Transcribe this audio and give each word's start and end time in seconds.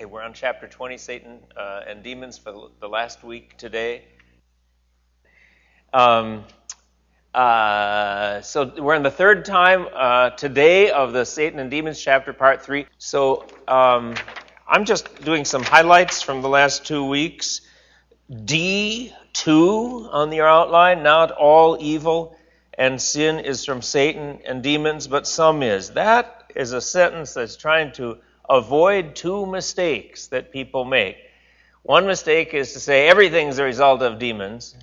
Okay, 0.00 0.06
we're 0.06 0.22
on 0.22 0.32
chapter 0.32 0.66
20, 0.66 0.96
Satan 0.96 1.40
uh, 1.54 1.82
and 1.86 2.02
Demons, 2.02 2.38
for 2.38 2.70
the 2.80 2.88
last 2.88 3.22
week 3.22 3.58
today. 3.58 4.04
Um, 5.92 6.44
uh, 7.34 8.40
so 8.40 8.72
we're 8.78 8.94
in 8.94 9.02
the 9.02 9.10
third 9.10 9.44
time 9.44 9.86
uh, 9.92 10.30
today 10.30 10.90
of 10.90 11.12
the 11.12 11.26
Satan 11.26 11.58
and 11.58 11.70
Demons 11.70 12.00
chapter, 12.00 12.32
part 12.32 12.62
three. 12.62 12.86
So 12.96 13.44
um, 13.68 14.14
I'm 14.66 14.86
just 14.86 15.22
doing 15.22 15.44
some 15.44 15.62
highlights 15.62 16.22
from 16.22 16.40
the 16.40 16.48
last 16.48 16.86
two 16.86 17.04
weeks. 17.04 17.60
D2 18.32 20.14
on 20.14 20.32
your 20.32 20.48
outline, 20.48 21.02
not 21.02 21.30
all 21.30 21.76
evil 21.78 22.38
and 22.72 22.98
sin 23.02 23.40
is 23.40 23.66
from 23.66 23.82
Satan 23.82 24.38
and 24.46 24.62
demons, 24.62 25.08
but 25.08 25.26
some 25.26 25.62
is. 25.62 25.90
That 25.90 26.50
is 26.56 26.72
a 26.72 26.80
sentence 26.80 27.34
that's 27.34 27.56
trying 27.56 27.92
to 27.92 28.16
avoid 28.50 29.14
two 29.14 29.46
mistakes 29.46 30.26
that 30.26 30.52
people 30.52 30.84
make. 30.84 31.16
One 31.82 32.06
mistake 32.06 32.52
is 32.52 32.72
to 32.74 32.80
say 32.80 33.08
everything's 33.08 33.58
a 33.58 33.64
result 33.64 34.02
of 34.02 34.18
demons, 34.18 34.74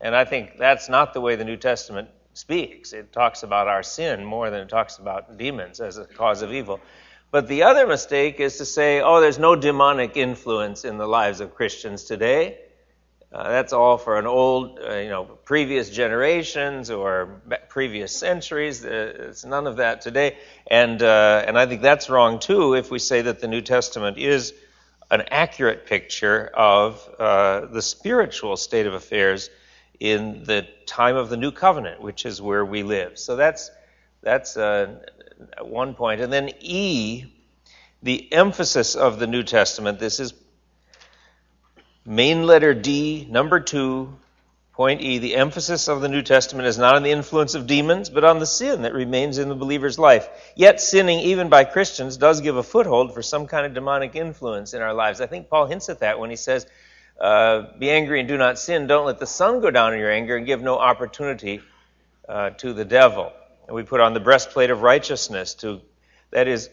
and 0.00 0.14
I 0.14 0.24
think 0.24 0.56
that's 0.56 0.88
not 0.88 1.12
the 1.12 1.20
way 1.20 1.34
the 1.34 1.44
New 1.44 1.56
Testament 1.56 2.08
speaks. 2.32 2.92
It 2.92 3.12
talks 3.12 3.42
about 3.42 3.66
our 3.66 3.82
sin 3.82 4.24
more 4.24 4.48
than 4.50 4.60
it 4.60 4.68
talks 4.68 4.98
about 4.98 5.36
demons 5.36 5.80
as 5.80 5.98
a 5.98 6.04
cause 6.04 6.40
of 6.42 6.52
evil. 6.52 6.80
But 7.32 7.48
the 7.48 7.64
other 7.64 7.86
mistake 7.86 8.40
is 8.40 8.56
to 8.58 8.64
say, 8.64 9.02
oh, 9.02 9.20
there's 9.20 9.38
no 9.38 9.56
demonic 9.56 10.16
influence 10.16 10.84
in 10.84 10.96
the 10.96 11.06
lives 11.06 11.40
of 11.40 11.54
Christians 11.54 12.04
today. 12.04 12.58
Uh, 13.30 13.50
that's 13.50 13.74
all 13.74 13.98
for 13.98 14.18
an 14.18 14.26
old, 14.26 14.78
uh, 14.78 14.96
you 14.96 15.10
know, 15.10 15.24
previous 15.24 15.90
generations 15.90 16.90
or 16.90 17.42
previous 17.68 18.16
centuries. 18.16 18.82
Uh, 18.82 19.12
it's 19.28 19.44
none 19.44 19.66
of 19.66 19.76
that 19.76 20.00
today, 20.00 20.38
and 20.66 21.02
uh, 21.02 21.44
and 21.46 21.58
I 21.58 21.66
think 21.66 21.82
that's 21.82 22.08
wrong 22.08 22.38
too. 22.38 22.74
If 22.74 22.90
we 22.90 22.98
say 22.98 23.22
that 23.22 23.40
the 23.40 23.46
New 23.46 23.60
Testament 23.60 24.16
is 24.16 24.54
an 25.10 25.24
accurate 25.30 25.84
picture 25.84 26.50
of 26.54 27.06
uh, 27.18 27.66
the 27.66 27.82
spiritual 27.82 28.56
state 28.56 28.86
of 28.86 28.94
affairs 28.94 29.50
in 30.00 30.44
the 30.44 30.66
time 30.86 31.16
of 31.16 31.28
the 31.28 31.36
New 31.36 31.52
Covenant, 31.52 32.00
which 32.00 32.24
is 32.24 32.40
where 32.40 32.64
we 32.64 32.82
live. 32.82 33.18
So 33.18 33.36
that's 33.36 33.70
that's 34.22 34.56
uh, 34.56 35.00
one 35.60 35.88
point. 35.88 35.96
point, 35.98 36.20
and 36.22 36.32
then 36.32 36.50
E, 36.60 37.26
the 38.02 38.32
emphasis 38.32 38.94
of 38.94 39.18
the 39.18 39.26
New 39.26 39.42
Testament. 39.42 39.98
This 39.98 40.18
is 40.18 40.32
Main 42.08 42.44
letter 42.44 42.72
D, 42.72 43.26
number 43.28 43.60
two, 43.60 44.16
point 44.72 45.02
E, 45.02 45.18
the 45.18 45.36
emphasis 45.36 45.88
of 45.88 46.00
the 46.00 46.08
New 46.08 46.22
Testament 46.22 46.66
is 46.66 46.78
not 46.78 46.94
on 46.94 47.02
the 47.02 47.10
influence 47.10 47.54
of 47.54 47.66
demons, 47.66 48.08
but 48.08 48.24
on 48.24 48.38
the 48.38 48.46
sin 48.46 48.80
that 48.80 48.94
remains 48.94 49.36
in 49.36 49.50
the 49.50 49.54
believer's 49.54 49.98
life. 49.98 50.26
Yet 50.56 50.80
sinning, 50.80 51.18
even 51.18 51.50
by 51.50 51.64
Christians, 51.64 52.16
does 52.16 52.40
give 52.40 52.56
a 52.56 52.62
foothold 52.62 53.12
for 53.12 53.20
some 53.20 53.46
kind 53.46 53.66
of 53.66 53.74
demonic 53.74 54.16
influence 54.16 54.72
in 54.72 54.80
our 54.80 54.94
lives. 54.94 55.20
I 55.20 55.26
think 55.26 55.50
Paul 55.50 55.66
hints 55.66 55.90
at 55.90 56.00
that 56.00 56.18
when 56.18 56.30
he 56.30 56.36
says, 56.36 56.66
uh, 57.20 57.64
Be 57.78 57.90
angry 57.90 58.20
and 58.20 58.28
do 58.28 58.38
not 58.38 58.58
sin. 58.58 58.86
Don't 58.86 59.04
let 59.04 59.18
the 59.18 59.26
sun 59.26 59.60
go 59.60 59.70
down 59.70 59.92
in 59.92 60.00
your 60.00 60.10
anger 60.10 60.34
and 60.34 60.46
give 60.46 60.62
no 60.62 60.78
opportunity 60.78 61.60
uh, 62.26 62.48
to 62.50 62.72
the 62.72 62.86
devil. 62.86 63.34
And 63.66 63.76
we 63.76 63.82
put 63.82 64.00
on 64.00 64.14
the 64.14 64.20
breastplate 64.20 64.70
of 64.70 64.80
righteousness 64.80 65.52
to, 65.56 65.82
that 66.30 66.48
is, 66.48 66.70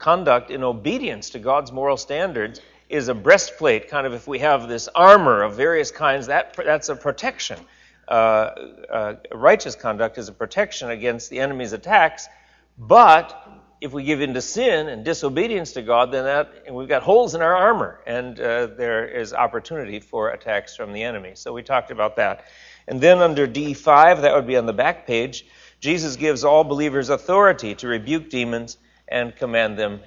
conduct 0.00 0.50
in 0.50 0.64
obedience 0.64 1.30
to 1.30 1.38
God's 1.38 1.70
moral 1.70 1.96
standards 1.96 2.60
is 2.92 3.08
a 3.08 3.14
breastplate, 3.14 3.88
kind 3.88 4.06
of 4.06 4.12
if 4.12 4.28
we 4.28 4.40
have 4.40 4.68
this 4.68 4.86
armor 4.94 5.42
of 5.42 5.56
various 5.56 5.90
kinds, 5.90 6.26
that, 6.26 6.54
that's 6.54 6.90
a 6.90 6.94
protection. 6.94 7.58
Uh, 8.06 8.50
uh, 8.90 9.14
righteous 9.32 9.74
conduct 9.74 10.18
is 10.18 10.28
a 10.28 10.32
protection 10.32 10.90
against 10.90 11.30
the 11.30 11.40
enemy's 11.40 11.72
attacks, 11.72 12.28
but 12.76 13.48
if 13.80 13.94
we 13.94 14.04
give 14.04 14.20
in 14.20 14.34
to 14.34 14.42
sin 14.42 14.88
and 14.88 15.06
disobedience 15.06 15.72
to 15.72 15.82
God, 15.82 16.12
then 16.12 16.24
that 16.24 16.52
and 16.66 16.76
we've 16.76 16.88
got 16.88 17.02
holes 17.02 17.34
in 17.34 17.40
our 17.40 17.56
armor, 17.56 18.00
and 18.06 18.38
uh, 18.38 18.66
there 18.66 19.08
is 19.08 19.32
opportunity 19.32 19.98
for 19.98 20.28
attacks 20.28 20.76
from 20.76 20.92
the 20.92 21.02
enemy. 21.02 21.32
So 21.34 21.54
we 21.54 21.62
talked 21.62 21.90
about 21.90 22.16
that. 22.16 22.44
And 22.86 23.00
then 23.00 23.18
under 23.18 23.48
D5, 23.48 24.20
that 24.20 24.34
would 24.34 24.46
be 24.46 24.58
on 24.58 24.66
the 24.66 24.72
back 24.74 25.06
page, 25.06 25.46
Jesus 25.80 26.16
gives 26.16 26.44
all 26.44 26.62
believers 26.62 27.08
authority 27.08 27.74
to 27.76 27.88
rebuke 27.88 28.28
demons 28.28 28.76
and 29.08 29.34
command 29.34 29.78
them 29.78 30.00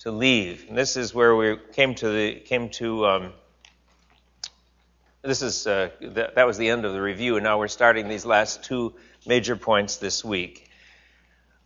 to 0.00 0.10
leave. 0.10 0.66
And 0.68 0.76
this 0.76 0.96
is 0.96 1.14
where 1.14 1.36
we 1.36 1.56
came 1.72 1.94
to 1.96 2.08
the 2.08 2.34
came 2.40 2.70
to. 2.70 3.06
Um, 3.06 3.32
this 5.22 5.42
is 5.42 5.66
uh, 5.66 5.90
th- 6.00 6.30
that 6.34 6.46
was 6.46 6.56
the 6.56 6.70
end 6.70 6.84
of 6.86 6.92
the 6.92 7.02
review, 7.02 7.36
and 7.36 7.44
now 7.44 7.58
we're 7.58 7.68
starting 7.68 8.08
these 8.08 8.24
last 8.24 8.64
two 8.64 8.94
major 9.26 9.56
points 9.56 9.98
this 9.98 10.24
week. 10.24 10.70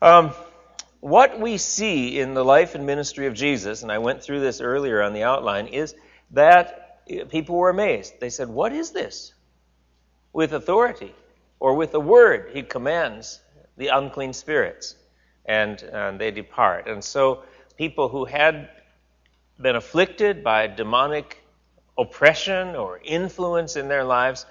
Um, 0.02 0.32
what 0.98 1.38
we 1.38 1.58
see 1.58 2.18
in 2.18 2.34
the 2.34 2.44
life 2.44 2.74
and 2.74 2.84
ministry 2.86 3.26
of 3.26 3.34
Jesus, 3.34 3.82
and 3.82 3.92
I 3.92 3.98
went 3.98 4.22
through 4.22 4.40
this 4.40 4.60
earlier 4.60 5.00
on 5.02 5.12
the 5.12 5.22
outline, 5.22 5.68
is 5.68 5.94
that 6.32 7.06
people 7.28 7.56
were 7.56 7.70
amazed. 7.70 8.14
They 8.18 8.30
said, 8.30 8.48
"What 8.48 8.72
is 8.72 8.90
this?" 8.90 9.32
With 10.32 10.52
authority 10.52 11.14
or 11.60 11.74
with 11.74 11.94
a 11.94 12.00
word, 12.00 12.50
he 12.52 12.62
commands 12.62 13.40
the 13.76 13.88
unclean 13.88 14.32
spirits, 14.32 14.96
and, 15.44 15.80
and 15.80 16.20
they 16.20 16.32
depart. 16.32 16.88
And 16.88 17.04
so 17.04 17.44
people 17.76 18.08
who 18.08 18.24
had 18.24 18.68
been 19.60 19.76
afflicted 19.76 20.44
by 20.44 20.66
demonic 20.66 21.42
oppression 21.96 22.76
or 22.76 23.00
influence 23.02 23.76
in 23.76 23.88
their 23.88 24.04
lives, 24.04 24.46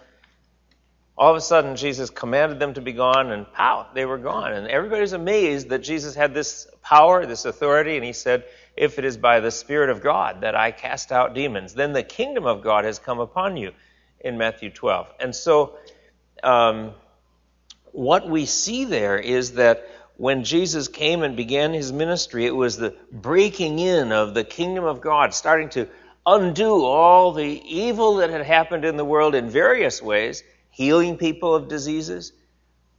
all 1.18 1.32
of 1.32 1.38
a 1.38 1.42
sudden 1.42 1.76
Jesus 1.76 2.10
commanded 2.10 2.60
them 2.60 2.74
to 2.74 2.82
be 2.82 2.94
gone, 2.94 3.32
and 3.32 3.52
pow, 3.52 3.88
they 3.94 4.06
were 4.06 4.18
gone. 4.18 4.54
And 4.54 4.68
everybody's 4.68 5.14
amazed 5.14 5.70
that 5.70 5.80
Jesus 5.80 6.16
had 6.16 6.34
this 6.34 6.68
power, 6.82 7.26
this 7.26 7.46
authority, 7.46 7.96
and 7.96 8.06
he 8.06 8.14
said, 8.14 8.46
If 8.76 8.98
it 8.98 9.06
is 9.06 9.18
by 9.18 9.40
the 9.40 9.52
Spirit 9.52 9.90
of 9.90 10.02
God 10.02 10.42
that 10.42 10.56
I 10.56 10.72
cast 10.72 11.12
out 11.12 11.36
demons, 11.36 11.74
then 11.74 11.94
the 11.94 12.04
kingdom 12.04 12.46
of 12.46 12.64
God 12.64 12.86
has 12.86 12.98
come 12.98 13.20
upon 13.20 13.58
you 13.58 13.74
in 14.20 14.38
Matthew 14.38 14.72
12. 14.72 15.08
And 15.20 15.36
so, 15.36 15.78
um, 16.42 16.94
what 17.92 18.28
we 18.28 18.48
see 18.48 18.86
there 18.86 19.18
is 19.20 19.54
that 19.54 19.88
when 20.24 20.46
Jesus 20.46 20.88
came 20.88 21.22
and 21.22 21.36
began 21.36 21.74
his 21.74 21.92
ministry, 21.92 22.46
it 22.46 22.56
was 22.56 22.78
the 22.78 22.96
breaking 23.12 23.80
in 23.80 24.14
of 24.14 24.34
the 24.34 24.46
kingdom 24.46 24.86
of 24.86 25.02
God, 25.02 25.34
starting 25.34 25.68
to 25.72 25.90
undo 26.26 26.86
all 26.86 27.34
the 27.34 27.62
evil 27.66 28.16
that 28.16 28.30
had 28.30 28.46
happened 28.46 28.86
in 28.86 28.96
the 28.96 29.04
world 29.04 29.36
in 29.36 29.50
various 29.50 30.02
ways, 30.02 30.42
healing 30.70 31.18
people 31.18 31.54
of 31.54 31.68
diseases, 31.68 32.32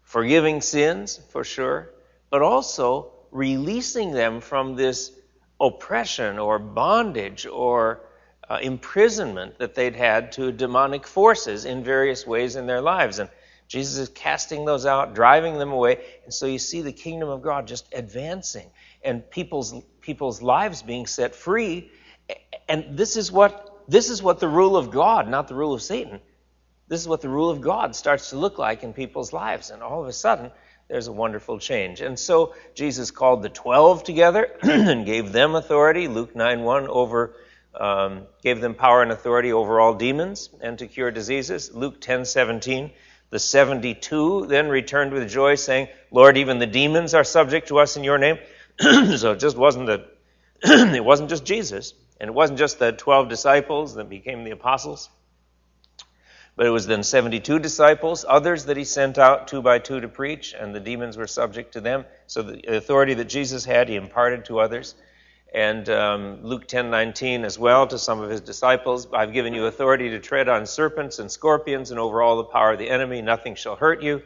forgiving 0.03 0.61
sins, 0.61 1.19
for 1.31 1.45
sure, 1.45 1.95
but 2.29 2.43
also 2.43 3.11
releasing 3.31 4.13
them 4.13 4.43
from 4.43 4.77
this 4.77 5.11
oppression 5.59 6.39
or 6.39 6.59
bondage 6.59 7.47
or 7.47 8.03
uh, 8.51 8.59
imprisonment 8.61 9.57
that 9.57 9.75
they'd 9.75 9.97
had 9.97 10.33
to 10.33 10.53
demonic 10.53 11.07
forces 11.07 11.65
in 11.65 11.83
various 11.83 12.27
ways 12.27 12.55
in 12.55 12.67
their 12.67 12.83
lives. 12.83 13.19
And 13.19 13.31
Jesus 13.69 13.99
is 13.99 14.09
casting 14.09 14.65
those 14.65 14.87
out, 14.87 15.15
driving 15.15 15.59
them 15.59 15.73
away. 15.73 16.05
And 16.25 16.33
so 16.33 16.47
you 16.47 16.59
see 16.59 16.83
the 16.83 16.93
kingdom 16.93 17.29
of 17.29 17.43
God 17.43 17.67
just 17.67 17.87
advancing 17.93 18.69
and 19.03 19.29
people's, 19.31 19.75
people's 20.01 20.43
lives 20.43 20.83
being 20.83 21.07
set 21.07 21.35
free. 21.35 21.91
And 22.69 22.97
this 22.97 23.17
is 23.17 23.33
what, 23.33 23.85
this 23.89 24.11
is 24.11 24.23
what 24.23 24.41
the 24.41 24.49
rule 24.49 24.77
of 24.77 24.91
God, 24.91 25.29
not 25.29 25.49
the 25.49 25.55
rule 25.55 25.75
of 25.75 25.83
Satan, 25.83 26.21
this 26.89 27.01
is 27.01 27.09
what 27.09 27.23
the 27.23 27.29
rule 27.29 27.51
of 27.51 27.61
God 27.61 27.97
starts 27.97 28.31
to 28.31 28.37
look 28.37 28.59
like 28.59 28.83
in 28.83 28.93
people's 28.93 29.33
lives. 29.33 29.71
And 29.71 29.83
all 29.83 30.03
of 30.03 30.09
a 30.09 30.13
sudden, 30.13 30.51
there's 30.89 31.09
a 31.09 31.13
wonderful 31.13 31.59
change. 31.59 32.03
And 32.03 32.19
so 32.19 32.55
Jesus 32.75 33.11
called 33.11 33.43
the 33.43 33.49
twelve 33.49 34.05
together 34.05 34.51
and 34.63 35.07
gave 35.07 35.33
them 35.33 35.55
authority. 35.55 36.09
Luke 36.09 36.37
9 36.37 36.63
1 36.63 36.89
over 36.89 37.35
um, 37.75 38.27
gave 38.43 38.61
them 38.61 38.75
power 38.75 39.03
and 39.03 39.11
authority 39.11 39.53
over 39.53 39.81
all 39.81 39.95
demons 39.95 40.51
and 40.61 40.79
to 40.79 40.87
cure 40.87 41.11
diseases. 41.11 41.75
Luke 41.75 42.01
ten 42.01 42.25
seventeen 42.25 42.93
the 43.35 43.41
72 43.41 44.47
then 44.47 44.69
returned 44.69 45.13
with 45.13 45.29
joy, 45.29 45.57
saying, 45.57 45.89
Lord, 46.13 46.37
even 46.37 46.61
the 46.61 46.69
demons 46.69 47.15
are 47.15 47.25
subject 47.25 47.67
to 47.67 47.81
us 47.81 47.97
in 47.97 48.05
your 48.05 48.17
name. 48.17 48.39
so 48.79 49.33
it 49.33 49.41
just 49.41 49.57
wasn't 49.57 49.87
that 49.89 50.07
it 50.95 51.05
wasn't 51.05 51.31
just 51.31 51.45
Jesus, 51.45 51.95
and 52.21 52.29
it 52.29 52.33
wasn't 52.33 52.61
just 52.61 52.79
the 52.79 52.93
12 52.93 53.29
disciples 53.29 53.97
that 53.97 54.09
became 54.09 54.45
the 54.45 54.53
apostles, 54.53 55.11
but 56.55 56.67
it 56.67 56.71
was 56.71 56.87
then 56.87 57.03
72 57.03 57.59
disciples, 57.59 58.25
others 58.29 58.67
that 58.67 58.77
he 58.77 58.85
sent 58.85 59.19
out 59.19 59.49
two 59.49 59.63
by 59.63 59.81
two 59.81 59.99
to 59.99 60.07
preach, 60.07 60.55
and 60.57 60.73
the 60.73 60.79
demons 60.79 61.17
were 61.17 61.27
subject 61.27 61.73
to 61.73 61.81
them. 61.81 62.05
So 62.29 62.43
the 62.43 62.77
authority 62.77 63.15
that 63.15 63.25
Jesus 63.25 63.65
had, 63.65 63.89
he 63.89 63.97
imparted 63.97 64.45
to 64.45 64.61
others 64.61 64.95
and 65.55 65.89
um, 65.89 66.43
Luke 66.43 66.67
10:19 66.67 67.45
as 67.45 67.59
well 67.59 67.87
to 67.87 67.97
some 67.97 68.21
of 68.21 68.29
his 68.29 68.41
disciples. 68.41 69.07
I've 69.13 69.33
given 69.33 69.55
you 69.55 69.67
authority 69.67 70.11
to 70.11 70.19
tread 70.19 70.49
on 70.49 70.67
serpents 70.67 71.21
and 71.21 71.31
scorpions 71.31 71.93
and 71.93 72.01
over 72.01 72.21
all 72.21 72.37
the 72.37 72.45
power 72.45 72.73
of 72.73 72.79
the 72.81 72.91
enemy. 72.91 73.23
Nothing 73.23 73.55
shall 73.55 73.77
hurt 73.77 74.03
you. 74.03 74.23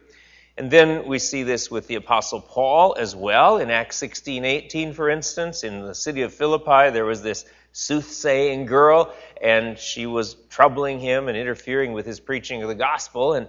And 0.56 0.70
then 0.70 1.06
we 1.06 1.18
see 1.18 1.42
this 1.42 1.70
with 1.70 1.86
the 1.86 1.96
apostle 1.96 2.40
Paul 2.40 2.96
as 2.98 3.14
well 3.14 3.58
in 3.58 3.70
Acts 3.70 3.98
16:18, 3.98 4.94
for 4.94 5.10
instance, 5.10 5.64
in 5.64 5.82
the 5.82 5.94
city 5.94 6.22
of 6.22 6.32
Philippi, 6.32 6.90
there 6.90 7.04
was 7.04 7.22
this 7.22 7.44
soothsaying 7.72 8.64
girl, 8.64 9.14
and 9.40 9.78
she 9.78 10.06
was 10.06 10.34
troubling 10.48 10.98
him 10.98 11.28
and 11.28 11.36
interfering 11.36 11.92
with 11.92 12.06
his 12.06 12.20
preaching 12.20 12.62
of 12.62 12.68
the 12.68 12.74
gospel. 12.74 13.34
And 13.34 13.48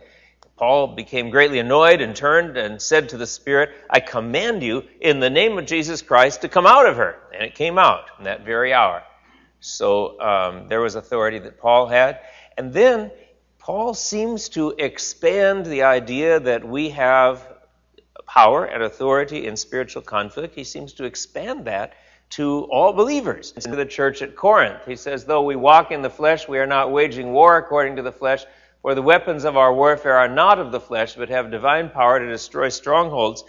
Paul 0.59 0.87
became 0.87 1.29
greatly 1.29 1.59
annoyed 1.59 2.01
and 2.01 2.13
turned 2.13 2.57
and 2.57 2.81
said 2.81 3.07
to 3.09 3.17
the 3.17 3.25
Spirit, 3.25 3.69
I 3.89 4.01
command 4.01 4.61
you 4.61 4.83
in 4.99 5.21
the 5.21 5.29
name 5.29 5.57
of 5.57 5.65
Jesus 5.65 6.01
Christ 6.01 6.41
to 6.41 6.49
come 6.49 6.67
out 6.67 6.85
of 6.85 6.97
her. 6.97 7.15
And 7.33 7.43
it 7.43 7.55
came 7.55 7.77
out 7.77 8.07
in 8.17 8.25
that 8.25 8.43
very 8.43 8.73
hour. 8.73 9.01
So 9.61 10.19
um, 10.19 10.67
there 10.67 10.81
was 10.81 10.95
authority 10.95 11.39
that 11.39 11.59
Paul 11.59 11.87
had. 11.87 12.19
And 12.57 12.73
then 12.73 13.09
Paul 13.57 13.93
seems 13.93 14.49
to 14.49 14.71
expand 14.71 15.65
the 15.65 15.83
idea 15.83 16.41
that 16.41 16.67
we 16.67 16.89
have 16.89 17.41
power 18.27 18.65
and 18.65 18.83
authority 18.83 19.47
in 19.47 19.55
spiritual 19.55 20.01
conflict. 20.01 20.55
He 20.55 20.65
seems 20.65 20.91
to 20.95 21.05
expand 21.05 21.67
that 21.67 21.93
to 22.31 22.63
all 22.65 22.91
believers. 22.91 23.53
To 23.53 23.77
the 23.77 23.85
church 23.85 24.21
at 24.21 24.35
Corinth, 24.35 24.85
he 24.85 24.97
says, 24.97 25.23
Though 25.23 25.43
we 25.43 25.55
walk 25.55 25.91
in 25.91 26.01
the 26.01 26.09
flesh, 26.09 26.49
we 26.49 26.59
are 26.59 26.67
not 26.67 26.91
waging 26.91 27.31
war 27.31 27.55
according 27.55 27.95
to 27.95 28.01
the 28.01 28.11
flesh, 28.11 28.43
for 28.81 28.95
the 28.95 29.01
weapons 29.01 29.43
of 29.43 29.57
our 29.57 29.73
warfare 29.73 30.17
are 30.17 30.27
not 30.27 30.59
of 30.59 30.71
the 30.71 30.79
flesh, 30.79 31.15
but 31.15 31.29
have 31.29 31.51
divine 31.51 31.89
power 31.89 32.19
to 32.19 32.27
destroy 32.27 32.69
strongholds. 32.69 33.43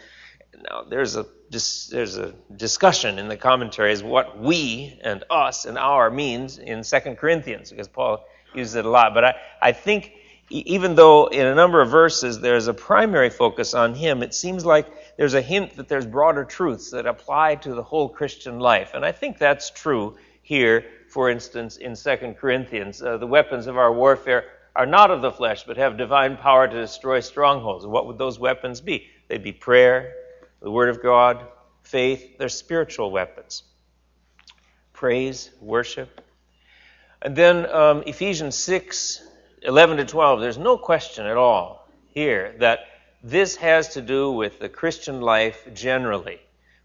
Now, 0.68 0.82
there's 0.82 1.16
a 1.16 1.26
there's 1.50 2.16
a 2.16 2.32
discussion 2.54 3.18
in 3.18 3.28
the 3.28 3.36
commentaries 3.36 4.04
what 4.04 4.38
we 4.38 4.98
and 5.02 5.24
us 5.30 5.64
and 5.64 5.76
our 5.76 6.08
means 6.08 6.58
in 6.58 6.84
2 6.84 7.00
Corinthians, 7.16 7.70
because 7.70 7.88
Paul 7.88 8.24
uses 8.54 8.76
it 8.76 8.84
a 8.84 8.88
lot. 8.88 9.14
But 9.14 9.24
I, 9.24 9.34
I 9.60 9.72
think 9.72 10.12
even 10.50 10.94
though 10.94 11.26
in 11.26 11.46
a 11.46 11.54
number 11.54 11.80
of 11.80 11.90
verses 11.90 12.40
there's 12.40 12.68
a 12.68 12.74
primary 12.74 13.30
focus 13.30 13.74
on 13.74 13.94
him, 13.94 14.22
it 14.22 14.34
seems 14.34 14.64
like 14.64 14.86
there's 15.16 15.34
a 15.34 15.42
hint 15.42 15.76
that 15.76 15.88
there's 15.88 16.06
broader 16.06 16.44
truths 16.44 16.90
that 16.90 17.06
apply 17.06 17.56
to 17.56 17.74
the 17.74 17.82
whole 17.82 18.08
Christian 18.08 18.58
life. 18.58 18.92
And 18.94 19.04
I 19.04 19.12
think 19.12 19.38
that's 19.38 19.70
true 19.70 20.16
here, 20.42 20.84
for 21.08 21.30
instance, 21.30 21.76
in 21.76 21.94
2 21.94 22.34
Corinthians. 22.38 23.02
Uh, 23.02 23.16
the 23.16 23.26
weapons 23.26 23.66
of 23.66 23.76
our 23.76 23.92
warfare 23.92 24.44
are 24.74 24.86
not 24.86 25.10
of 25.10 25.22
the 25.22 25.32
flesh, 25.32 25.64
but 25.64 25.76
have 25.76 25.96
divine 25.96 26.36
power 26.36 26.68
to 26.68 26.80
destroy 26.80 27.20
strongholds. 27.20 27.86
What 27.86 28.06
would 28.06 28.18
those 28.18 28.38
weapons 28.38 28.80
be? 28.80 29.08
They'd 29.28 29.42
be 29.42 29.52
prayer, 29.52 30.14
the 30.60 30.70
Word 30.70 30.88
of 30.88 31.02
God, 31.02 31.46
faith, 31.82 32.38
they're 32.38 32.48
spiritual 32.48 33.10
weapons. 33.10 33.62
Praise, 34.92 35.50
worship. 35.60 36.20
And 37.22 37.34
then 37.34 37.66
um, 37.70 38.02
Ephesians 38.06 38.56
6 38.56 39.26
11 39.62 39.98
to 39.98 40.04
12, 40.06 40.40
there's 40.40 40.56
no 40.56 40.78
question 40.78 41.26
at 41.26 41.36
all 41.36 41.86
here 42.08 42.54
that 42.60 42.80
this 43.22 43.56
has 43.56 43.88
to 43.90 44.00
do 44.00 44.32
with 44.32 44.58
the 44.58 44.70
Christian 44.70 45.20
life 45.20 45.68
generally. 45.74 46.40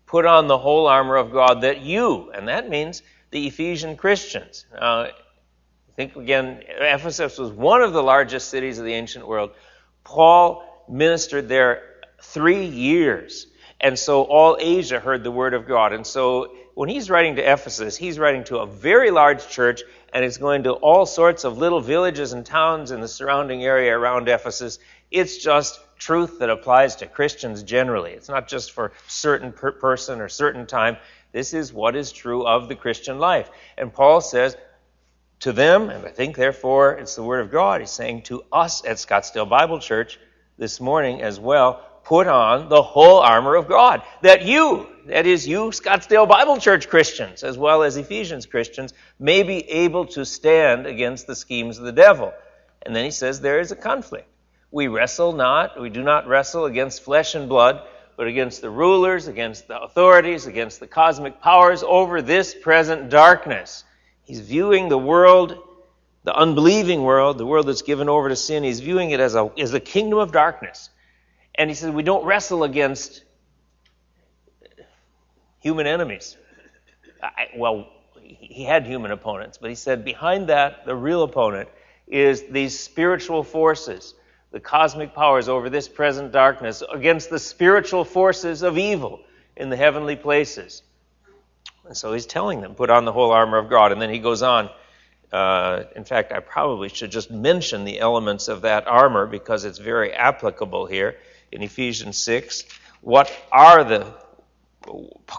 Put 0.05 0.25
on 0.25 0.47
the 0.47 0.57
whole 0.57 0.87
armor 0.87 1.15
of 1.15 1.31
God 1.31 1.61
that 1.61 1.81
you, 1.81 2.31
and 2.31 2.49
that 2.49 2.69
means 2.69 3.01
the 3.31 3.47
Ephesian 3.47 3.95
Christians. 3.95 4.65
Now, 4.73 5.07
think 5.95 6.15
again, 6.15 6.61
Ephesus 6.67 7.37
was 7.37 7.51
one 7.51 7.81
of 7.81 7.93
the 7.93 8.03
largest 8.03 8.49
cities 8.49 8.79
of 8.79 8.85
the 8.85 8.93
ancient 8.93 9.27
world. 9.27 9.51
Paul 10.03 10.63
ministered 10.89 11.47
there 11.49 11.83
three 12.21 12.65
years. 12.65 13.47
And 13.79 13.99
so 13.99 14.23
all 14.23 14.57
Asia 14.59 14.99
heard 14.99 15.23
the 15.23 15.31
word 15.31 15.53
of 15.53 15.67
God. 15.67 15.93
And 15.93 16.05
so 16.07 16.51
when 16.75 16.89
he's 16.89 17.09
writing 17.09 17.35
to 17.37 17.41
Ephesus, 17.41 17.95
he's 17.97 18.19
writing 18.19 18.43
to 18.45 18.59
a 18.59 18.65
very 18.65 19.11
large 19.11 19.47
church, 19.47 19.83
and 20.13 20.23
it's 20.23 20.37
going 20.37 20.63
to 20.63 20.73
all 20.73 21.05
sorts 21.05 21.43
of 21.43 21.57
little 21.57 21.81
villages 21.81 22.33
and 22.33 22.45
towns 22.45 22.91
in 22.91 23.01
the 23.01 23.07
surrounding 23.07 23.63
area 23.63 23.97
around 23.97 24.27
Ephesus. 24.27 24.79
It's 25.11 25.37
just 25.37 25.79
truth 25.97 26.39
that 26.39 26.49
applies 26.49 26.97
to 26.97 27.07
Christians 27.07 27.63
generally. 27.63 28.11
It's 28.11 28.29
not 28.29 28.47
just 28.47 28.71
for 28.71 28.91
certain 29.07 29.53
per- 29.53 29.71
person 29.71 30.19
or 30.19 30.29
certain 30.29 30.65
time. 30.65 30.97
This 31.31 31.53
is 31.53 31.71
what 31.71 31.95
is 31.95 32.11
true 32.11 32.45
of 32.45 32.67
the 32.67 32.75
Christian 32.75 33.19
life. 33.19 33.49
And 33.77 33.93
Paul 33.93 34.21
says 34.21 34.57
to 35.41 35.51
them, 35.51 35.89
and 35.89 36.05
I 36.05 36.09
think 36.09 36.35
therefore 36.35 36.93
it's 36.93 37.15
the 37.15 37.23
word 37.23 37.41
of 37.41 37.51
God, 37.51 37.81
he's 37.81 37.91
saying 37.91 38.23
to 38.23 38.43
us 38.51 38.85
at 38.85 38.97
Scottsdale 38.97 39.49
Bible 39.49 39.79
Church 39.79 40.19
this 40.57 40.79
morning 40.79 41.21
as 41.21 41.39
well, 41.39 41.83
put 42.03 42.27
on 42.27 42.69
the 42.69 42.81
whole 42.81 43.19
armor 43.19 43.55
of 43.55 43.67
God. 43.67 44.01
That 44.21 44.43
you, 44.43 44.87
that 45.07 45.25
is, 45.25 45.47
you 45.47 45.71
Scottsdale 45.71 46.27
Bible 46.27 46.57
Church 46.57 46.87
Christians, 46.87 47.43
as 47.43 47.57
well 47.57 47.83
as 47.83 47.97
Ephesians 47.97 48.45
Christians, 48.45 48.93
may 49.19 49.43
be 49.43 49.69
able 49.69 50.05
to 50.07 50.25
stand 50.25 50.85
against 50.85 51.27
the 51.27 51.35
schemes 51.35 51.77
of 51.77 51.85
the 51.85 51.91
devil. 51.91 52.33
And 52.83 52.95
then 52.95 53.05
he 53.05 53.11
says 53.11 53.41
there 53.41 53.59
is 53.59 53.71
a 53.71 53.75
conflict. 53.75 54.27
We 54.71 54.87
wrestle 54.87 55.33
not, 55.33 55.79
we 55.79 55.89
do 55.89 56.03
not 56.03 56.27
wrestle 56.27 56.65
against 56.65 57.03
flesh 57.03 57.33
and 57.35 57.49
blood, 57.49 57.81
but 58.17 58.27
against 58.27 58.61
the 58.61 58.69
rulers, 58.69 59.27
against 59.27 59.67
the 59.67 59.79
authorities, 59.79 60.47
against 60.47 60.79
the 60.79 60.87
cosmic 60.87 61.41
powers 61.41 61.83
over 61.83 62.21
this 62.21 62.53
present 62.53 63.09
darkness. 63.09 63.83
He's 64.25 64.39
viewing 64.39 64.89
the 64.89 64.97
world, 64.97 65.57
the 66.23 66.35
unbelieving 66.35 67.03
world, 67.03 67.37
the 67.37 67.45
world 67.45 67.67
that's 67.67 67.83
given 67.83 68.09
over 68.09 68.29
to 68.29 68.35
sin, 68.35 68.63
he's 68.63 68.79
viewing 68.79 69.11
it 69.11 69.19
as 69.19 69.35
a, 69.35 69.51
as 69.57 69.73
a 69.73 69.79
kingdom 69.79 70.19
of 70.19 70.31
darkness. 70.31 70.89
And 71.53 71.69
he 71.69 71.75
says, 71.75 71.91
we 71.91 72.03
don't 72.03 72.25
wrestle 72.25 72.63
against 72.63 73.23
human 75.59 75.87
enemies. 75.87 76.37
I, 77.21 77.49
well, 77.55 77.87
he 78.21 78.63
had 78.63 78.85
human 78.85 79.11
opponents, 79.11 79.57
but 79.57 79.69
he 79.69 79.75
said 79.75 80.03
behind 80.03 80.49
that, 80.49 80.85
the 80.85 80.95
real 80.95 81.23
opponent 81.23 81.69
is 82.07 82.43
these 82.49 82.77
spiritual 82.79 83.43
forces, 83.43 84.15
the 84.51 84.59
cosmic 84.59 85.13
powers 85.13 85.47
over 85.47 85.69
this 85.69 85.87
present 85.87 86.31
darkness, 86.31 86.83
against 86.91 87.29
the 87.29 87.39
spiritual 87.39 88.03
forces 88.03 88.63
of 88.63 88.77
evil 88.77 89.21
in 89.55 89.69
the 89.69 89.77
heavenly 89.77 90.15
places. 90.15 90.81
And 91.87 91.95
so 91.95 92.13
he's 92.13 92.25
telling 92.25 92.61
them, 92.61 92.75
put 92.75 92.89
on 92.89 93.05
the 93.05 93.11
whole 93.11 93.31
armor 93.31 93.57
of 93.57 93.69
God. 93.69 93.91
And 93.91 94.01
then 94.01 94.09
he 94.09 94.19
goes 94.19 94.41
on. 94.41 94.69
Uh, 95.31 95.83
in 95.95 96.05
fact, 96.05 96.31
I 96.31 96.39
probably 96.39 96.89
should 96.89 97.11
just 97.11 97.29
mention 97.29 97.83
the 97.83 97.99
elements 97.99 98.47
of 98.47 98.61
that 98.61 98.87
armor 98.87 99.25
because 99.25 99.65
it's 99.65 99.79
very 99.79 100.13
applicable 100.13 100.85
here 100.85 101.17
in 101.51 101.61
Ephesians 101.61 102.17
6. 102.17 102.63
What 103.01 103.31
are 103.51 103.83
the 103.83 104.13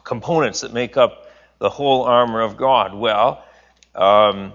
components 0.04 0.60
that 0.60 0.72
make 0.72 0.96
up 0.96 1.28
the 1.58 1.70
whole 1.70 2.02
armor 2.02 2.42
of 2.42 2.56
God? 2.56 2.94
Well, 2.94 3.44
um, 3.94 4.52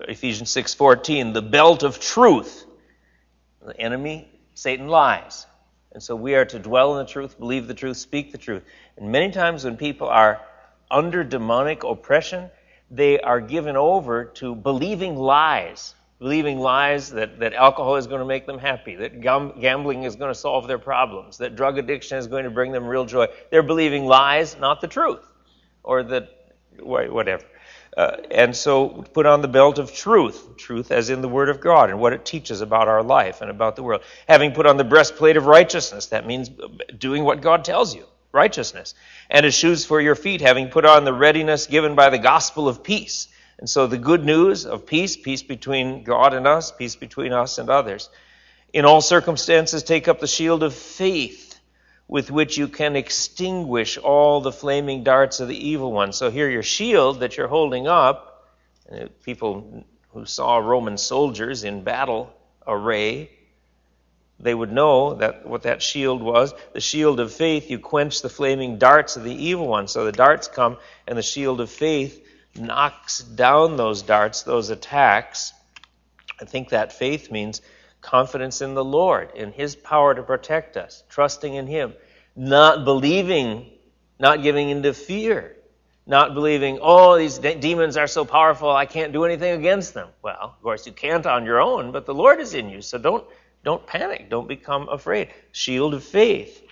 Ephesians 0.00 0.50
6:14, 0.50 1.32
the 1.32 1.42
belt 1.42 1.82
of 1.82 1.98
truth. 1.98 2.66
The 3.64 3.80
enemy, 3.80 4.28
Satan 4.54 4.88
lies. 4.88 5.46
And 5.92 6.02
so 6.02 6.14
we 6.16 6.34
are 6.34 6.44
to 6.44 6.58
dwell 6.58 6.98
in 6.98 7.06
the 7.06 7.10
truth, 7.10 7.38
believe 7.38 7.66
the 7.66 7.74
truth, 7.74 7.96
speak 7.96 8.32
the 8.32 8.38
truth. 8.38 8.62
And 8.96 9.10
many 9.10 9.32
times 9.32 9.64
when 9.64 9.76
people 9.76 10.08
are 10.08 10.40
under 10.90 11.24
demonic 11.24 11.84
oppression, 11.84 12.50
they 12.90 13.20
are 13.20 13.40
given 13.40 13.76
over 13.76 14.24
to 14.24 14.54
believing 14.54 15.16
lies 15.16 15.94
believing 16.24 16.58
lies 16.58 17.10
that, 17.10 17.38
that 17.40 17.52
alcohol 17.52 17.96
is 17.96 18.06
going 18.06 18.20
to 18.20 18.24
make 18.24 18.46
them 18.46 18.58
happy, 18.58 18.96
that 18.96 19.20
gambling 19.20 20.04
is 20.04 20.16
going 20.16 20.32
to 20.32 20.34
solve 20.34 20.66
their 20.66 20.78
problems, 20.78 21.36
that 21.38 21.54
drug 21.54 21.76
addiction 21.76 22.16
is 22.18 22.26
going 22.26 22.44
to 22.44 22.50
bring 22.50 22.72
them 22.72 22.86
real 22.86 23.04
joy. 23.04 23.26
They're 23.50 23.62
believing 23.62 24.06
lies, 24.06 24.56
not 24.58 24.80
the 24.80 24.88
truth, 24.88 25.20
or 25.82 26.02
that, 26.04 26.30
whatever. 26.80 27.44
Uh, 27.94 28.16
and 28.30 28.56
so 28.56 28.88
put 28.88 29.26
on 29.26 29.42
the 29.42 29.48
belt 29.48 29.78
of 29.78 29.92
truth, 29.92 30.56
truth 30.56 30.90
as 30.90 31.10
in 31.10 31.20
the 31.20 31.28
Word 31.28 31.50
of 31.50 31.60
God 31.60 31.90
and 31.90 32.00
what 32.00 32.14
it 32.14 32.24
teaches 32.24 32.62
about 32.62 32.88
our 32.88 33.02
life 33.02 33.42
and 33.42 33.50
about 33.50 33.76
the 33.76 33.82
world. 33.82 34.00
Having 34.26 34.52
put 34.52 34.64
on 34.64 34.78
the 34.78 34.84
breastplate 34.84 35.36
of 35.36 35.44
righteousness, 35.44 36.06
that 36.06 36.26
means 36.26 36.50
doing 36.96 37.22
what 37.22 37.42
God 37.42 37.64
tells 37.64 37.94
you, 37.94 38.06
righteousness. 38.34 38.94
And 39.30 39.46
as 39.46 39.54
shoes 39.54 39.86
for 39.86 40.00
your 40.00 40.16
feet, 40.16 40.40
having 40.40 40.68
put 40.68 40.84
on 40.84 41.04
the 41.04 41.14
readiness 41.14 41.66
given 41.66 41.94
by 41.94 42.10
the 42.10 42.18
gospel 42.18 42.68
of 42.68 42.82
peace. 42.82 43.28
And 43.58 43.70
so 43.70 43.86
the 43.86 43.96
good 43.96 44.24
news 44.24 44.66
of 44.66 44.84
peace, 44.84 45.16
peace 45.16 45.42
between 45.42 46.02
God 46.02 46.34
and 46.34 46.46
us, 46.46 46.72
peace 46.72 46.96
between 46.96 47.32
us 47.32 47.58
and 47.58 47.70
others. 47.70 48.10
In 48.72 48.84
all 48.84 49.00
circumstances, 49.00 49.84
take 49.84 50.08
up 50.08 50.18
the 50.18 50.26
shield 50.26 50.62
of 50.64 50.74
faith 50.74 51.58
with 52.08 52.30
which 52.30 52.58
you 52.58 52.68
can 52.68 52.96
extinguish 52.96 53.96
all 53.96 54.40
the 54.40 54.52
flaming 54.52 55.04
darts 55.04 55.40
of 55.40 55.48
the 55.48 55.68
evil 55.68 55.92
one. 55.92 56.12
So 56.12 56.30
here, 56.30 56.50
your 56.50 56.62
shield 56.62 57.20
that 57.20 57.36
you're 57.36 57.48
holding 57.48 57.86
up, 57.86 58.50
uh, 58.92 59.06
people 59.22 59.84
who 60.12 60.26
saw 60.26 60.58
Roman 60.58 60.98
soldiers 60.98 61.64
in 61.64 61.82
battle 61.82 62.34
array, 62.66 63.30
they 64.40 64.54
would 64.54 64.72
know 64.72 65.14
that 65.14 65.46
what 65.46 65.62
that 65.62 65.82
shield 65.82 66.22
was. 66.22 66.54
The 66.72 66.80
shield 66.80 67.20
of 67.20 67.32
faith, 67.32 67.70
you 67.70 67.78
quench 67.78 68.20
the 68.20 68.28
flaming 68.28 68.78
darts 68.78 69.16
of 69.16 69.24
the 69.24 69.34
evil 69.34 69.66
one. 69.66 69.88
So 69.88 70.04
the 70.04 70.12
darts 70.12 70.48
come, 70.48 70.76
and 71.06 71.16
the 71.16 71.22
shield 71.22 71.60
of 71.60 71.70
faith 71.70 72.20
knocks 72.56 73.20
down 73.20 73.76
those 73.76 74.02
darts, 74.02 74.42
those 74.42 74.70
attacks. 74.70 75.52
I 76.40 76.44
think 76.44 76.70
that 76.70 76.92
faith 76.92 77.30
means 77.30 77.62
confidence 78.00 78.60
in 78.60 78.74
the 78.74 78.84
Lord, 78.84 79.30
in 79.34 79.52
His 79.52 79.76
power 79.76 80.14
to 80.14 80.22
protect 80.22 80.76
us, 80.76 81.02
trusting 81.08 81.54
in 81.54 81.66
Him, 81.66 81.94
not 82.36 82.84
believing, 82.84 83.70
not 84.18 84.42
giving 84.42 84.68
into 84.68 84.92
fear, 84.92 85.56
not 86.06 86.34
believing, 86.34 86.78
oh, 86.82 87.16
these 87.16 87.38
de- 87.38 87.54
demons 87.54 87.96
are 87.96 88.06
so 88.06 88.24
powerful, 88.24 88.70
I 88.70 88.84
can't 88.84 89.12
do 89.12 89.24
anything 89.24 89.58
against 89.58 89.94
them. 89.94 90.08
Well, 90.22 90.36
of 90.38 90.62
course, 90.62 90.86
you 90.86 90.92
can't 90.92 91.24
on 91.24 91.46
your 91.46 91.60
own, 91.62 91.92
but 91.92 92.04
the 92.04 92.14
Lord 92.14 92.40
is 92.40 92.52
in 92.52 92.68
you, 92.68 92.82
so 92.82 92.98
don't, 92.98 93.24
don't 93.64 93.86
panic, 93.86 94.28
don't 94.30 94.46
become 94.46 94.88
afraid. 94.88 95.30
Shield 95.52 95.94
of 95.94 96.04
faith. 96.04 96.62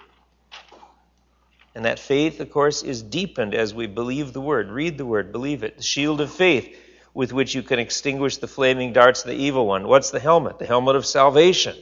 And 1.75 1.87
that 1.87 1.99
faith, 1.99 2.39
of 2.41 2.51
course, 2.51 2.83
is 2.83 3.03
deepened 3.03 3.55
as 3.55 3.73
we 3.73 3.87
believe 3.87 4.35
the 4.35 4.43
word, 4.43 4.69
read 4.69 4.99
the 4.99 5.07
word, 5.07 5.33
believe 5.33 5.63
it. 5.63 5.79
The 5.79 5.83
shield 5.83 6.21
of 6.21 6.31
faith 6.31 6.77
with 7.15 7.33
which 7.33 7.55
you 7.55 7.63
can 7.63 7.79
extinguish 7.79 8.37
the 8.37 8.47
flaming 8.47 8.93
darts 8.93 9.23
of 9.23 9.29
the 9.29 9.37
evil 9.37 9.67
one. 9.67 9.89
What's 9.89 10.11
the 10.11 10.21
helmet? 10.21 10.59
The 10.59 10.67
helmet 10.67 10.97
of 10.97 11.07
salvation. 11.07 11.77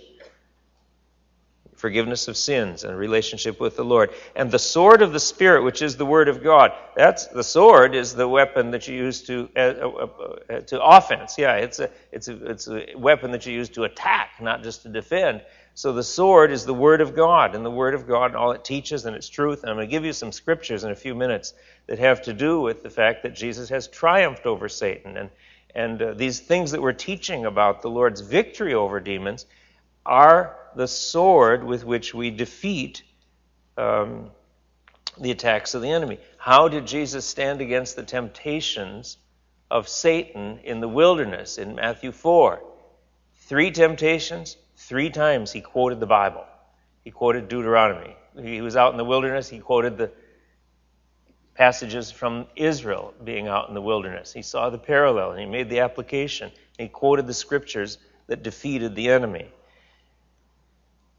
Forgiveness 1.81 2.29
of 2.29 2.37
sins 2.37 2.85
and 2.85 2.97
relationship 2.97 3.59
with 3.59 3.77
the 3.77 3.85
Lord. 3.85 4.11
And 4.37 4.51
the 4.51 4.59
sword 4.59 5.03
of 5.03 5.13
the 5.13 5.21
Spirit, 5.21 5.65
which 5.65 5.83
is 5.83 5.97
the 5.97 6.07
Word 6.07 6.29
of 6.29 6.43
God. 6.43 6.73
That's 6.95 7.27
the 7.27 7.43
sword 7.43 7.95
is 7.95 8.15
the 8.15 8.29
weapon 8.29 8.71
that 8.73 8.87
you 8.87 8.95
use 8.95 9.23
to 9.23 9.49
uh, 9.57 9.61
uh, 9.61 10.09
uh, 10.49 10.61
to 10.61 10.83
offense. 10.83 11.39
Yeah, 11.39 11.55
it's 11.57 11.79
a 11.79 11.91
it's 12.13 12.29
a 12.29 12.51
it's 12.51 12.69
a 12.69 12.87
weapon 12.97 13.33
that 13.33 13.47
you 13.47 13.55
use 13.55 13.71
to 13.71 13.85
attack, 13.85 14.33
not 14.41 14.63
just 14.63 14.83
to 14.83 14.89
defend. 14.89 15.43
So 15.75 15.93
the 15.93 16.03
sword 16.03 16.51
is 16.51 16.67
the 16.67 16.75
Word 16.75 17.01
of 17.01 17.17
God, 17.17 17.55
and 17.55 17.65
the 17.65 17.71
Word 17.71 17.95
of 17.95 18.07
God, 18.07 18.27
and 18.27 18.37
all 18.37 18.53
it 18.53 18.65
teaches 18.65 19.07
and 19.07 19.17
its 19.17 19.29
truth. 19.29 19.63
And 19.63 19.71
I'm 19.71 19.77
going 19.77 19.89
to 19.89 19.91
give 19.91 20.05
you 20.05 20.13
some 20.13 20.33
scriptures 20.33 20.85
in 20.85 20.91
a 20.91 20.97
few 20.97 21.15
minutes 21.15 21.55
that 21.87 21.99
have 21.99 22.23
to 22.23 22.35
do 22.35 22.61
with 22.61 22.83
the 22.83 22.91
fact 22.91 23.23
that 23.23 23.35
Jesus 23.35 23.71
has 23.71 23.89
triumphed 23.89 24.47
over 24.47 24.69
Satan. 24.69 25.17
And, 25.17 25.31
and 25.75 26.03
uh, 26.03 26.15
these 26.15 26.41
things 26.41 26.73
that 26.73 26.83
we're 26.83 26.93
teaching 26.93 27.47
about 27.47 27.81
the 27.81 27.89
Lord's 27.89 28.21
victory 28.21 28.75
over 28.75 29.01
demons 29.01 29.47
are 30.11 30.57
the 30.75 30.89
sword 30.89 31.63
with 31.63 31.85
which 31.85 32.13
we 32.13 32.31
defeat 32.31 33.05
um, 33.79 34.31
the 35.19 35.31
attacks 35.31 35.75
of 35.75 35.83
the 35.83 35.91
enemy. 35.91 36.19
How 36.37 36.69
did 36.69 36.85
Jesus 36.85 37.25
stand 37.25 37.61
against 37.61 37.95
the 37.95 38.03
temptations 38.03 39.19
of 39.71 39.89
Satan 39.89 40.59
in 40.65 40.81
the 40.81 40.89
wilderness 40.89 41.59
in 41.59 41.77
Matthew 41.77 42.11
4? 42.11 42.61
Three 43.37 43.71
temptations, 43.71 44.57
three 44.77 45.11
times 45.11 45.53
he 45.53 45.61
quoted 45.61 46.01
the 46.01 46.07
Bible. 46.07 46.45
He 47.05 47.13
quoted 47.13 47.49
Deuteronomy. 47.49 48.17
He 48.43 48.61
was 48.61 48.75
out 48.75 48.91
in 48.91 48.99
the 48.99 49.05
wilderness, 49.05 49.49
he 49.49 49.61
quoted 49.61 49.97
the 49.97 50.11
passages 51.55 52.11
from 52.11 52.47
Israel 52.57 53.15
being 53.23 53.47
out 53.47 53.69
in 53.69 53.75
the 53.75 53.83
wilderness. 53.83 54.33
He 54.33 54.43
saw 54.43 54.71
the 54.71 54.79
parallel 54.79 55.33
and 55.33 55.41
he 55.41 55.47
made 55.47 55.71
the 55.71 55.81
application. 55.81 56.51
He 56.79 56.89
quoted 56.89 57.29
the 57.29 57.35
scriptures 57.35 57.99
that 58.27 58.43
defeated 58.43 58.97
the 58.97 59.11
enemy. 59.11 59.49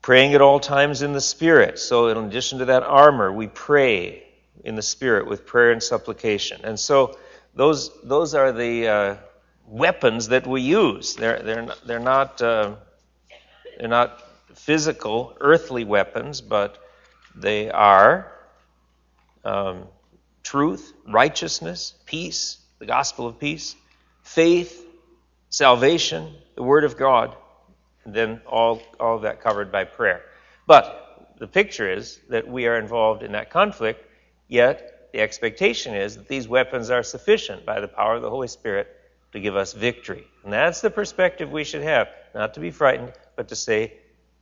Praying 0.01 0.33
at 0.33 0.41
all 0.41 0.59
times 0.59 1.01
in 1.01 1.13
the 1.13 1.21
Spirit. 1.21 1.77
So, 1.77 2.07
in 2.07 2.17
addition 2.17 2.59
to 2.59 2.65
that 2.65 2.83
armor, 2.83 3.31
we 3.31 3.47
pray 3.47 4.23
in 4.63 4.75
the 4.75 4.81
Spirit 4.81 5.27
with 5.27 5.45
prayer 5.45 5.71
and 5.71 5.81
supplication. 5.81 6.61
And 6.63 6.79
so, 6.79 7.17
those, 7.53 7.91
those 8.03 8.33
are 8.33 8.51
the 8.51 8.87
uh, 8.87 9.15
weapons 9.67 10.29
that 10.29 10.47
we 10.47 10.61
use. 10.61 11.15
They're, 11.15 11.41
they're 11.41 11.61
not, 11.63 11.87
they're, 11.87 11.99
not, 11.99 12.41
uh, 12.41 12.75
they're 13.77 13.87
not 13.87 14.21
physical, 14.55 15.35
earthly 15.39 15.83
weapons, 15.83 16.41
but 16.41 16.77
they 17.35 17.69
are 17.69 18.31
um, 19.43 19.87
truth, 20.43 20.93
righteousness, 21.07 21.93
peace, 22.05 22.57
the 22.79 22.85
gospel 22.85 23.27
of 23.27 23.39
peace, 23.39 23.75
faith, 24.23 24.85
salvation, 25.49 26.33
the 26.55 26.63
Word 26.63 26.83
of 26.83 26.97
God, 26.97 27.35
then 28.05 28.41
all, 28.47 28.81
all 28.99 29.15
of 29.15 29.21
that 29.23 29.41
covered 29.41 29.71
by 29.71 29.83
prayer. 29.83 30.21
But 30.67 31.35
the 31.39 31.47
picture 31.47 31.91
is 31.91 32.19
that 32.29 32.47
we 32.47 32.67
are 32.67 32.77
involved 32.77 33.23
in 33.23 33.31
that 33.33 33.49
conflict, 33.49 34.05
yet 34.47 35.09
the 35.13 35.19
expectation 35.19 35.95
is 35.95 36.15
that 36.15 36.27
these 36.27 36.47
weapons 36.47 36.89
are 36.89 37.03
sufficient 37.03 37.65
by 37.65 37.79
the 37.79 37.87
power 37.87 38.15
of 38.15 38.21
the 38.21 38.29
Holy 38.29 38.47
Spirit 38.47 38.87
to 39.33 39.39
give 39.39 39.55
us 39.55 39.73
victory. 39.73 40.25
And 40.43 40.53
that's 40.53 40.81
the 40.81 40.89
perspective 40.89 41.51
we 41.51 41.63
should 41.63 41.83
have, 41.83 42.09
not 42.33 42.53
to 42.55 42.59
be 42.59 42.71
frightened, 42.71 43.13
but 43.35 43.47
to 43.49 43.55
say, 43.55 43.93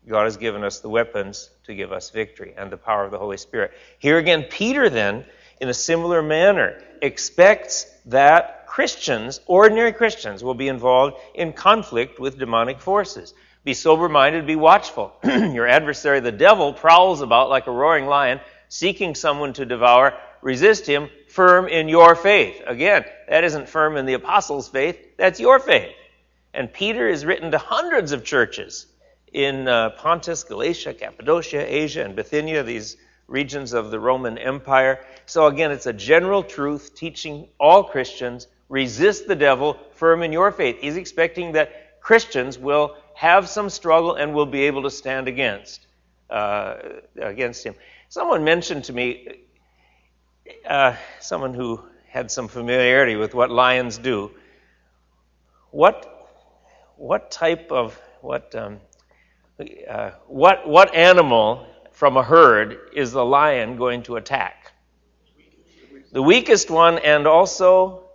God 0.08 0.24
has 0.24 0.38
given 0.38 0.64
us 0.64 0.80
the 0.80 0.90
weapons 0.90 1.50
to 1.66 1.76
give 1.76 1.92
us 1.92 2.10
victory 2.10 2.54
and 2.58 2.72
the 2.72 2.78
power 2.78 3.06
of 3.06 3.12
the 3.12 3.20
Holy 3.20 3.38
Spirit. 3.38 3.72
Here 4.00 4.18
again, 4.18 4.46
Peter 4.50 4.90
then, 4.90 5.26
in 5.60 5.70
a 5.70 5.74
similar 5.74 6.22
manner, 6.22 6.82
expects 7.02 7.86
that 8.06 8.66
Christians, 8.68 9.42
ordinary 9.46 9.92
Christians, 9.92 10.44
will 10.44 10.54
be 10.54 10.68
involved 10.68 11.18
in 11.36 11.54
conflict 11.54 12.20
with 12.20 12.40
demonic 12.40 12.80
forces. 12.80 13.34
Be 13.64 13.74
sober 13.74 14.10
minded, 14.10 14.48
be 14.48 14.56
watchful. 14.56 15.14
Your 15.24 15.68
adversary, 15.68 16.20
the 16.22 16.32
devil, 16.32 16.74
prowls 16.74 17.22
about 17.22 17.50
like 17.50 17.68
a 17.68 17.72
roaring 17.72 18.06
lion, 18.06 18.40
seeking 18.70 19.16
someone 19.16 19.54
to 19.54 19.66
devour. 19.66 20.18
Resist 20.42 20.88
him, 20.88 21.10
firm 21.28 21.68
in 21.68 21.90
your 21.90 22.16
faith. 22.16 22.62
Again, 22.66 23.04
that 23.28 23.44
isn't 23.44 23.68
firm 23.68 23.98
in 23.98 24.06
the 24.06 24.14
apostles' 24.14 24.70
faith, 24.70 24.98
that's 25.18 25.40
your 25.40 25.60
faith. 25.60 25.94
And 26.54 26.72
Peter 26.72 27.10
is 27.10 27.26
written 27.26 27.52
to 27.52 27.58
hundreds 27.58 28.14
of 28.14 28.24
churches 28.24 28.88
in 29.34 29.68
uh, 29.68 29.92
Pontus, 29.92 30.44
Galatia, 30.44 30.94
Cappadocia, 30.94 31.66
Asia, 31.68 32.06
and 32.06 32.16
Bithynia, 32.16 32.64
these 32.64 32.96
regions 33.28 33.74
of 33.74 33.92
the 33.92 34.00
Roman 34.00 34.38
Empire. 34.38 35.04
So 35.26 35.46
again, 35.48 35.72
it's 35.72 35.86
a 35.86 35.94
general 35.94 36.42
truth 36.42 36.96
teaching 36.96 37.50
all 37.60 37.84
Christians 37.84 38.48
resist 38.70 39.28
the 39.28 39.36
devil, 39.36 39.78
firm 39.94 40.24
in 40.24 40.32
your 40.32 40.52
faith. 40.52 40.78
He's 40.80 40.96
expecting 40.96 41.54
that 41.54 42.02
Christians 42.02 42.58
will 42.58 42.96
have 43.20 43.50
some 43.50 43.70
struggle 43.70 44.16
and 44.16 44.34
will 44.34 44.46
be 44.46 44.62
able 44.62 44.82
to 44.84 44.90
stand 44.90 45.28
against 45.28 45.88
uh, 46.30 46.78
against 47.22 47.66
him. 47.66 47.76
Someone 48.08 48.46
mentioned 48.46 48.86
to 48.86 48.94
me, 48.94 49.28
uh, 50.66 50.96
someone 51.20 51.54
who 51.54 51.82
had 52.08 52.32
some 52.32 52.48
familiarity 52.48 53.18
with 53.18 53.34
what 53.36 53.52
lions 53.52 53.98
do. 53.98 54.32
What 55.72 56.30
what 56.96 57.30
type 57.30 57.74
of 57.74 58.00
what 58.22 58.56
um, 58.56 58.80
uh, 59.60 60.12
what 60.28 60.66
what 60.66 60.96
animal 60.96 61.68
from 61.92 62.16
a 62.16 62.24
herd 62.24 62.78
is 62.94 63.12
the 63.12 63.26
lion 63.26 63.76
going 63.76 64.02
to 64.04 64.16
attack? 64.16 64.72
The 66.14 66.24
weakest 66.24 66.72
one, 66.72 67.00
and 67.00 67.28
also 67.28 68.09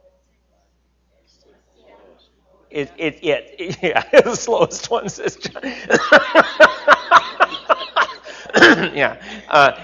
it, 2.74 2.92
it, 2.98 3.18
it, 3.22 3.78
yeah, 3.82 4.02
the 4.22 4.34
slowest 4.34 4.90
one, 4.90 5.08
John. 5.08 5.62
yeah. 8.94 9.22
Uh, 9.48 9.80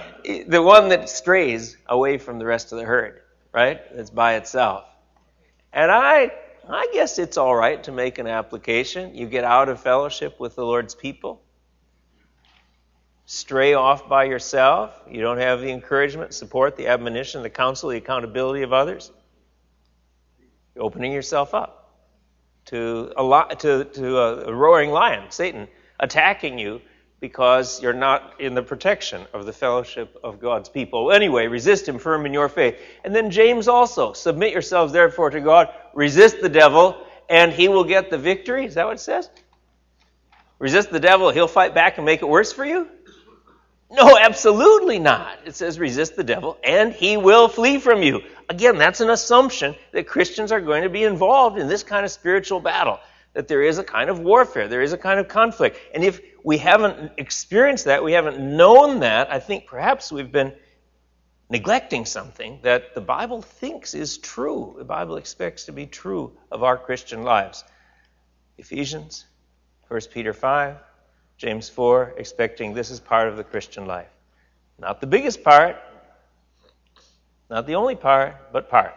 the 0.47 0.61
one 0.61 0.89
that 0.89 1.07
strays 1.07 1.77
away 1.87 2.17
from 2.17 2.37
the 2.37 2.45
rest 2.45 2.73
of 2.73 2.79
the 2.79 2.83
herd, 2.83 3.21
right? 3.53 3.79
That's 3.95 4.09
by 4.09 4.35
itself. 4.35 4.83
And 5.71 5.89
I, 5.89 6.31
I 6.67 6.89
guess 6.91 7.17
it's 7.17 7.37
all 7.37 7.55
right 7.55 7.81
to 7.85 7.93
make 7.93 8.19
an 8.19 8.27
application. 8.27 9.15
You 9.15 9.27
get 9.27 9.45
out 9.45 9.69
of 9.69 9.81
fellowship 9.81 10.37
with 10.37 10.55
the 10.55 10.65
Lord's 10.65 10.93
people, 10.93 11.41
stray 13.25 13.73
off 13.73 14.09
by 14.09 14.25
yourself. 14.25 14.91
You 15.09 15.21
don't 15.21 15.37
have 15.37 15.61
the 15.61 15.71
encouragement, 15.71 16.33
support, 16.33 16.75
the 16.75 16.87
admonition, 16.87 17.41
the 17.41 17.49
counsel, 17.49 17.89
the 17.89 17.97
accountability 17.97 18.63
of 18.63 18.73
others. 18.73 19.11
You're 20.75 20.83
opening 20.83 21.13
yourself 21.13 21.53
up 21.53 21.80
to 22.65 23.11
a, 23.17 23.55
to, 23.55 23.85
to 23.85 24.17
a 24.19 24.53
roaring 24.53 24.91
lion, 24.91 25.29
Satan, 25.29 25.67
attacking 25.99 26.59
you 26.59 26.81
because 27.19 27.81
you're 27.81 27.93
not 27.93 28.41
in 28.41 28.55
the 28.55 28.63
protection 28.63 29.25
of 29.33 29.45
the 29.45 29.53
fellowship 29.53 30.17
of 30.23 30.39
God's 30.39 30.69
people. 30.69 31.11
Anyway, 31.11 31.47
resist 31.47 31.87
him 31.87 31.99
firm 31.99 32.25
in 32.25 32.33
your 32.33 32.49
faith. 32.49 32.75
And 33.03 33.15
then 33.15 33.29
James 33.29 33.67
also, 33.67 34.13
submit 34.13 34.51
yourselves 34.51 34.91
therefore 34.91 35.29
to 35.29 35.39
God, 35.39 35.69
resist 35.93 36.41
the 36.41 36.49
devil, 36.49 36.97
and 37.29 37.51
he 37.51 37.67
will 37.67 37.83
get 37.83 38.09
the 38.09 38.17
victory. 38.17 38.65
Is 38.65 38.73
that 38.73 38.87
what 38.87 38.95
it 38.95 38.99
says? 38.99 39.29
Resist 40.57 40.91
the 40.91 40.99
devil, 40.99 41.29
he'll 41.31 41.47
fight 41.47 41.73
back 41.73 41.97
and 41.97 42.05
make 42.05 42.21
it 42.21 42.27
worse 42.27 42.51
for 42.51 42.65
you? 42.65 42.87
No, 43.91 44.17
absolutely 44.17 44.99
not. 44.99 45.39
It 45.45 45.55
says 45.55 45.77
resist 45.77 46.15
the 46.15 46.23
devil 46.23 46.57
and 46.63 46.93
he 46.93 47.17
will 47.17 47.49
flee 47.49 47.77
from 47.77 48.01
you. 48.01 48.21
Again, 48.51 48.77
that's 48.77 48.99
an 48.99 49.09
assumption 49.09 49.75
that 49.93 50.07
Christians 50.07 50.51
are 50.51 50.59
going 50.59 50.83
to 50.83 50.89
be 50.89 51.05
involved 51.05 51.57
in 51.57 51.69
this 51.69 51.83
kind 51.83 52.03
of 52.03 52.11
spiritual 52.11 52.59
battle. 52.59 52.99
That 53.31 53.47
there 53.47 53.61
is 53.61 53.77
a 53.77 53.83
kind 53.83 54.09
of 54.09 54.19
warfare, 54.19 54.67
there 54.67 54.81
is 54.81 54.91
a 54.91 54.97
kind 54.97 55.21
of 55.21 55.29
conflict. 55.29 55.77
And 55.93 56.03
if 56.03 56.19
we 56.43 56.57
haven't 56.57 57.13
experienced 57.17 57.85
that, 57.85 58.03
we 58.03 58.11
haven't 58.11 58.41
known 58.41 58.99
that, 58.99 59.31
I 59.31 59.39
think 59.39 59.67
perhaps 59.67 60.11
we've 60.11 60.33
been 60.33 60.51
neglecting 61.49 62.03
something 62.03 62.59
that 62.63 62.93
the 62.93 62.99
Bible 62.99 63.41
thinks 63.41 63.93
is 63.93 64.17
true. 64.17 64.75
The 64.77 64.83
Bible 64.83 65.15
expects 65.15 65.63
to 65.67 65.71
be 65.71 65.85
true 65.85 66.33
of 66.51 66.61
our 66.61 66.77
Christian 66.77 67.23
lives. 67.23 67.63
Ephesians, 68.57 69.27
1 69.87 70.01
Peter 70.11 70.33
5, 70.33 70.75
James 71.37 71.69
4, 71.69 72.15
expecting 72.17 72.73
this 72.73 72.91
is 72.91 72.99
part 72.99 73.29
of 73.29 73.37
the 73.37 73.45
Christian 73.45 73.85
life. 73.85 74.11
Not 74.77 74.99
the 74.99 75.07
biggest 75.07 75.41
part, 75.41 75.77
not 77.51 77.67
the 77.67 77.75
only 77.75 77.95
part, 77.95 78.53
but 78.53 78.69
part. 78.69 78.95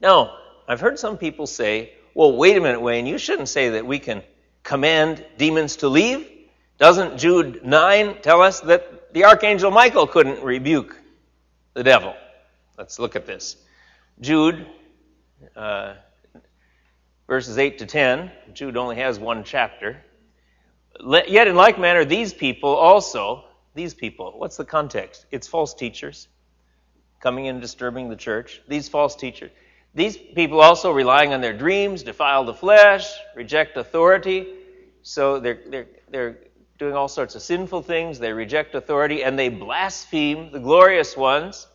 Now, 0.00 0.36
I've 0.66 0.80
heard 0.80 0.98
some 0.98 1.16
people 1.16 1.46
say, 1.46 1.92
well, 2.12 2.36
wait 2.36 2.56
a 2.56 2.60
minute, 2.60 2.80
Wayne, 2.80 3.06
you 3.06 3.18
shouldn't 3.18 3.48
say 3.48 3.68
that 3.70 3.86
we 3.86 4.00
can 4.00 4.24
command 4.64 5.24
demons 5.38 5.76
to 5.76 5.88
leave. 5.88 6.28
Doesn't 6.76 7.16
Jude 7.16 7.64
9 7.64 8.20
tell 8.20 8.42
us 8.42 8.60
that 8.62 9.14
the 9.14 9.24
archangel 9.26 9.70
Michael 9.70 10.08
couldn't 10.08 10.42
rebuke 10.42 11.00
the 11.74 11.84
devil? 11.84 12.16
Let's 12.76 12.98
look 12.98 13.14
at 13.14 13.26
this. 13.26 13.56
Jude, 14.20 14.66
uh, 15.54 15.94
verses 17.28 17.58
8 17.58 17.78
to 17.78 17.86
10. 17.86 18.32
Jude 18.54 18.76
only 18.76 18.96
has 18.96 19.20
one 19.20 19.44
chapter. 19.44 20.02
Yet, 21.28 21.46
in 21.46 21.54
like 21.54 21.78
manner, 21.78 22.04
these 22.04 22.34
people 22.34 22.74
also, 22.74 23.44
these 23.76 23.94
people, 23.94 24.34
what's 24.36 24.56
the 24.56 24.64
context? 24.64 25.26
It's 25.30 25.46
false 25.46 25.74
teachers 25.74 26.26
coming 27.20 27.46
in 27.46 27.56
and 27.56 27.62
disturbing 27.62 28.08
the 28.08 28.16
church. 28.16 28.60
These 28.68 28.88
false 28.88 29.16
teachers. 29.16 29.50
These 29.94 30.16
people 30.16 30.60
also 30.60 30.92
relying 30.92 31.32
on 31.32 31.40
their 31.40 31.56
dreams, 31.56 32.02
defile 32.02 32.44
the 32.44 32.54
flesh, 32.54 33.10
reject 33.34 33.76
authority. 33.76 34.46
So 35.02 35.40
they're, 35.40 35.60
they're, 35.66 35.86
they're 36.10 36.38
doing 36.78 36.94
all 36.94 37.08
sorts 37.08 37.34
of 37.34 37.42
sinful 37.42 37.82
things. 37.82 38.18
They 38.18 38.32
reject 38.32 38.74
authority 38.74 39.24
and 39.24 39.38
they 39.38 39.48
blaspheme 39.48 40.52
the 40.52 40.60
glorious 40.60 41.16
ones. 41.16 41.66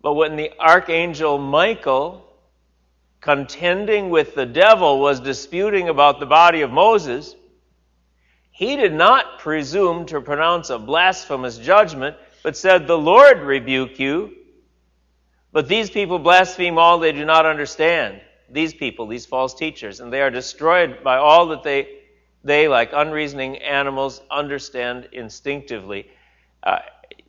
But 0.00 0.14
when 0.14 0.36
the 0.36 0.52
archangel 0.60 1.38
Michael, 1.38 2.24
contending 3.20 4.10
with 4.10 4.34
the 4.34 4.46
devil, 4.46 5.00
was 5.00 5.18
disputing 5.18 5.88
about 5.88 6.20
the 6.20 6.26
body 6.26 6.60
of 6.60 6.70
Moses, 6.70 7.34
he 8.50 8.76
did 8.76 8.92
not 8.92 9.40
presume 9.40 10.06
to 10.06 10.20
pronounce 10.20 10.70
a 10.70 10.78
blasphemous 10.78 11.58
judgment, 11.58 12.16
but 12.44 12.56
said, 12.56 12.86
The 12.86 12.96
Lord 12.96 13.40
rebuke 13.40 13.98
you. 13.98 14.36
But 15.50 15.66
these 15.66 15.90
people 15.90 16.18
blaspheme 16.18 16.78
all 16.78 16.98
they 16.98 17.12
do 17.12 17.24
not 17.24 17.46
understand. 17.46 18.20
These 18.50 18.74
people, 18.74 19.06
these 19.06 19.24
false 19.24 19.54
teachers, 19.54 20.00
and 20.00 20.12
they 20.12 20.20
are 20.20 20.30
destroyed 20.30 21.02
by 21.02 21.16
all 21.16 21.46
that 21.48 21.62
they, 21.62 22.00
they 22.44 22.68
like 22.68 22.90
unreasoning 22.92 23.58
animals, 23.58 24.20
understand 24.30 25.08
instinctively. 25.12 26.10
Uh, 26.62 26.80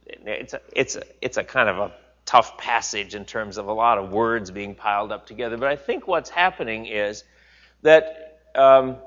it's, 0.05 0.53
a, 0.53 0.62
it's, 0.75 0.95
a, 0.95 1.03
it's 1.22 1.38
a 1.38 1.43
kind 1.43 1.69
of 1.69 1.77
a 1.77 1.93
tough 2.25 2.57
passage 2.57 3.15
in 3.15 3.25
terms 3.25 3.57
of 3.57 3.67
a 3.67 3.74
lot 3.74 3.98
of 3.98 4.12
words 4.12 4.51
being 4.51 4.75
piled 4.75 5.12
up 5.12 5.25
together. 5.27 5.55
But 5.55 5.69
I 5.69 5.75
think 5.75 6.07
what's 6.07 6.29
happening 6.29 6.88
is 6.88 7.24
that 7.84 8.39
um, 8.55 8.98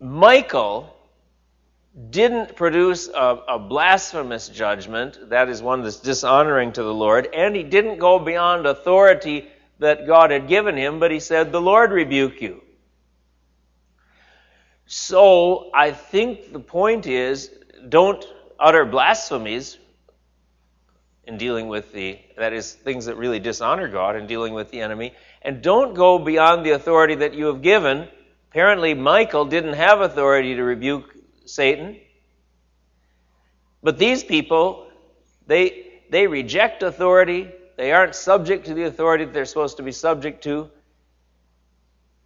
Michael 0.00 0.94
didn't 2.10 2.54
produce 2.54 3.08
a, 3.08 3.38
a, 3.48 3.58
blasphemous 3.58 4.48
judgment, 4.48 5.30
that 5.30 5.48
is 5.48 5.60
one 5.60 5.82
that's 5.82 5.98
dishonoring 5.98 6.72
to 6.72 6.82
the 6.82 6.94
Lord, 6.94 7.28
and 7.34 7.54
he 7.54 7.64
didn't 7.64 7.98
go 7.98 8.18
beyond 8.18 8.66
authority 8.66 9.48
that 9.80 10.06
God 10.06 10.30
had 10.30 10.46
given 10.46 10.76
him, 10.76 11.00
but 11.00 11.10
he 11.10 11.18
said, 11.18 11.50
The 11.50 11.60
Lord 11.60 11.90
rebuke 11.90 12.40
you. 12.40 12.62
So 14.86 15.70
I 15.74 15.90
think 15.90 16.52
the 16.52 16.60
point 16.60 17.06
is 17.06 17.50
don't 17.88 18.24
utter 18.58 18.84
blasphemies 18.84 19.78
in 21.24 21.38
dealing 21.38 21.68
with 21.68 21.92
the, 21.92 22.18
that 22.36 22.52
is, 22.52 22.72
things 22.72 23.06
that 23.06 23.16
really 23.16 23.38
dishonor 23.38 23.88
God 23.88 24.16
in 24.16 24.26
dealing 24.26 24.54
with 24.54 24.70
the 24.70 24.80
enemy, 24.80 25.14
and 25.42 25.62
don't 25.62 25.94
go 25.94 26.18
beyond 26.18 26.64
the 26.64 26.70
authority 26.70 27.16
that 27.16 27.34
you 27.34 27.46
have 27.46 27.62
given. 27.62 28.08
Apparently, 28.50 28.94
Michael 28.94 29.44
didn't 29.44 29.74
have 29.74 30.00
authority 30.00 30.54
to 30.56 30.62
rebuke 30.62 31.19
Satan. 31.54 31.98
But 33.82 33.98
these 33.98 34.22
people, 34.22 34.88
they, 35.46 35.86
they 36.10 36.26
reject 36.26 36.82
authority. 36.82 37.50
They 37.76 37.92
aren't 37.92 38.14
subject 38.14 38.66
to 38.66 38.74
the 38.74 38.84
authority 38.84 39.24
that 39.24 39.32
they're 39.32 39.44
supposed 39.44 39.78
to 39.78 39.82
be 39.82 39.92
subject 39.92 40.44
to. 40.44 40.70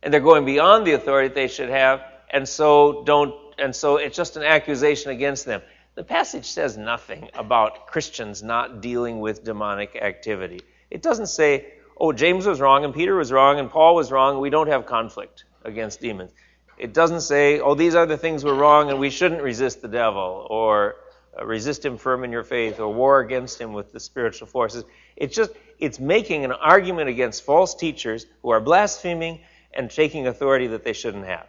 And 0.02 0.12
they're 0.12 0.20
going 0.20 0.44
beyond 0.44 0.86
the 0.86 0.92
authority 0.92 1.28
that 1.28 1.34
they 1.34 1.48
should 1.48 1.70
have. 1.70 2.02
And 2.30 2.48
so 2.48 3.04
don't, 3.04 3.34
and 3.58 3.74
so 3.74 3.96
it's 3.96 4.16
just 4.16 4.36
an 4.36 4.42
accusation 4.42 5.10
against 5.10 5.44
them. 5.46 5.62
The 5.94 6.04
passage 6.04 6.46
says 6.46 6.76
nothing 6.76 7.30
about 7.34 7.86
Christians 7.86 8.42
not 8.42 8.80
dealing 8.80 9.20
with 9.20 9.44
demonic 9.44 9.94
activity. 9.94 10.60
It 10.90 11.02
doesn't 11.02 11.28
say, 11.28 11.74
oh, 11.96 12.12
James 12.12 12.46
was 12.46 12.60
wrong 12.60 12.84
and 12.84 12.92
Peter 12.92 13.14
was 13.14 13.30
wrong 13.30 13.60
and 13.60 13.70
Paul 13.70 13.94
was 13.94 14.10
wrong. 14.10 14.40
We 14.40 14.50
don't 14.50 14.66
have 14.66 14.86
conflict 14.86 15.44
against 15.64 16.00
demons. 16.00 16.32
It 16.78 16.92
doesn't 16.92 17.20
say, 17.20 17.60
oh, 17.60 17.74
these 17.74 17.94
are 17.94 18.06
the 18.06 18.16
things 18.16 18.44
we're 18.44 18.54
wrong 18.54 18.90
and 18.90 18.98
we 18.98 19.10
shouldn't 19.10 19.42
resist 19.42 19.82
the 19.82 19.88
devil 19.88 20.46
or 20.50 20.96
uh, 21.38 21.44
resist 21.44 21.84
him 21.84 21.96
firm 21.96 22.24
in 22.24 22.32
your 22.32 22.42
faith 22.42 22.80
or 22.80 22.92
war 22.92 23.20
against 23.20 23.60
him 23.60 23.72
with 23.72 23.92
the 23.92 24.00
spiritual 24.00 24.46
forces. 24.46 24.84
It's 25.16 25.34
just, 25.34 25.52
it's 25.78 26.00
making 26.00 26.44
an 26.44 26.52
argument 26.52 27.08
against 27.08 27.44
false 27.44 27.74
teachers 27.74 28.26
who 28.42 28.50
are 28.50 28.60
blaspheming 28.60 29.40
and 29.72 29.90
taking 29.90 30.26
authority 30.26 30.68
that 30.68 30.84
they 30.84 30.92
shouldn't 30.92 31.26
have. 31.26 31.46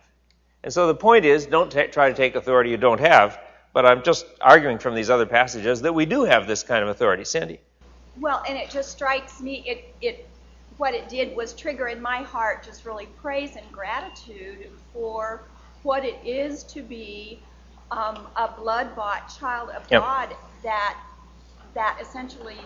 And 0.63 0.73
so 0.73 0.87
the 0.87 0.95
point 0.95 1.25
is, 1.25 1.45
don't 1.45 1.71
t- 1.71 1.87
try 1.87 2.09
to 2.09 2.15
take 2.15 2.35
authority 2.35 2.71
you 2.71 2.77
don't 2.77 2.99
have, 2.99 3.39
but 3.73 3.85
I'm 3.85 4.03
just 4.03 4.25
arguing 4.41 4.79
from 4.79 4.95
these 4.95 5.09
other 5.09 5.25
passages 5.25 5.81
that 5.81 5.93
we 5.93 6.05
do 6.05 6.23
have 6.23 6.47
this 6.47 6.63
kind 6.63 6.81
of 6.83 6.89
authority. 6.89 7.23
Sandy? 7.23 7.59
Well, 8.19 8.43
and 8.47 8.57
it 8.57 8.69
just 8.69 8.91
strikes 8.91 9.41
me, 9.41 9.63
it, 9.67 9.95
it 10.01 10.27
what 10.77 10.93
it 10.93 11.07
did 11.09 11.35
was 11.35 11.53
trigger 11.53 11.87
in 11.87 12.01
my 12.01 12.21
heart 12.21 12.63
just 12.63 12.85
really 12.85 13.05
praise 13.05 13.55
and 13.55 13.71
gratitude 13.71 14.69
for 14.91 15.49
what 15.83 16.03
it 16.03 16.19
is 16.25 16.63
to 16.63 16.81
be 16.81 17.41
um, 17.91 18.27
a 18.35 18.51
blood-bought 18.57 19.31
child 19.39 19.69
of 19.69 19.83
yep. 19.89 20.01
God. 20.01 20.35
That 20.63 20.97
that 21.75 21.99
essentially 22.01 22.57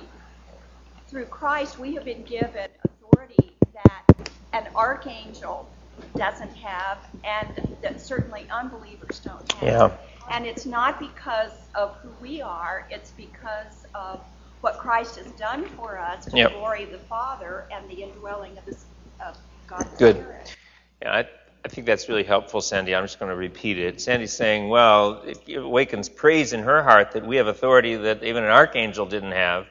through 1.08 1.26
Christ 1.26 1.80
we 1.80 1.94
have 1.96 2.06
been 2.06 2.24
given 2.24 2.70
authority 2.86 3.58
that 3.74 4.32
an 4.54 4.68
archangel 4.76 5.70
doesn't 6.16 6.56
have, 6.56 7.00
and 7.24 7.78
that 7.82 8.00
certainly 8.00 8.48
unbelievers 8.50 9.20
don't 9.20 9.52
have. 9.54 9.64
Yeah. 9.64 9.98
And 10.32 10.46
it's 10.46 10.66
not 10.66 11.00
because 11.00 11.52
of 11.76 11.96
who 11.98 12.12
we 12.22 12.42
are; 12.42 12.88
it's 12.90 13.12
because 13.12 13.86
of 13.94 14.22
what 14.62 14.78
Christ 14.78 15.18
has 15.18 15.32
done 15.34 15.66
for 15.70 15.98
us 15.98 16.26
to 16.26 16.38
yep. 16.38 16.52
the 16.52 16.58
glory 16.58 16.84
of 16.84 16.92
the 16.92 17.00
Father 17.00 17.68
and 17.72 17.90
the 17.90 18.04
indwelling 18.04 18.58
of, 18.58 18.66
this, 18.66 18.86
of 19.26 19.38
God's 19.68 19.90
Good. 19.98 20.18
Spirit. 20.18 20.56
Yeah, 21.02 21.14
I, 21.14 21.28
I 21.64 21.68
think 21.68 21.88
that's 21.88 22.10
really 22.10 22.24
helpful, 22.24 22.62
Sandy. 22.62 22.96
I'm 22.96 23.04
just 23.04 23.20
going 23.20 23.30
to 23.30 23.36
repeat 23.36 23.78
it. 23.78 24.02
Sandy's 24.02 24.34
saying, 24.34 24.70
well, 24.70 25.24
it 25.26 25.56
awakens 25.56 26.10
praise 26.10 26.54
in 26.54 26.64
her 26.64 26.84
heart 26.84 27.12
that 27.12 27.26
we 27.26 27.38
have 27.38 27.48
authority 27.48 27.96
that 27.96 28.24
even 28.24 28.44
an 28.44 28.50
archangel 28.50 29.06
didn't 29.06 29.32
have. 29.32 29.68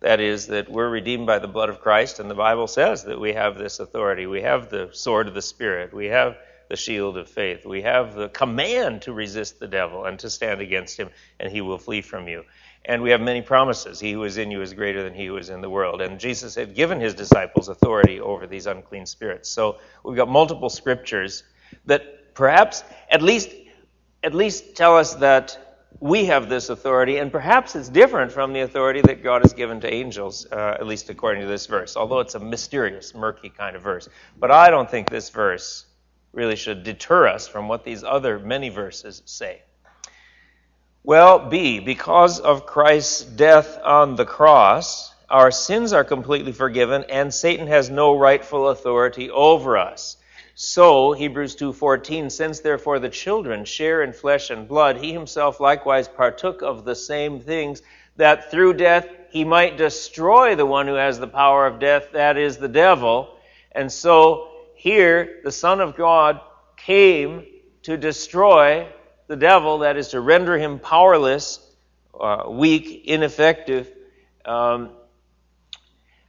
That 0.00 0.20
is, 0.20 0.46
that 0.48 0.70
we're 0.70 0.88
redeemed 0.88 1.26
by 1.26 1.40
the 1.40 1.48
blood 1.48 1.70
of 1.70 1.80
Christ, 1.80 2.20
and 2.20 2.30
the 2.30 2.34
Bible 2.36 2.68
says 2.68 3.04
that 3.04 3.18
we 3.18 3.32
have 3.32 3.58
this 3.58 3.80
authority. 3.80 4.26
We 4.26 4.42
have 4.42 4.70
the 4.70 4.90
sword 4.92 5.26
of 5.26 5.34
the 5.34 5.42
Spirit. 5.42 5.92
We 5.92 6.06
have 6.06 6.36
the 6.68 6.76
shield 6.76 7.16
of 7.16 7.28
faith. 7.28 7.66
We 7.66 7.82
have 7.82 8.14
the 8.14 8.28
command 8.28 9.02
to 9.02 9.12
resist 9.12 9.58
the 9.58 9.66
devil 9.66 10.04
and 10.04 10.18
to 10.20 10.30
stand 10.30 10.60
against 10.60 10.96
him, 10.96 11.10
and 11.40 11.50
he 11.50 11.62
will 11.62 11.78
flee 11.78 12.02
from 12.02 12.28
you. 12.28 12.44
And 12.88 13.02
we 13.02 13.10
have 13.10 13.20
many 13.20 13.42
promises. 13.42 14.00
He 14.00 14.12
who 14.12 14.24
is 14.24 14.38
in 14.38 14.50
you 14.50 14.62
is 14.62 14.72
greater 14.72 15.04
than 15.04 15.14
he 15.14 15.26
who 15.26 15.36
is 15.36 15.50
in 15.50 15.60
the 15.60 15.70
world. 15.70 16.00
And 16.00 16.18
Jesus 16.18 16.54
had 16.54 16.74
given 16.74 16.98
his 16.98 17.14
disciples 17.14 17.68
authority 17.68 18.18
over 18.18 18.46
these 18.46 18.66
unclean 18.66 19.06
spirits. 19.06 19.50
So 19.50 19.78
we've 20.02 20.16
got 20.16 20.28
multiple 20.28 20.70
scriptures 20.70 21.44
that 21.84 22.34
perhaps 22.34 22.82
at 23.10 23.22
least 23.22 23.50
at 24.24 24.34
least 24.34 24.74
tell 24.74 24.96
us 24.96 25.14
that 25.16 25.56
we 26.00 26.26
have 26.26 26.48
this 26.48 26.68
authority, 26.68 27.18
and 27.18 27.32
perhaps 27.32 27.74
it's 27.74 27.88
different 27.88 28.30
from 28.30 28.52
the 28.52 28.60
authority 28.60 29.00
that 29.02 29.22
God 29.22 29.42
has 29.42 29.52
given 29.52 29.80
to 29.80 29.92
angels, 29.92 30.46
uh, 30.50 30.76
at 30.78 30.86
least 30.86 31.08
according 31.10 31.42
to 31.42 31.48
this 31.48 31.66
verse, 31.66 31.96
although 31.96 32.20
it's 32.20 32.34
a 32.34 32.38
mysterious, 32.40 33.14
murky 33.14 33.48
kind 33.48 33.74
of 33.74 33.82
verse. 33.82 34.08
But 34.38 34.50
I 34.50 34.70
don't 34.70 34.90
think 34.90 35.10
this 35.10 35.30
verse 35.30 35.86
really 36.32 36.56
should 36.56 36.84
deter 36.84 37.26
us 37.26 37.48
from 37.48 37.68
what 37.68 37.84
these 37.84 38.04
other 38.04 38.38
many 38.38 38.68
verses 38.68 39.22
say. 39.24 39.62
Well, 41.04 41.48
B, 41.48 41.78
because 41.78 42.40
of 42.40 42.66
Christ's 42.66 43.22
death 43.22 43.78
on 43.82 44.16
the 44.16 44.26
cross, 44.26 45.14
our 45.30 45.50
sins 45.50 45.92
are 45.92 46.04
completely 46.04 46.52
forgiven 46.52 47.04
and 47.08 47.32
Satan 47.32 47.68
has 47.68 47.88
no 47.88 48.18
rightful 48.18 48.68
authority 48.68 49.30
over 49.30 49.78
us. 49.78 50.16
So, 50.56 51.12
Hebrews 51.12 51.54
2:14, 51.54 52.30
since 52.30 52.58
therefore 52.58 52.98
the 52.98 53.08
children 53.08 53.64
share 53.64 54.02
in 54.02 54.12
flesh 54.12 54.50
and 54.50 54.66
blood, 54.66 54.96
he 54.96 55.12
himself 55.12 55.60
likewise 55.60 56.08
partook 56.08 56.62
of 56.62 56.84
the 56.84 56.96
same 56.96 57.38
things, 57.38 57.80
that 58.16 58.50
through 58.50 58.74
death 58.74 59.06
he 59.30 59.44
might 59.44 59.76
destroy 59.76 60.56
the 60.56 60.66
one 60.66 60.88
who 60.88 60.94
has 60.94 61.20
the 61.20 61.28
power 61.28 61.64
of 61.64 61.78
death, 61.78 62.08
that 62.12 62.36
is 62.36 62.56
the 62.56 62.68
devil. 62.68 63.38
And 63.70 63.90
so, 63.92 64.48
here 64.74 65.38
the 65.44 65.52
Son 65.52 65.80
of 65.80 65.94
God 65.94 66.40
came 66.76 67.46
to 67.84 67.96
destroy 67.96 68.88
the 69.28 69.36
devil, 69.36 69.78
that 69.78 69.96
is 69.96 70.08
to 70.08 70.20
render 70.20 70.58
him 70.58 70.78
powerless, 70.78 71.60
uh, 72.18 72.44
weak, 72.48 73.04
ineffective. 73.04 73.92
Um, 74.44 74.90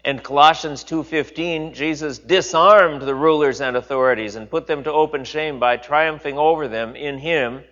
in 0.06 0.20
Colossians 0.20 0.84
2:15, 0.84 1.74
Jesus 1.74 2.20
disarmed 2.20 3.02
the 3.02 3.16
rulers 3.16 3.62
and 3.62 3.76
authorities 3.76 4.36
and 4.36 4.50
put 4.50 4.68
them 4.68 4.84
to 4.84 4.92
open 4.92 5.24
shame 5.24 5.60
by 5.60 5.78
triumphing 5.78 6.38
over 6.38 6.68
them 6.68 6.96
in 6.96 7.18
Him 7.18 7.64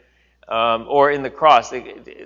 um, 0.48 0.88
or 0.90 1.12
in 1.12 1.24
the 1.24 1.30
cross. 1.30 1.70
The, 1.70 1.82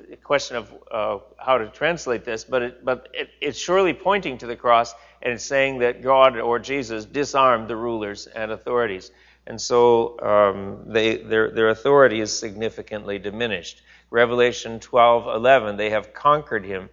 the 0.09 0.17
question 0.17 0.57
of 0.57 0.73
uh, 0.91 1.17
how 1.37 1.57
to 1.57 1.67
translate 1.69 2.23
this, 2.23 2.43
but 2.43 2.61
it, 2.61 2.85
but 2.85 3.09
it, 3.13 3.29
it's 3.41 3.59
surely 3.59 3.93
pointing 3.93 4.37
to 4.39 4.47
the 4.47 4.55
cross 4.55 4.93
and 5.21 5.33
it's 5.33 5.45
saying 5.45 5.79
that 5.79 6.01
God 6.01 6.37
or 6.37 6.57
Jesus 6.59 7.05
disarmed 7.05 7.67
the 7.67 7.75
rulers 7.75 8.27
and 8.27 8.51
authorities 8.51 9.11
and 9.47 9.59
so 9.59 10.19
um, 10.21 10.83
they, 10.87 11.17
their, 11.17 11.51
their 11.51 11.69
authority 11.69 12.21
is 12.21 12.37
significantly 12.37 13.19
diminished. 13.19 13.81
Revelation 14.09 14.79
12:11, 14.79 15.77
they 15.77 15.89
have 15.89 16.13
conquered 16.13 16.65
him, 16.65 16.89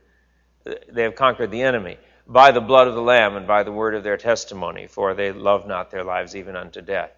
they 0.65 1.03
have 1.03 1.15
conquered 1.15 1.51
the 1.51 1.63
enemy 1.63 1.99
by 2.27 2.51
the 2.51 2.61
blood 2.61 2.89
of 2.89 2.95
the 2.95 3.03
Lamb 3.03 3.37
and 3.37 3.47
by 3.47 3.63
the 3.63 3.73
word 3.73 3.95
of 3.95 4.05
their 4.05 4.17
testimony, 4.17 4.87
for 4.87 5.15
they 5.15 5.33
love 5.33 5.67
not 5.67 5.91
their 5.91 6.05
lives 6.05 6.37
even 6.37 6.57
unto 6.57 6.81
death. 6.81 7.13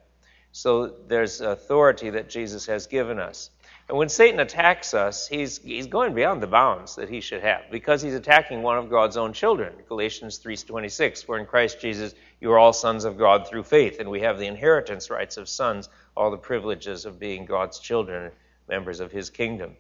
So 0.53 0.89
there's 1.07 1.41
authority 1.41 2.11
that 2.11 2.29
Jesus 2.29 2.67
has 2.67 2.87
given 2.87 3.19
us. 3.19 3.51
And 3.89 3.99
when 3.99 4.09
Satan 4.09 4.39
attacks 4.39 4.95
us, 4.95 5.27
he's, 5.27 5.59
he's 5.59 5.89
going 5.89 6.15
beyond 6.15 6.41
the 6.41 6.47
bounds 6.47 6.95
that 6.95 7.09
he 7.09 7.21
should 7.21 7.43
have 7.43 7.63
because 7.73 8.01
he's 8.01 8.15
attacking 8.15 8.63
one 8.63 8.79
of 8.79 8.89
God's 8.89 9.17
own 9.17 9.33
children. 9.33 9.73
Galatians 9.89 10.39
3.26, 10.39 11.25
for 11.25 11.39
in 11.39 11.47
Christ 11.47 11.81
Jesus 11.81 12.15
you 12.41 12.51
are 12.53 12.59
all 12.59 12.73
sons 12.73 13.05
of 13.05 13.19
God 13.19 13.47
through 13.47 13.65
faith, 13.65 14.01
and 14.01 14.11
we 14.11 14.21
have 14.21 14.39
the 14.39 14.47
inheritance 14.47 15.11
rights 15.11 15.37
of 15.37 15.49
sons, 15.49 15.89
all 16.17 16.31
the 16.31 16.39
privileges 16.39 17.05
of 17.05 17.19
being 17.19 17.45
God's 17.45 17.79
children, 17.79 18.33
members 18.69 19.01
of 19.01 19.13
his 19.13 19.31
kingdom. 19.31 19.77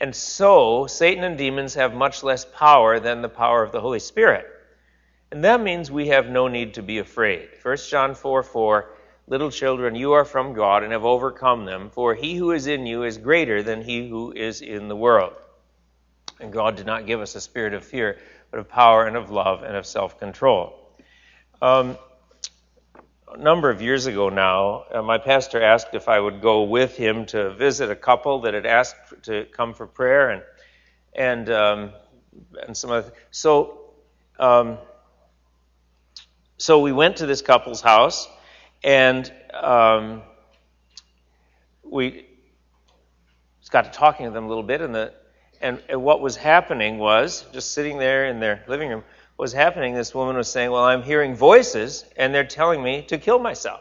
And 0.00 0.14
so, 0.14 0.86
Satan 0.88 1.22
and 1.22 1.38
demons 1.38 1.74
have 1.74 1.94
much 1.94 2.24
less 2.24 2.44
power 2.44 2.98
than 2.98 3.22
the 3.22 3.28
power 3.28 3.62
of 3.62 3.70
the 3.70 3.80
Holy 3.80 4.00
Spirit. 4.00 4.46
And 5.30 5.44
that 5.44 5.62
means 5.62 5.90
we 5.90 6.08
have 6.08 6.28
no 6.28 6.48
need 6.48 6.74
to 6.74 6.82
be 6.82 6.98
afraid. 6.98 7.48
1 7.62 7.76
John 7.88 8.14
4 8.14 8.42
4 8.42 8.90
Little 9.28 9.50
children, 9.50 9.94
you 9.94 10.12
are 10.12 10.24
from 10.24 10.52
God 10.52 10.82
and 10.82 10.92
have 10.92 11.04
overcome 11.04 11.64
them, 11.64 11.90
for 11.90 12.14
he 12.14 12.34
who 12.34 12.50
is 12.50 12.66
in 12.66 12.86
you 12.86 13.04
is 13.04 13.18
greater 13.18 13.62
than 13.62 13.80
he 13.80 14.08
who 14.08 14.32
is 14.32 14.60
in 14.60 14.88
the 14.88 14.96
world. 14.96 15.32
And 16.40 16.52
God 16.52 16.76
did 16.76 16.86
not 16.86 17.06
give 17.06 17.20
us 17.20 17.36
a 17.36 17.40
spirit 17.40 17.72
of 17.72 17.84
fear, 17.84 18.18
but 18.50 18.58
of 18.58 18.68
power 18.68 19.06
and 19.06 19.16
of 19.16 19.30
love 19.30 19.62
and 19.62 19.76
of 19.76 19.86
self 19.86 20.18
control. 20.18 20.81
Um, 21.62 21.96
a 23.32 23.38
number 23.38 23.70
of 23.70 23.80
years 23.80 24.06
ago 24.06 24.30
now, 24.30 24.82
uh, 24.92 25.00
my 25.00 25.18
pastor 25.18 25.62
asked 25.62 25.94
if 25.94 26.08
I 26.08 26.18
would 26.18 26.42
go 26.42 26.64
with 26.64 26.96
him 26.96 27.24
to 27.26 27.54
visit 27.54 27.88
a 27.88 27.94
couple 27.94 28.40
that 28.40 28.52
had 28.52 28.66
asked 28.66 28.96
to 29.26 29.44
come 29.44 29.72
for 29.72 29.86
prayer, 29.86 30.30
and 30.30 30.42
and 31.14 31.50
um, 31.50 31.92
and 32.66 32.76
some 32.76 32.90
other. 32.90 33.12
So 33.30 33.92
um, 34.40 34.76
so 36.56 36.80
we 36.80 36.90
went 36.90 37.18
to 37.18 37.26
this 37.26 37.42
couple's 37.42 37.80
house, 37.80 38.26
and 38.82 39.32
um, 39.54 40.22
we 41.84 42.26
got 43.70 43.84
to 43.84 43.90
talking 43.92 44.26
to 44.26 44.32
them 44.32 44.46
a 44.46 44.48
little 44.48 44.64
bit, 44.64 44.80
and 44.80 44.92
the 44.92 45.14
and, 45.60 45.80
and 45.88 46.02
what 46.02 46.20
was 46.20 46.34
happening 46.34 46.98
was 46.98 47.46
just 47.52 47.72
sitting 47.72 47.98
there 47.98 48.26
in 48.26 48.40
their 48.40 48.64
living 48.66 48.88
room 48.88 49.04
was 49.42 49.52
happening, 49.52 49.92
this 49.92 50.14
woman 50.14 50.36
was 50.36 50.48
saying, 50.48 50.70
Well, 50.70 50.84
I'm 50.84 51.02
hearing 51.02 51.34
voices, 51.34 52.04
and 52.16 52.32
they're 52.32 52.46
telling 52.46 52.80
me 52.80 53.02
to 53.08 53.18
kill 53.18 53.40
myself. 53.40 53.80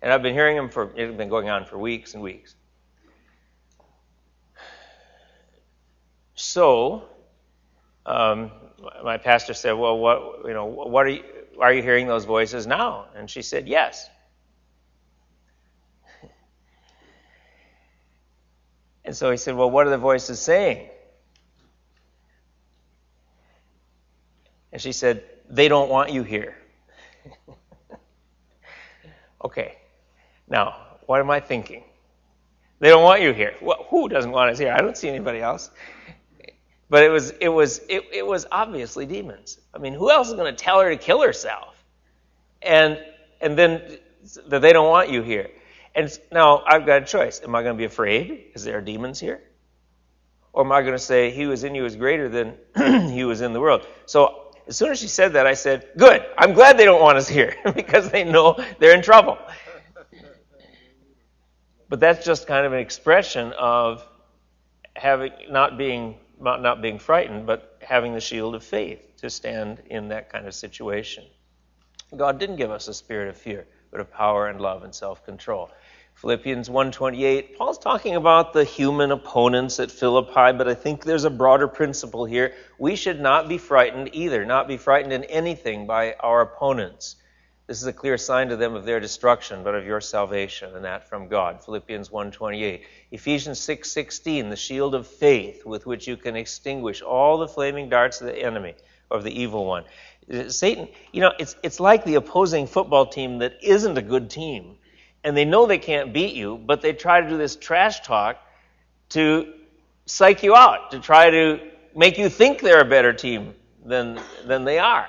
And 0.00 0.10
I've 0.10 0.22
been 0.22 0.32
hearing 0.32 0.56
them 0.56 0.70
for, 0.70 0.90
it's 0.96 1.14
been 1.14 1.28
going 1.28 1.50
on 1.50 1.66
for 1.66 1.76
weeks 1.76 2.14
and 2.14 2.22
weeks. 2.22 2.54
So, 6.34 7.04
um, 8.06 8.52
my 9.04 9.18
pastor 9.18 9.52
said, 9.52 9.72
Well, 9.72 9.98
what, 9.98 10.46
you 10.46 10.54
know, 10.54 10.64
what 10.64 11.04
are 11.04 11.10
you, 11.10 11.22
are 11.60 11.74
you 11.74 11.82
hearing 11.82 12.06
those 12.06 12.24
voices 12.24 12.66
now? 12.66 13.08
And 13.14 13.28
she 13.28 13.42
said, 13.42 13.68
Yes. 13.68 14.08
And 19.04 19.14
so 19.14 19.30
he 19.30 19.36
said, 19.36 19.56
Well, 19.56 19.70
what 19.70 19.86
are 19.86 19.90
the 19.90 19.98
voices 19.98 20.40
saying? 20.40 20.88
And 24.76 24.82
she 24.82 24.92
said, 24.92 25.24
They 25.48 25.68
don't 25.68 25.88
want 25.88 26.12
you 26.12 26.22
here. 26.22 26.54
okay. 29.42 29.78
Now, 30.50 30.76
what 31.06 31.18
am 31.18 31.30
I 31.30 31.40
thinking? 31.40 31.82
They 32.80 32.90
don't 32.90 33.02
want 33.02 33.22
you 33.22 33.32
here. 33.32 33.54
Well, 33.62 33.86
who 33.88 34.10
doesn't 34.10 34.30
want 34.30 34.50
us 34.50 34.58
here? 34.58 34.74
I 34.74 34.82
don't 34.82 34.94
see 34.94 35.08
anybody 35.08 35.40
else. 35.40 35.70
But 36.90 37.04
it 37.04 37.08
was 37.08 37.30
it 37.30 37.48
was 37.48 37.78
it, 37.88 38.04
it 38.12 38.26
was 38.26 38.44
obviously 38.52 39.06
demons. 39.06 39.58
I 39.72 39.78
mean, 39.78 39.94
who 39.94 40.10
else 40.10 40.28
is 40.28 40.34
going 40.34 40.54
to 40.54 40.64
tell 40.64 40.82
her 40.82 40.90
to 40.90 40.98
kill 40.98 41.22
herself? 41.22 41.82
And 42.60 42.98
and 43.40 43.56
then 43.56 43.96
that 44.48 44.60
they 44.60 44.74
don't 44.74 44.90
want 44.90 45.08
you 45.08 45.22
here. 45.22 45.48
And 45.94 46.10
now 46.30 46.62
I've 46.66 46.84
got 46.84 47.00
a 47.00 47.06
choice. 47.06 47.40
Am 47.42 47.54
I 47.54 47.62
going 47.62 47.76
to 47.76 47.78
be 47.78 47.86
afraid 47.86 48.48
because 48.48 48.64
there 48.64 48.82
demons 48.82 49.20
here? 49.20 49.40
Or 50.52 50.64
am 50.64 50.72
I 50.72 50.82
going 50.82 50.92
to 50.92 50.98
say, 50.98 51.30
He 51.30 51.44
who 51.44 51.52
is 51.52 51.64
in 51.64 51.74
you 51.74 51.86
is 51.86 51.96
greater 51.96 52.28
than 52.28 52.56
he 53.10 53.22
is 53.22 53.40
in 53.40 53.54
the 53.54 53.60
world? 53.60 53.86
So 54.04 54.45
as 54.68 54.76
soon 54.76 54.90
as 54.90 54.98
she 54.98 55.08
said 55.08 55.34
that, 55.34 55.46
I 55.46 55.54
said, 55.54 55.88
Good, 55.96 56.24
I'm 56.36 56.52
glad 56.52 56.76
they 56.76 56.84
don't 56.84 57.00
want 57.00 57.18
us 57.18 57.28
here 57.28 57.54
because 57.74 58.10
they 58.10 58.24
know 58.24 58.56
they're 58.78 58.94
in 58.94 59.02
trouble. 59.02 59.38
But 61.88 62.00
that's 62.00 62.24
just 62.24 62.46
kind 62.46 62.66
of 62.66 62.72
an 62.72 62.80
expression 62.80 63.52
of 63.52 64.06
having 64.96 65.32
not 65.50 65.78
being 65.78 66.16
not, 66.40 66.60
not 66.60 66.82
being 66.82 66.98
frightened, 66.98 67.46
but 67.46 67.78
having 67.80 68.12
the 68.12 68.20
shield 68.20 68.54
of 68.54 68.62
faith 68.62 69.16
to 69.18 69.30
stand 69.30 69.82
in 69.88 70.08
that 70.08 70.30
kind 70.30 70.46
of 70.46 70.54
situation. 70.54 71.24
God 72.14 72.38
didn't 72.38 72.56
give 72.56 72.70
us 72.70 72.88
a 72.88 72.94
spirit 72.94 73.28
of 73.28 73.36
fear, 73.36 73.66
but 73.90 74.00
of 74.00 74.12
power 74.12 74.48
and 74.48 74.60
love 74.60 74.82
and 74.82 74.94
self-control. 74.94 75.70
Philippians 76.16 76.70
1:28. 76.70 77.58
Paul's 77.58 77.76
talking 77.76 78.16
about 78.16 78.54
the 78.54 78.64
human 78.64 79.10
opponents 79.10 79.78
at 79.78 79.90
Philippi, 79.90 80.56
but 80.56 80.66
I 80.66 80.72
think 80.72 81.04
there's 81.04 81.24
a 81.24 81.30
broader 81.30 81.68
principle 81.68 82.24
here. 82.24 82.54
We 82.78 82.96
should 82.96 83.20
not 83.20 83.48
be 83.48 83.58
frightened 83.58 84.08
either, 84.14 84.46
not 84.46 84.66
be 84.66 84.78
frightened 84.78 85.12
in 85.12 85.24
anything 85.24 85.86
by 85.86 86.14
our 86.20 86.40
opponents. 86.40 87.16
This 87.66 87.82
is 87.82 87.86
a 87.86 87.92
clear 87.92 88.16
sign 88.16 88.48
to 88.48 88.56
them 88.56 88.74
of 88.74 88.86
their 88.86 88.98
destruction, 88.98 89.62
but 89.62 89.74
of 89.74 89.84
your 89.84 90.00
salvation, 90.00 90.74
and 90.74 90.86
that 90.86 91.06
from 91.06 91.28
God. 91.28 91.62
Philippians 91.62 92.08
1:28. 92.08 92.84
Ephesians 93.10 93.60
6:16, 93.60 94.48
the 94.48 94.56
shield 94.56 94.94
of 94.94 95.06
faith 95.06 95.66
with 95.66 95.84
which 95.84 96.08
you 96.08 96.16
can 96.16 96.34
extinguish 96.34 97.02
all 97.02 97.36
the 97.36 97.48
flaming 97.48 97.90
darts 97.90 98.22
of 98.22 98.28
the 98.28 98.38
enemy, 98.38 98.74
of 99.10 99.22
the 99.22 99.38
evil 99.38 99.66
one. 99.66 99.84
Satan, 100.48 100.88
you 101.12 101.20
know, 101.20 101.34
it's 101.38 101.56
it's 101.62 101.78
like 101.78 102.06
the 102.06 102.14
opposing 102.14 102.66
football 102.66 103.04
team 103.04 103.36
that 103.40 103.62
isn't 103.62 103.98
a 103.98 104.02
good 104.02 104.30
team 104.30 104.78
and 105.26 105.36
they 105.36 105.44
know 105.44 105.66
they 105.66 105.78
can't 105.78 106.12
beat 106.12 106.36
you, 106.36 106.56
but 106.56 106.82
they 106.82 106.92
try 106.92 107.20
to 107.20 107.28
do 107.28 107.36
this 107.36 107.56
trash 107.56 108.00
talk 108.02 108.38
to 109.08 109.52
psych 110.06 110.44
you 110.44 110.54
out, 110.54 110.92
to 110.92 111.00
try 111.00 111.30
to 111.30 111.60
make 111.96 112.16
you 112.16 112.28
think 112.28 112.60
they're 112.60 112.80
a 112.80 112.88
better 112.88 113.12
team 113.12 113.52
than, 113.84 114.20
than 114.44 114.64
they 114.64 114.78
are. 114.78 115.08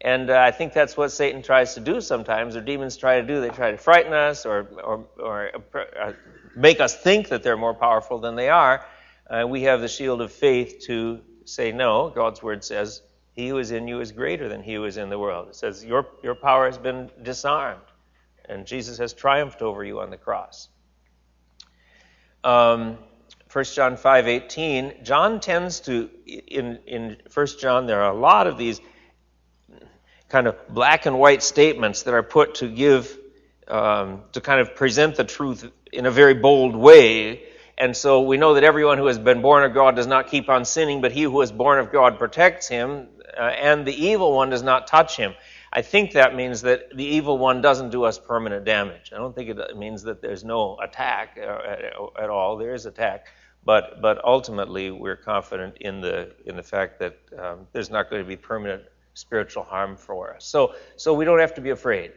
And 0.00 0.30
uh, 0.30 0.40
I 0.40 0.50
think 0.50 0.72
that's 0.72 0.96
what 0.96 1.12
Satan 1.12 1.42
tries 1.42 1.74
to 1.74 1.80
do 1.80 2.00
sometimes, 2.00 2.56
or 2.56 2.60
demons 2.60 2.96
try 2.96 3.20
to 3.20 3.26
do. 3.26 3.40
They 3.40 3.50
try 3.50 3.70
to 3.70 3.78
frighten 3.78 4.12
us 4.12 4.46
or, 4.46 4.66
or, 4.82 5.04
or 5.16 5.50
uh, 5.96 6.12
make 6.56 6.80
us 6.80 6.96
think 6.96 7.28
that 7.28 7.44
they're 7.44 7.56
more 7.56 7.74
powerful 7.74 8.18
than 8.18 8.34
they 8.34 8.48
are. 8.48 8.84
Uh, 9.30 9.46
we 9.48 9.62
have 9.62 9.80
the 9.80 9.88
shield 9.88 10.22
of 10.22 10.32
faith 10.32 10.80
to 10.86 11.20
say, 11.44 11.70
no, 11.70 12.10
God's 12.10 12.42
word 12.42 12.64
says, 12.64 13.00
he 13.32 13.46
who 13.48 13.58
is 13.58 13.70
in 13.70 13.86
you 13.86 14.00
is 14.00 14.10
greater 14.10 14.48
than 14.48 14.64
he 14.64 14.74
who 14.74 14.84
is 14.86 14.96
in 14.96 15.08
the 15.08 15.20
world. 15.20 15.50
It 15.50 15.54
says, 15.54 15.84
your, 15.84 16.08
your 16.24 16.34
power 16.34 16.66
has 16.66 16.78
been 16.78 17.10
disarmed 17.22 17.82
and 18.48 18.66
Jesus 18.66 18.98
has 18.98 19.12
triumphed 19.12 19.62
over 19.62 19.84
you 19.84 20.00
on 20.00 20.10
the 20.10 20.16
cross. 20.16 20.68
Um, 22.44 22.98
1 23.52 23.64
John 23.74 23.96
5:18, 23.96 25.04
John 25.04 25.40
tends 25.40 25.80
to 25.80 26.10
in 26.26 26.78
in 26.86 27.16
1 27.32 27.46
John 27.58 27.86
there 27.86 28.02
are 28.02 28.12
a 28.12 28.18
lot 28.18 28.46
of 28.46 28.58
these 28.58 28.80
kind 30.28 30.46
of 30.46 30.56
black 30.68 31.06
and 31.06 31.18
white 31.18 31.42
statements 31.42 32.02
that 32.02 32.14
are 32.14 32.22
put 32.22 32.56
to 32.56 32.68
give 32.68 33.16
um, 33.68 34.22
to 34.32 34.40
kind 34.40 34.60
of 34.60 34.74
present 34.74 35.16
the 35.16 35.24
truth 35.24 35.70
in 35.92 36.06
a 36.06 36.10
very 36.10 36.34
bold 36.34 36.76
way. 36.76 37.42
And 37.78 37.96
so 37.96 38.22
we 38.22 38.36
know 38.36 38.54
that 38.54 38.64
everyone 38.64 38.98
who 38.98 39.06
has 39.06 39.18
been 39.18 39.42
born 39.42 39.64
of 39.64 39.74
God 39.74 39.96
does 39.96 40.06
not 40.06 40.28
keep 40.28 40.48
on 40.48 40.64
sinning, 40.64 41.00
but 41.00 41.12
he 41.12 41.22
who 41.22 41.40
is 41.42 41.52
born 41.52 41.78
of 41.78 41.92
God 41.92 42.18
protects 42.18 42.68
him, 42.68 43.08
uh, 43.36 43.40
and 43.40 43.86
the 43.86 44.06
evil 44.06 44.32
one 44.32 44.50
does 44.50 44.62
not 44.62 44.86
touch 44.86 45.16
him. 45.16 45.34
I 45.76 45.82
think 45.82 46.12
that 46.12 46.34
means 46.34 46.62
that 46.62 46.96
the 46.96 47.04
evil 47.04 47.36
one 47.36 47.60
doesn't 47.60 47.90
do 47.90 48.04
us 48.04 48.18
permanent 48.18 48.64
damage. 48.64 49.12
I 49.12 49.18
don't 49.18 49.34
think 49.36 49.50
it 49.50 49.76
means 49.76 50.02
that 50.04 50.22
there's 50.22 50.42
no 50.42 50.78
attack 50.82 51.38
uh, 51.38 51.58
at 52.18 52.30
all. 52.30 52.56
There 52.56 52.72
is 52.72 52.86
attack, 52.86 53.26
but 53.62 54.00
but 54.00 54.24
ultimately 54.24 54.90
we're 54.90 55.16
confident 55.16 55.76
in 55.82 56.00
the 56.00 56.32
in 56.46 56.56
the 56.56 56.62
fact 56.62 56.98
that 57.00 57.18
um, 57.38 57.66
there's 57.72 57.90
not 57.90 58.08
going 58.08 58.22
to 58.22 58.26
be 58.26 58.36
permanent 58.36 58.84
spiritual 59.12 59.64
harm 59.64 59.98
for 59.98 60.34
us. 60.34 60.46
So 60.46 60.74
so 60.96 61.12
we 61.12 61.26
don't 61.26 61.40
have 61.40 61.52
to 61.56 61.60
be 61.60 61.70
afraid. 61.70 62.12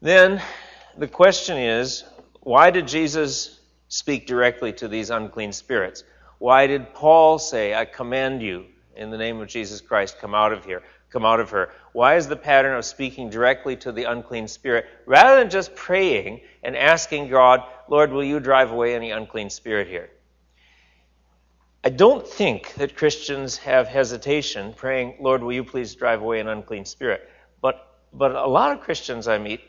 Then 0.00 0.40
the 0.96 1.08
question 1.08 1.58
is, 1.58 2.04
why 2.42 2.70
did 2.70 2.86
Jesus 2.86 3.58
speak 3.88 4.28
directly 4.28 4.72
to 4.74 4.86
these 4.86 5.10
unclean 5.10 5.52
spirits? 5.52 6.04
Why 6.38 6.68
did 6.68 6.94
Paul 6.94 7.40
say, 7.40 7.74
"I 7.74 7.84
command 7.86 8.40
you 8.40 8.66
in 8.94 9.10
the 9.10 9.18
name 9.18 9.40
of 9.40 9.48
Jesus 9.48 9.80
Christ, 9.80 10.20
come 10.20 10.32
out 10.36 10.52
of 10.52 10.64
here"? 10.64 10.84
Come 11.14 11.24
out 11.24 11.40
of 11.40 11.50
her. 11.50 11.70
Why 11.92 12.16
is 12.16 12.26
the 12.26 12.36
pattern 12.36 12.76
of 12.76 12.84
speaking 12.84 13.30
directly 13.30 13.76
to 13.76 13.92
the 13.92 14.04
unclean 14.04 14.48
spirit 14.48 14.84
rather 15.06 15.38
than 15.38 15.48
just 15.48 15.74
praying 15.76 16.40
and 16.64 16.76
asking 16.76 17.28
God, 17.28 17.62
Lord, 17.88 18.10
will 18.10 18.24
you 18.24 18.40
drive 18.40 18.72
away 18.72 18.96
any 18.96 19.12
unclean 19.12 19.48
spirit 19.48 19.86
here? 19.86 20.10
I 21.84 21.90
don't 21.90 22.26
think 22.26 22.74
that 22.74 22.96
Christians 22.96 23.58
have 23.58 23.86
hesitation 23.86 24.74
praying, 24.74 25.18
Lord, 25.20 25.42
will 25.42 25.52
you 25.52 25.62
please 25.62 25.94
drive 25.94 26.20
away 26.20 26.40
an 26.40 26.48
unclean 26.48 26.84
spirit? 26.84 27.28
But, 27.62 27.76
but 28.12 28.34
a 28.34 28.46
lot 28.46 28.72
of 28.72 28.80
Christians 28.80 29.28
I 29.28 29.38
meet 29.38 29.60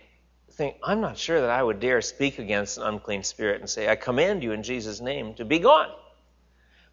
think, 0.52 0.78
I'm 0.82 1.02
not 1.02 1.18
sure 1.18 1.42
that 1.42 1.50
I 1.50 1.62
would 1.62 1.80
dare 1.80 2.02
speak 2.02 2.40
against 2.40 2.78
an 2.78 2.86
unclean 2.86 3.24
spirit 3.24 3.60
and 3.60 3.70
say, 3.70 3.88
I 3.88 3.96
command 3.96 4.42
you 4.42 4.52
in 4.54 4.64
Jesus' 4.64 5.02
name 5.02 5.36
to 5.36 5.46
be 5.46 5.60
gone. 5.60 5.90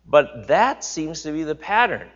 But 0.04 0.48
that 0.48 0.84
seems 0.84 1.22
to 1.22 1.32
be 1.32 1.44
the 1.44 1.54
pattern. 1.54 2.10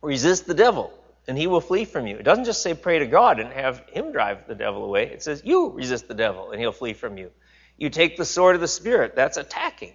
Resist 0.00 0.46
the 0.46 0.54
devil 0.54 0.96
and 1.28 1.38
he 1.38 1.46
will 1.46 1.60
flee 1.60 1.84
from 1.84 2.06
you. 2.06 2.16
It 2.16 2.24
doesn't 2.24 2.44
just 2.44 2.62
say 2.62 2.74
pray 2.74 2.98
to 2.98 3.06
God 3.06 3.40
and 3.40 3.52
have 3.52 3.84
him 3.88 4.12
drive 4.12 4.46
the 4.48 4.54
devil 4.54 4.84
away. 4.84 5.04
It 5.04 5.22
says 5.22 5.42
you 5.44 5.70
resist 5.70 6.08
the 6.08 6.14
devil 6.14 6.50
and 6.50 6.60
he'll 6.60 6.72
flee 6.72 6.94
from 6.94 7.16
you. 7.16 7.30
You 7.76 7.90
take 7.90 8.16
the 8.16 8.24
sword 8.24 8.54
of 8.54 8.60
the 8.60 8.68
Spirit, 8.68 9.14
that's 9.16 9.36
attacking. 9.36 9.94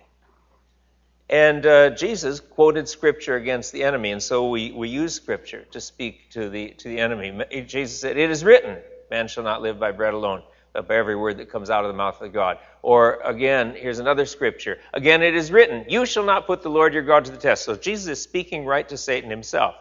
And 1.29 1.65
uh, 1.65 1.89
Jesus 1.91 2.39
quoted 2.39 2.87
Scripture 2.87 3.35
against 3.35 3.73
the 3.73 3.83
enemy, 3.83 4.11
and 4.11 4.23
so 4.23 4.49
we, 4.49 4.71
we 4.71 4.87
use 4.87 5.13
Scripture 5.13 5.65
to 5.71 5.81
speak 5.81 6.31
to 6.31 6.49
the, 6.49 6.69
to 6.69 6.87
the 6.87 6.99
enemy. 6.99 7.43
Jesus 7.65 7.99
said, 7.99 8.17
It 8.17 8.31
is 8.31 8.43
written, 8.45 8.77
man 9.11 9.27
shall 9.27 9.43
not 9.43 9.61
live 9.61 9.77
by 9.77 9.91
bread 9.91 10.13
alone, 10.13 10.41
but 10.71 10.87
by 10.87 10.95
every 10.95 11.17
word 11.17 11.37
that 11.37 11.49
comes 11.49 11.69
out 11.69 11.83
of 11.83 11.89
the 11.89 11.97
mouth 11.97 12.21
of 12.21 12.31
God. 12.31 12.59
Or 12.81 13.19
again, 13.23 13.75
here's 13.75 13.99
another 13.99 14.25
scripture. 14.25 14.79
Again, 14.93 15.21
it 15.21 15.35
is 15.35 15.51
written, 15.51 15.85
You 15.89 16.05
shall 16.05 16.23
not 16.23 16.47
put 16.47 16.61
the 16.61 16.69
Lord 16.69 16.93
your 16.93 17.03
God 17.03 17.25
to 17.25 17.31
the 17.31 17.37
test. 17.37 17.65
So 17.65 17.75
Jesus 17.75 18.07
is 18.07 18.21
speaking 18.21 18.65
right 18.65 18.87
to 18.87 18.95
Satan 18.95 19.29
himself. 19.29 19.75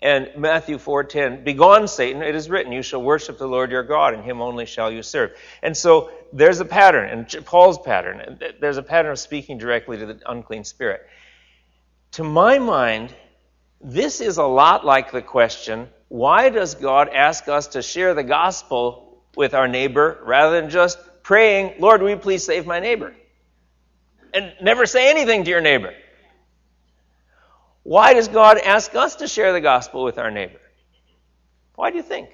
And 0.00 0.30
Matthew 0.36 0.78
4:10, 0.78 1.42
Begone, 1.44 1.88
Satan, 1.88 2.22
it 2.22 2.34
is 2.34 2.48
written, 2.48 2.70
You 2.72 2.82
shall 2.82 3.02
worship 3.02 3.36
the 3.38 3.48
Lord 3.48 3.72
your 3.72 3.82
God, 3.82 4.14
and 4.14 4.22
him 4.22 4.40
only 4.40 4.64
shall 4.64 4.92
you 4.92 5.02
serve. 5.02 5.32
And 5.62 5.76
so 5.76 6.10
there's 6.32 6.60
a 6.60 6.64
pattern, 6.64 7.08
and 7.10 7.44
Paul's 7.44 7.78
pattern. 7.78 8.38
There's 8.60 8.76
a 8.76 8.82
pattern 8.82 9.10
of 9.10 9.18
speaking 9.18 9.58
directly 9.58 9.98
to 9.98 10.06
the 10.06 10.20
unclean 10.26 10.62
spirit. 10.62 11.04
To 12.12 12.24
my 12.24 12.58
mind, 12.58 13.12
this 13.80 14.20
is 14.20 14.38
a 14.38 14.44
lot 14.44 14.84
like 14.84 15.10
the 15.10 15.22
question, 15.22 15.88
why 16.08 16.48
does 16.48 16.74
God 16.74 17.08
ask 17.08 17.48
us 17.48 17.68
to 17.68 17.82
share 17.82 18.14
the 18.14 18.24
gospel 18.24 19.20
with 19.36 19.52
our 19.52 19.68
neighbor 19.68 20.18
rather 20.22 20.60
than 20.60 20.70
just 20.70 20.98
praying, 21.22 21.74
Lord, 21.80 22.02
will 22.02 22.10
you 22.10 22.16
please 22.16 22.44
save 22.44 22.66
my 22.66 22.80
neighbor? 22.80 23.14
And 24.32 24.52
never 24.62 24.86
say 24.86 25.10
anything 25.10 25.44
to 25.44 25.50
your 25.50 25.60
neighbor. 25.60 25.92
Why 27.88 28.12
does 28.12 28.28
God 28.28 28.58
ask 28.58 28.94
us 28.94 29.16
to 29.16 29.26
share 29.26 29.54
the 29.54 29.62
gospel 29.62 30.04
with 30.04 30.18
our 30.18 30.30
neighbor? 30.30 30.60
Why 31.74 31.90
do 31.90 31.96
you 31.96 32.02
think? 32.02 32.28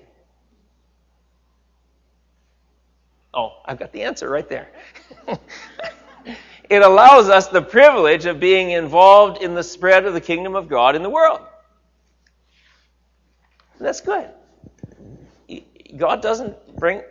Oh, 3.32 3.60
I've 3.64 3.78
got 3.78 3.92
the 3.92 4.02
answer 4.02 4.28
right 4.28 4.48
there. 4.48 4.66
it 6.68 6.82
allows 6.82 7.28
us 7.28 7.46
the 7.46 7.62
privilege 7.62 8.26
of 8.26 8.40
being 8.40 8.72
involved 8.72 9.40
in 9.44 9.54
the 9.54 9.62
spread 9.62 10.06
of 10.06 10.12
the 10.12 10.20
kingdom 10.20 10.56
of 10.56 10.68
God 10.68 10.96
in 10.96 11.04
the 11.04 11.10
world. 11.10 11.42
that's 13.78 14.00
good. 14.00 14.28
God 15.96 16.20
doesn't 16.20 16.56
bring 16.80 17.02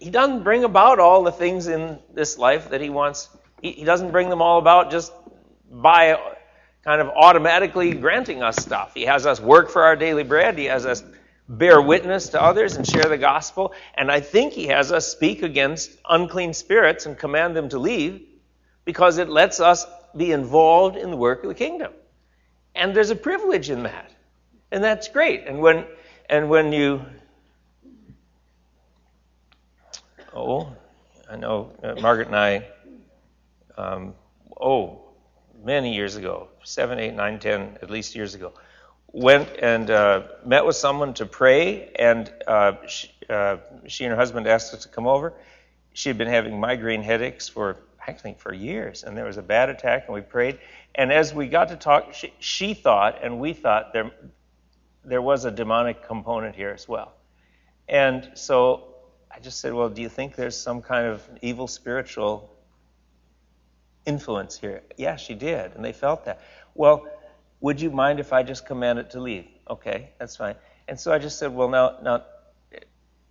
he 0.00 0.10
doesn't 0.10 0.42
bring 0.42 0.64
about 0.64 0.98
all 0.98 1.22
the 1.22 1.30
things 1.30 1.68
in 1.68 2.00
this 2.12 2.38
life 2.38 2.70
that 2.70 2.80
he 2.80 2.90
wants. 2.90 3.28
He, 3.62 3.70
he 3.70 3.84
doesn't 3.84 4.10
bring 4.10 4.30
them 4.30 4.42
all 4.42 4.58
about 4.58 4.90
just 4.90 5.12
by 5.70 6.18
kind 6.84 7.00
of 7.00 7.08
automatically 7.08 7.92
granting 7.94 8.42
us 8.42 8.56
stuff. 8.56 8.92
He 8.94 9.02
has 9.02 9.26
us 9.26 9.40
work 9.40 9.70
for 9.70 9.82
our 9.84 9.96
daily 9.96 10.22
bread. 10.22 10.58
He 10.58 10.66
has 10.66 10.84
us 10.84 11.02
bear 11.48 11.80
witness 11.80 12.30
to 12.30 12.42
others 12.42 12.76
and 12.76 12.86
share 12.86 13.04
the 13.04 13.18
gospel. 13.18 13.72
And 13.94 14.10
I 14.10 14.20
think 14.20 14.52
he 14.52 14.66
has 14.66 14.92
us 14.92 15.10
speak 15.10 15.42
against 15.42 15.90
unclean 16.08 16.52
spirits 16.52 17.06
and 17.06 17.18
command 17.18 17.56
them 17.56 17.70
to 17.70 17.78
leave 17.78 18.22
because 18.84 19.18
it 19.18 19.28
lets 19.28 19.60
us 19.60 19.86
be 20.16 20.32
involved 20.32 20.96
in 20.96 21.10
the 21.10 21.16
work 21.16 21.42
of 21.42 21.48
the 21.48 21.54
kingdom. 21.54 21.92
And 22.74 22.94
there's 22.94 23.10
a 23.10 23.16
privilege 23.16 23.70
in 23.70 23.84
that. 23.84 24.10
And 24.70 24.84
that's 24.84 25.08
great. 25.08 25.46
And 25.46 25.60
when 25.60 25.86
and 26.28 26.48
when 26.48 26.72
you 26.72 27.04
oh, 30.34 30.72
I 31.30 31.36
know 31.36 31.72
uh, 31.82 31.94
Margaret 32.00 32.28
and 32.28 32.36
I 32.36 32.66
um, 33.76 34.14
oh 34.60 35.04
many 35.64 35.94
years 35.94 36.16
ago, 36.16 36.48
seven, 36.62 36.98
eight, 36.98 37.14
nine, 37.14 37.38
ten, 37.38 37.78
at 37.82 37.90
least 37.90 38.14
years 38.14 38.34
ago, 38.34 38.52
went 39.12 39.48
and 39.60 39.90
uh, 39.90 40.22
met 40.44 40.66
with 40.66 40.76
someone 40.76 41.14
to 41.14 41.26
pray, 41.26 41.90
and 41.98 42.32
uh, 42.46 42.72
she, 42.86 43.10
uh, 43.30 43.56
she, 43.86 44.04
and 44.04 44.10
her 44.10 44.16
husband 44.16 44.46
asked 44.46 44.74
us 44.74 44.82
to 44.82 44.88
come 44.88 45.06
over. 45.06 45.32
She 45.92 46.08
had 46.08 46.18
been 46.18 46.28
having 46.28 46.58
migraine 46.58 47.02
headaches 47.02 47.48
for, 47.48 47.78
I 48.06 48.12
think, 48.12 48.38
for 48.38 48.52
years, 48.52 49.04
and 49.04 49.16
there 49.16 49.24
was 49.24 49.36
a 49.36 49.42
bad 49.42 49.70
attack, 49.70 50.04
and 50.06 50.14
we 50.14 50.20
prayed. 50.20 50.58
And 50.94 51.12
as 51.12 51.32
we 51.32 51.46
got 51.48 51.68
to 51.68 51.76
talk, 51.76 52.14
she, 52.14 52.32
she 52.40 52.74
thought, 52.74 53.22
and 53.22 53.38
we 53.40 53.52
thought, 53.52 53.92
there, 53.92 54.10
there 55.04 55.22
was 55.22 55.44
a 55.44 55.50
demonic 55.50 56.06
component 56.06 56.56
here 56.56 56.70
as 56.70 56.88
well. 56.88 57.14
And 57.88 58.30
so 58.34 58.94
I 59.30 59.40
just 59.40 59.60
said, 59.60 59.74
Well, 59.74 59.88
do 59.88 60.00
you 60.02 60.08
think 60.08 60.36
there's 60.36 60.56
some 60.56 60.82
kind 60.82 61.06
of 61.06 61.28
evil 61.42 61.66
spiritual 61.66 62.53
influence 64.06 64.58
here. 64.58 64.82
Yeah, 64.96 65.16
she 65.16 65.34
did, 65.34 65.72
and 65.72 65.84
they 65.84 65.92
felt 65.92 66.24
that. 66.26 66.40
Well, 66.74 67.06
would 67.60 67.80
you 67.80 67.90
mind 67.90 68.20
if 68.20 68.32
I 68.32 68.42
just 68.42 68.66
command 68.66 68.98
it 68.98 69.10
to 69.10 69.20
leave? 69.20 69.46
Okay, 69.68 70.10
that's 70.18 70.36
fine. 70.36 70.56
And 70.88 70.98
so 71.00 71.12
I 71.12 71.18
just 71.18 71.38
said, 71.38 71.54
well, 71.54 71.68
now, 71.68 71.98
now, 72.02 72.24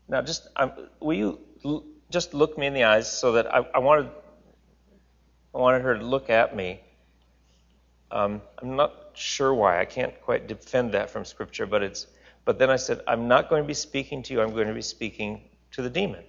now, 0.08 0.22
just 0.22 0.48
um, 0.56 0.72
will 1.00 1.16
you 1.16 1.40
l- 1.64 1.86
just 2.10 2.34
look 2.34 2.58
me 2.58 2.66
in 2.68 2.74
the 2.74 2.86
eyes 2.86 3.12
so 3.12 3.34
that 3.34 3.54
I, 3.54 3.60
I, 3.76 3.80
wanted, 3.80 4.10
I 5.54 5.58
wanted 5.58 5.84
her 5.84 5.98
to 5.98 6.06
look 6.06 6.30
at 6.30 6.56
me. 6.56 6.82
Um, 8.12 8.42
I'm 8.60 8.76
not 8.76 8.94
sure 9.14 9.54
why. 9.54 9.80
I 9.80 9.86
can't 9.86 10.20
quite 10.22 10.48
defend 10.48 10.94
that 10.94 11.10
from 11.10 11.26
Scripture, 11.26 11.66
but 11.66 11.84
it's. 11.84 12.08
But 12.46 12.60
then 12.60 12.70
I 12.70 12.76
said, 12.76 13.02
I'm 13.08 13.28
not 13.28 13.50
going 13.50 13.64
to 13.64 13.68
be 13.68 13.74
speaking 13.74 14.22
to 14.24 14.34
you. 14.34 14.42
I'm 14.42 14.52
going 14.54 14.68
to 14.68 14.74
be 14.74 14.82
speaking 14.82 15.50
to 15.72 15.82
the 15.82 15.90
demon. 15.90 16.24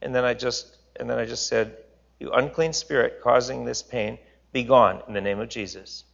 And 0.00 0.14
then 0.14 0.24
I 0.24 0.32
just, 0.32 0.78
and 0.96 1.08
then 1.10 1.18
I 1.18 1.26
just 1.26 1.48
said, 1.48 1.76
you 2.20 2.30
unclean 2.30 2.72
spirit 2.72 3.20
causing 3.22 3.64
this 3.64 3.82
pain, 3.82 4.18
be 4.52 4.62
gone 4.62 5.02
in 5.08 5.14
the 5.14 5.20
name 5.20 5.40
of 5.40 5.48
Jesus. 5.48 6.04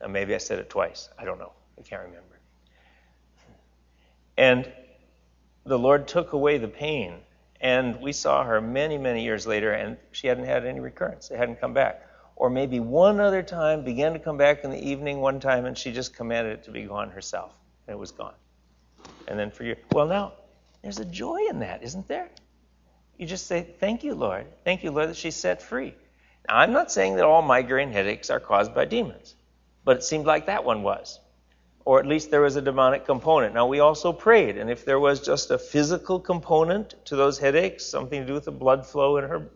Now, 0.00 0.08
maybe 0.08 0.34
I 0.34 0.38
said 0.38 0.58
it 0.58 0.70
twice. 0.70 1.08
I 1.18 1.24
don't 1.24 1.38
know. 1.38 1.52
I 1.78 1.82
can't 1.82 2.02
remember. 2.02 2.38
And 4.36 4.72
the 5.64 5.78
Lord 5.78 6.08
took 6.08 6.32
away 6.32 6.58
the 6.58 6.68
pain. 6.68 7.20
And 7.60 7.98
we 8.02 8.12
saw 8.12 8.44
her 8.44 8.60
many, 8.60 8.98
many 8.98 9.24
years 9.24 9.46
later, 9.46 9.72
and 9.72 9.96
she 10.12 10.26
hadn't 10.26 10.44
had 10.44 10.66
any 10.66 10.80
recurrence. 10.80 11.30
It 11.30 11.38
hadn't 11.38 11.60
come 11.60 11.72
back. 11.72 12.06
Or 12.36 12.50
maybe 12.50 12.78
one 12.78 13.20
other 13.20 13.42
time, 13.42 13.84
began 13.84 14.12
to 14.12 14.18
come 14.18 14.36
back 14.36 14.64
in 14.64 14.70
the 14.70 14.78
evening 14.78 15.20
one 15.20 15.40
time, 15.40 15.64
and 15.64 15.78
she 15.78 15.90
just 15.90 16.14
commanded 16.14 16.58
it 16.58 16.64
to 16.64 16.70
be 16.70 16.82
gone 16.82 17.10
herself. 17.10 17.56
And 17.86 17.94
it 17.94 17.98
was 17.98 18.10
gone. 18.10 18.34
And 19.28 19.38
then 19.38 19.50
for 19.50 19.64
you, 19.64 19.76
well, 19.92 20.06
now, 20.06 20.34
there's 20.82 20.98
a 20.98 21.06
joy 21.06 21.38
in 21.48 21.60
that, 21.60 21.82
isn't 21.82 22.06
there? 22.06 22.28
You 23.16 23.26
just 23.26 23.46
say, 23.46 23.62
Thank 23.78 24.04
you, 24.04 24.14
Lord. 24.14 24.46
Thank 24.64 24.82
you, 24.82 24.90
Lord, 24.90 25.08
that 25.08 25.16
she's 25.16 25.36
set 25.36 25.62
free. 25.62 25.94
Now, 26.48 26.58
I'm 26.58 26.72
not 26.72 26.90
saying 26.90 27.16
that 27.16 27.24
all 27.24 27.42
migraine 27.42 27.92
headaches 27.92 28.30
are 28.30 28.40
caused 28.40 28.74
by 28.74 28.84
demons, 28.84 29.34
but 29.84 29.98
it 29.98 30.04
seemed 30.04 30.26
like 30.26 30.46
that 30.46 30.64
one 30.64 30.82
was. 30.82 31.18
Or 31.84 31.98
at 32.00 32.06
least 32.06 32.30
there 32.30 32.40
was 32.40 32.56
a 32.56 32.62
demonic 32.62 33.04
component. 33.04 33.54
Now, 33.54 33.66
we 33.66 33.80
also 33.80 34.12
prayed, 34.12 34.56
and 34.56 34.70
if 34.70 34.84
there 34.84 34.98
was 34.98 35.20
just 35.20 35.50
a 35.50 35.58
physical 35.58 36.18
component 36.18 36.94
to 37.06 37.16
those 37.16 37.38
headaches, 37.38 37.84
something 37.84 38.20
to 38.20 38.26
do 38.26 38.34
with 38.34 38.46
the 38.46 38.52
blood 38.52 38.86
flow 38.86 39.18
in 39.18 39.24
her 39.24 39.48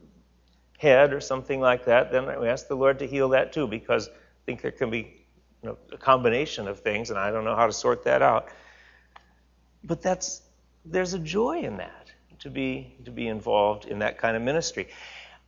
head 0.79 1.13
or 1.13 1.21
something 1.21 1.61
like 1.61 1.87
that, 1.87 2.13
then 2.13 2.27
we 2.41 2.49
asked 2.49 2.69
the 2.69 2.77
Lord 2.77 2.99
to 3.01 3.07
heal 3.07 3.31
that 3.31 3.53
too, 3.53 3.67
because 3.67 4.09
I 4.09 4.13
think 4.47 4.63
there 4.63 4.71
can 4.71 4.91
be 4.91 5.27
you 5.63 5.71
know, 5.71 5.79
a 5.93 5.97
combination 5.97 6.69
of 6.69 6.81
things, 6.81 7.11
and 7.11 7.19
I 7.19 7.31
don't 7.31 7.45
know 7.45 7.57
how 7.57 7.67
to 7.67 7.73
sort 7.73 8.05
that 8.05 8.23
out. 8.23 8.49
But 9.83 10.03
that's 10.03 10.43
there's 10.85 11.15
a 11.15 11.19
joy 11.19 11.61
in 11.61 11.79
that 11.79 11.98
to 12.41 12.51
be, 12.51 12.95
to 13.05 13.11
be 13.11 13.27
involved 13.27 13.87
in 13.87 14.01
that 14.01 14.19
kind 14.19 14.37
of 14.37 14.43
ministry. 14.43 14.89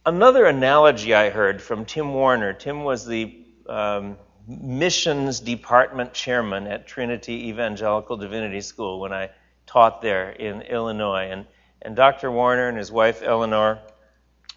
Another 0.04 0.46
analogy 0.46 1.14
I 1.14 1.30
heard 1.30 1.60
from 1.60 1.84
Tim 1.84 2.14
Warner. 2.14 2.52
Tim 2.52 2.84
was 2.84 3.06
the 3.06 3.44
um, 3.68 4.16
missions 4.46 5.40
department 5.40 6.12
chairman 6.12 6.66
at 6.66 6.86
Trinity 6.86 7.48
Evangelical 7.48 8.16
Divinity 8.16 8.60
School 8.60 9.00
when 9.00 9.12
I 9.12 9.30
taught 9.66 10.02
there 10.02 10.30
in 10.30 10.62
Illinois. 10.62 11.28
And, 11.30 11.46
and 11.82 11.94
Dr. 11.94 12.30
Warner 12.30 12.68
and 12.68 12.76
his 12.76 12.90
wife 12.90 13.22
Eleanor, 13.22 13.80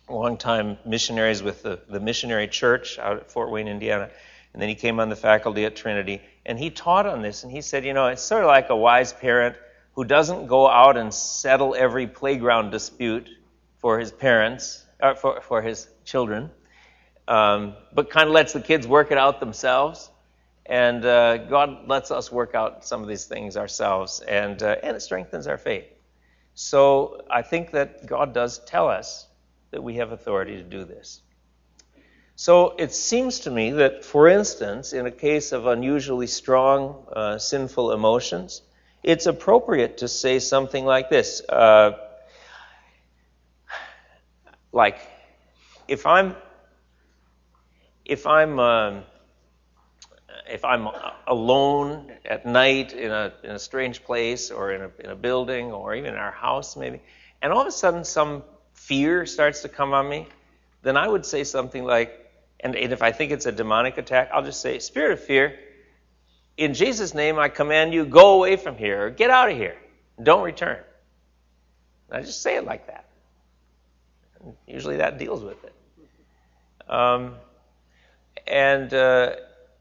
longtime 0.09 0.77
missionaries 0.85 1.43
with 1.43 1.61
the, 1.61 1.79
the 1.89 1.99
missionary 1.99 2.47
church 2.47 2.97
out 2.97 3.17
at 3.17 3.31
Fort 3.31 3.51
Wayne, 3.51 3.67
Indiana. 3.67 4.09
And 4.53 4.61
then 4.61 4.69
he 4.69 4.75
came 4.75 4.99
on 4.99 5.09
the 5.09 5.15
faculty 5.15 5.65
at 5.65 5.75
Trinity. 5.75 6.21
And 6.45 6.57
he 6.57 6.69
taught 6.69 7.05
on 7.05 7.21
this. 7.21 7.43
And 7.43 7.51
he 7.51 7.61
said, 7.61 7.85
you 7.85 7.93
know, 7.93 8.07
it's 8.07 8.23
sort 8.23 8.43
of 8.43 8.47
like 8.47 8.69
a 8.69 8.75
wise 8.75 9.13
parent 9.13 9.55
who 9.93 10.03
doesn't 10.03 10.47
go 10.47 10.67
out 10.67 10.97
and 10.97 11.13
settle 11.13 11.75
every 11.75 12.07
playground 12.07 12.71
dispute 12.71 13.29
for 13.77 13.99
his 13.99 14.11
parents, 14.11 14.85
or 15.01 15.09
uh, 15.09 15.15
for, 15.15 15.41
for 15.41 15.61
his 15.61 15.87
children, 16.05 16.49
um, 17.27 17.73
but 17.93 18.09
kind 18.09 18.27
of 18.27 18.33
lets 18.33 18.53
the 18.53 18.61
kids 18.61 18.87
work 18.87 19.11
it 19.11 19.17
out 19.17 19.39
themselves. 19.39 20.09
And 20.65 21.03
uh, 21.03 21.37
God 21.37 21.89
lets 21.89 22.09
us 22.09 22.31
work 22.31 22.55
out 22.55 22.85
some 22.85 23.01
of 23.01 23.09
these 23.09 23.25
things 23.25 23.57
ourselves, 23.57 24.21
and, 24.21 24.63
uh, 24.63 24.77
and 24.81 24.95
it 24.95 25.01
strengthens 25.01 25.45
our 25.45 25.57
faith. 25.57 25.85
So 26.55 27.21
I 27.29 27.41
think 27.41 27.71
that 27.71 28.05
God 28.05 28.33
does 28.33 28.59
tell 28.65 28.87
us 28.87 29.27
that 29.71 29.83
we 29.83 29.95
have 29.95 30.11
authority 30.11 30.55
to 30.55 30.63
do 30.63 30.85
this. 30.85 31.21
So 32.35 32.75
it 32.77 32.93
seems 32.93 33.41
to 33.41 33.51
me 33.51 33.71
that, 33.71 34.05
for 34.05 34.27
instance, 34.27 34.93
in 34.93 35.05
a 35.05 35.11
case 35.11 35.51
of 35.51 35.65
unusually 35.65 36.27
strong 36.27 37.05
uh, 37.13 37.37
sinful 37.37 37.91
emotions, 37.91 38.61
it's 39.03 39.25
appropriate 39.25 39.97
to 39.97 40.07
say 40.07 40.39
something 40.39 40.85
like 40.85 41.09
this. 41.09 41.41
Uh, 41.47 41.91
like, 44.71 44.97
if 45.87 46.05
I'm, 46.05 46.35
if 48.05 48.25
I'm, 48.25 48.59
uh, 48.59 49.01
if 50.49 50.63
I'm 50.65 50.87
alone 51.27 52.13
at 52.25 52.45
night 52.45 52.93
in 52.93 53.11
a, 53.11 53.33
in 53.43 53.51
a 53.51 53.59
strange 53.59 54.03
place 54.03 54.51
or 54.51 54.71
in 54.71 54.81
a, 54.81 54.91
in 54.99 55.09
a 55.09 55.15
building 55.15 55.71
or 55.71 55.93
even 55.93 56.13
in 56.13 56.19
our 56.19 56.31
house 56.31 56.75
maybe, 56.75 57.01
and 57.41 57.51
all 57.51 57.61
of 57.61 57.67
a 57.67 57.71
sudden 57.71 58.03
some 58.03 58.43
fear 58.73 59.25
starts 59.25 59.61
to 59.61 59.69
come 59.69 59.93
on 59.93 60.09
me, 60.09 60.27
then 60.81 60.97
I 60.97 61.07
would 61.07 61.25
say 61.25 61.43
something 61.43 61.83
like, 61.83 62.19
and 62.59 62.75
if 62.75 63.01
I 63.01 63.11
think 63.11 63.31
it's 63.31 63.45
a 63.45 63.51
demonic 63.51 63.97
attack, 63.97 64.29
I'll 64.33 64.43
just 64.43 64.61
say, 64.61 64.79
Spirit 64.79 65.11
of 65.11 65.23
fear, 65.23 65.59
in 66.57 66.73
Jesus' 66.73 67.13
name, 67.13 67.39
I 67.39 67.49
command 67.49 67.93
you, 67.93 68.05
go 68.05 68.35
away 68.35 68.55
from 68.57 68.77
here, 68.77 69.09
get 69.09 69.29
out 69.29 69.49
of 69.49 69.57
here. 69.57 69.75
Don't 70.21 70.43
return. 70.43 70.79
I 72.11 72.21
just 72.21 72.41
say 72.41 72.57
it 72.57 72.65
like 72.65 72.87
that. 72.87 73.05
And 74.39 74.53
usually 74.67 74.97
that 74.97 75.17
deals 75.17 75.43
with 75.43 75.63
it. 75.63 75.73
Um, 76.89 77.35
and 78.45 78.93
uh, 78.93 79.35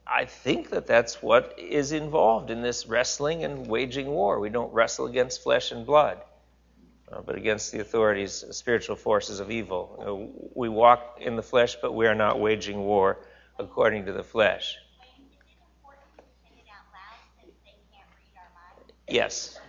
I 0.07 0.25
think 0.25 0.71
that 0.71 0.87
that's 0.87 1.21
what 1.21 1.59
is 1.59 1.91
involved 1.91 2.49
in 2.49 2.61
this 2.61 2.87
wrestling 2.87 3.43
and 3.43 3.67
waging 3.67 4.07
war. 4.07 4.39
We 4.39 4.49
don't 4.49 4.73
wrestle 4.73 5.05
against 5.05 5.43
flesh 5.43 5.71
and 5.71 5.85
blood, 5.85 6.21
uh, 7.11 7.21
but 7.21 7.35
against 7.35 7.71
the 7.71 7.81
authorities, 7.81 8.43
spiritual 8.51 8.95
forces 8.95 9.39
of 9.39 9.51
evil. 9.51 9.99
Uh, 9.99 10.49
we 10.55 10.69
walk 10.69 11.19
in 11.21 11.35
the 11.35 11.43
flesh, 11.43 11.77
but 11.81 11.93
we 11.93 12.07
are 12.07 12.15
not 12.15 12.39
waging 12.39 12.79
war 12.79 13.19
according 13.59 14.05
to 14.05 14.13
the 14.13 14.23
flesh. 14.23 14.77
Yes. 19.07 19.59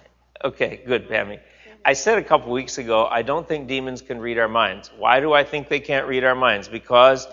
Okay, 0.44 0.80
good, 0.86 1.08
Pammy. 1.08 1.40
I 1.84 1.92
said 1.92 2.18
a 2.18 2.22
couple 2.22 2.50
weeks 2.50 2.78
ago, 2.78 3.04
I 3.04 3.22
don't 3.22 3.46
think 3.46 3.68
demons 3.68 4.00
can 4.00 4.18
read 4.18 4.38
our 4.38 4.48
minds. 4.48 4.90
Why 4.96 5.20
do 5.20 5.32
I 5.32 5.44
think 5.44 5.68
they 5.68 5.80
can't 5.80 6.06
read 6.06 6.24
our 6.24 6.34
minds? 6.34 6.66
Because, 6.66 7.26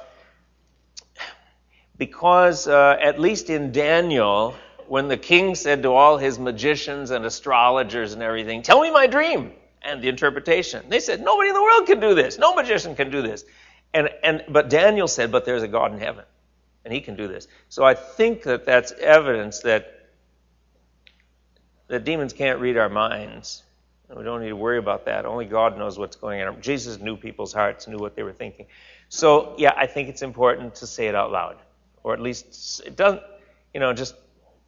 because 1.98 2.68
uh, 2.68 2.98
at 3.02 3.20
least 3.20 3.50
in 3.50 3.72
Daniel, 3.72 4.56
when 4.88 5.08
the 5.08 5.16
king 5.16 5.56
said 5.56 5.84
to 5.84 5.94
all 5.94 6.18
his 6.18 6.38
magicians 6.38 7.12
and 7.12 7.24
astrologers 7.26 8.12
and 8.12 8.22
everything, 8.22 8.62
Tell 8.62 8.82
me 8.82 8.92
my 8.92 9.08
dream 9.08 9.54
and 9.82 10.02
the 10.02 10.10
interpretation, 10.10 10.84
they 10.90 11.00
said, 11.00 11.22
Nobody 11.22 11.50
in 11.50 11.56
the 11.56 11.64
world 11.64 11.88
can 11.88 12.02
do 12.02 12.14
this. 12.14 12.38
No 12.38 12.54
magician 12.54 12.96
can 12.96 13.10
do 13.10 13.22
this. 13.22 13.46
And, 13.94 14.10
and, 14.22 14.44
but 14.50 14.70
Daniel 14.70 15.08
said, 15.08 15.32
But 15.32 15.46
there's 15.46 15.64
a 15.64 15.68
God 15.68 15.94
in 15.94 16.00
heaven, 16.00 16.26
and 16.84 16.94
he 16.94 17.00
can 17.00 17.16
do 17.16 17.30
this. 17.30 17.48
So 17.70 17.86
I 17.86 17.94
think 17.94 18.44
that 18.44 18.66
that's 18.66 18.92
evidence 18.92 19.60
that 19.62 20.01
that 21.92 22.06
demons 22.06 22.32
can't 22.32 22.62
read 22.62 22.78
our 22.78 22.88
minds. 22.88 23.64
We 24.16 24.24
don't 24.24 24.42
need 24.42 24.48
to 24.50 24.56
worry 24.56 24.78
about 24.78 25.06
that. 25.06 25.26
Only 25.26 25.44
God 25.46 25.78
knows 25.78 26.00
what's 26.00 26.16
going 26.16 26.42
on. 26.42 26.62
Jesus 26.62 27.00
knew 27.00 27.18
people's 27.18 27.52
hearts, 27.52 27.86
knew 27.86 27.98
what 27.98 28.16
they 28.16 28.24
were 28.24 28.32
thinking. 28.32 28.68
So, 29.10 29.56
yeah, 29.58 29.74
I 29.76 29.88
think 29.88 30.08
it's 30.08 30.22
important 30.22 30.76
to 30.76 30.88
say 30.88 31.08
it 31.08 31.16
out 31.16 31.32
loud. 31.34 31.58
Or 32.04 32.14
at 32.14 32.22
least 32.22 32.82
it 32.86 32.96
doesn't, 32.96 33.22
you 33.74 33.82
know, 33.82 33.92
just 33.92 34.16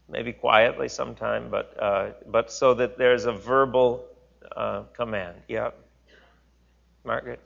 maybe 0.10 0.34
quietly 0.34 0.90
sometime, 0.90 1.50
but, 1.50 1.82
uh, 1.82 2.10
but 2.28 2.52
so 2.52 2.74
that 2.74 2.98
there's 2.98 3.26
a 3.26 3.32
verbal 3.32 4.06
uh, 4.56 4.84
command. 4.94 5.38
Yeah. 5.48 5.72
Margaret? 7.06 7.40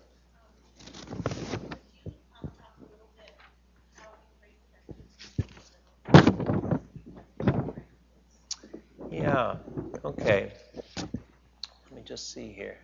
Yeah, 9.12 9.56
okay. 10.04 10.52
Let 10.98 11.96
me 11.96 12.02
just 12.06 12.32
see 12.32 12.52
here. 12.52 12.78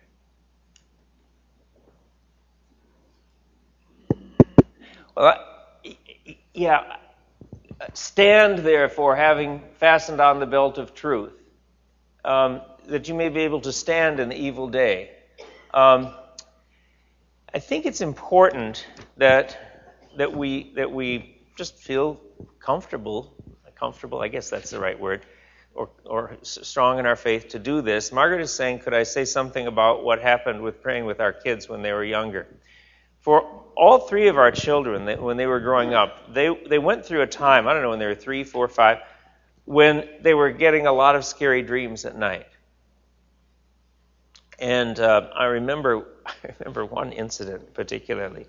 Well, 5.16 5.38
yeah, 6.54 6.96
stand 7.92 8.58
therefore, 8.60 9.14
having 9.14 9.62
fastened 9.78 10.20
on 10.20 10.40
the 10.40 10.46
belt 10.46 10.78
of 10.78 10.94
truth, 10.94 11.32
um, 12.24 12.62
that 12.86 13.08
you 13.08 13.14
may 13.14 13.28
be 13.28 13.40
able 13.40 13.60
to 13.60 13.72
stand 13.72 14.18
in 14.18 14.28
the 14.28 14.36
evil 14.36 14.68
day. 14.68 15.10
Um, 15.72 16.12
I 17.52 17.60
think 17.60 17.86
it's 17.86 18.00
important 18.00 18.86
that 19.16 19.56
that 20.16 20.34
we 20.36 20.72
that 20.74 20.90
we 20.90 21.42
just 21.56 21.76
feel 21.76 22.20
comfortable. 22.58 23.34
Comfortable, 23.76 24.20
I 24.20 24.28
guess 24.28 24.50
that's 24.50 24.70
the 24.70 24.78
right 24.80 24.98
word 24.98 25.26
or, 25.74 25.90
or 26.04 26.36
strong 26.42 26.98
in 26.98 27.06
our 27.06 27.16
faith 27.16 27.48
to 27.48 27.58
do 27.58 27.82
this. 27.82 28.12
Margaret 28.12 28.40
is 28.40 28.54
saying, 28.54 28.78
could 28.80 28.94
I 28.94 29.02
say 29.02 29.24
something 29.24 29.66
about 29.66 30.04
what 30.04 30.20
happened 30.20 30.62
with 30.62 30.80
praying 30.82 31.04
with 31.04 31.20
our 31.20 31.32
kids 31.32 31.68
when 31.68 31.82
they 31.82 31.92
were 31.92 32.04
younger? 32.04 32.46
For 33.20 33.40
all 33.76 33.98
three 33.98 34.28
of 34.28 34.36
our 34.36 34.52
children, 34.52 35.20
when 35.20 35.36
they 35.36 35.46
were 35.46 35.60
growing 35.60 35.94
up, 35.94 36.32
they, 36.32 36.54
they 36.68 36.78
went 36.78 37.04
through 37.04 37.22
a 37.22 37.26
time, 37.26 37.66
I 37.66 37.72
don't 37.72 37.82
know, 37.82 37.90
when 37.90 37.98
they 37.98 38.06
were 38.06 38.14
three, 38.14 38.44
four, 38.44 38.68
five, 38.68 38.98
when 39.64 40.08
they 40.20 40.34
were 40.34 40.50
getting 40.50 40.86
a 40.86 40.92
lot 40.92 41.16
of 41.16 41.24
scary 41.24 41.62
dreams 41.62 42.04
at 42.04 42.16
night. 42.16 42.46
And 44.58 44.98
uh, 45.00 45.30
I 45.34 45.46
remember, 45.46 46.06
I 46.26 46.34
remember 46.60 46.84
one 46.84 47.12
incident 47.12 47.74
particularly, 47.74 48.46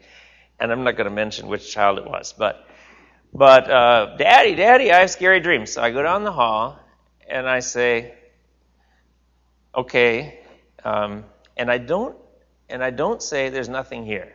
and 0.60 0.72
I'm 0.72 0.84
not 0.84 0.96
going 0.96 1.10
to 1.10 1.16
mention 1.16 1.48
which 1.48 1.72
child 1.72 1.98
it 1.98 2.06
was, 2.06 2.34
but, 2.38 2.68
but 3.34 3.70
uh, 3.70 4.16
Daddy, 4.18 4.54
Daddy, 4.56 4.92
I 4.92 5.00
have 5.00 5.10
scary 5.10 5.40
dreams. 5.40 5.72
So 5.72 5.82
I 5.82 5.90
go 5.90 6.04
down 6.04 6.24
the 6.24 6.32
hall, 6.32 6.80
and 7.28 7.48
I 7.50 7.60
say, 7.60 8.14
okay, 9.74 10.40
um, 10.84 11.26
and 11.58 11.72
I 11.72 11.78
don't, 11.78 12.16
and 12.70 12.84
I 12.84 12.92
don't 12.92 13.22
say 13.22 13.50
there's 13.50 13.70
nothing 13.70 14.06
here, 14.06 14.34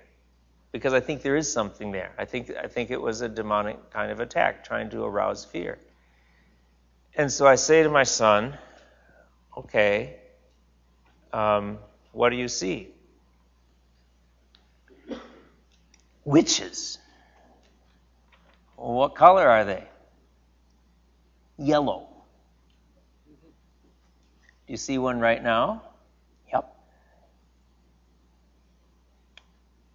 because 0.73 0.93
I 0.93 1.01
think 1.01 1.23
there 1.23 1.37
is 1.37 1.53
something 1.53 1.93
there. 1.93 2.13
I 2.19 2.25
think 2.25 2.51
I 2.51 2.67
think 2.67 2.91
it 2.91 3.01
was 3.01 3.21
a 3.21 3.29
demonic 3.29 3.91
kind 3.91 4.11
of 4.13 4.21
attack, 4.21 4.65
trying 4.65 4.91
to 4.91 5.05
arouse 5.05 5.45
fear. 5.45 5.79
And 7.17 7.31
so 7.31 7.47
I 7.47 7.57
say 7.57 7.83
to 7.83 7.91
my 7.91 8.05
son, 8.05 8.57
okay, 9.57 10.17
um, 11.33 11.79
what 12.13 12.31
do 12.31 12.37
you 12.37 12.49
see? 12.49 12.89
Witches. 16.25 16.99
What 18.77 19.15
color 19.15 19.49
are 19.49 19.65
they? 19.65 19.85
Yellow. 21.59 22.10
You 24.71 24.77
see 24.77 24.99
one 24.99 25.19
right 25.19 25.43
now? 25.43 25.83
Yep. 26.53 26.73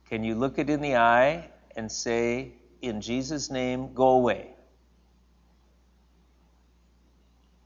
Can 0.10 0.26
you 0.26 0.36
look 0.36 0.60
it 0.60 0.70
in 0.70 0.82
the 0.82 0.98
eye 0.98 1.50
and 1.78 1.90
say, 1.90 2.52
In 2.82 3.00
Jesus' 3.00 3.50
name, 3.50 3.94
go 3.94 4.10
away? 4.10 4.50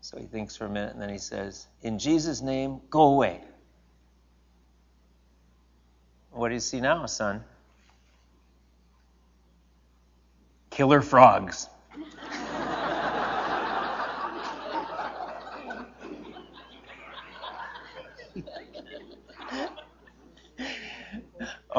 So 0.02 0.20
he 0.20 0.28
thinks 0.28 0.56
for 0.56 0.66
a 0.66 0.70
minute 0.70 0.94
and 0.94 1.02
then 1.02 1.10
he 1.10 1.18
says, 1.18 1.66
In 1.82 1.98
Jesus' 1.98 2.44
name, 2.44 2.80
go 2.92 3.08
away. 3.08 3.42
What 6.30 6.50
do 6.50 6.54
you 6.54 6.60
see 6.60 6.80
now, 6.80 7.08
son? 7.08 7.44
Killer 10.70 11.02
frogs. 11.02 11.68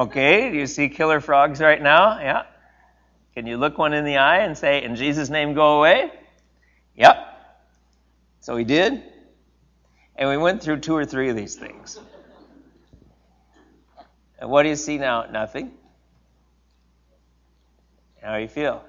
Okay, 0.01 0.51
do 0.51 0.57
you 0.57 0.67
see 0.67 0.89
killer 0.89 1.21
frogs 1.21 1.61
right 1.61 1.83
now? 1.83 2.19
Yeah. 2.21 2.45
Can 3.35 3.47
you 3.47 3.59
look 3.59 3.77
one 3.77 3.93
in 3.93 4.07
the 4.07 4.17
eye 4.17 4.39
and 4.39 4.57
say, 4.57 4.83
In 4.83 4.97
Jesus' 4.97 5.29
name, 5.29 5.53
go 5.53 5.77
away? 5.77 6.11
Yep. 6.97 7.17
So 8.41 8.57
he 8.57 8.65
did. 8.65 9.03
And 10.17 10.31
we 10.31 10.39
went 10.39 10.63
through 10.63 10.79
two 10.79 10.97
or 10.97 11.05
three 11.05 11.29
of 11.29 11.37
these 11.37 11.55
things. 11.55 12.01
And 14.39 14.49
what 14.49 14.63
do 14.63 14.71
you 14.71 14.77
see 14.77 14.97
now? 14.97 15.27
Nothing. 15.31 15.73
How 18.23 18.37
do 18.37 18.41
you 18.41 18.49
feel? 18.49 18.83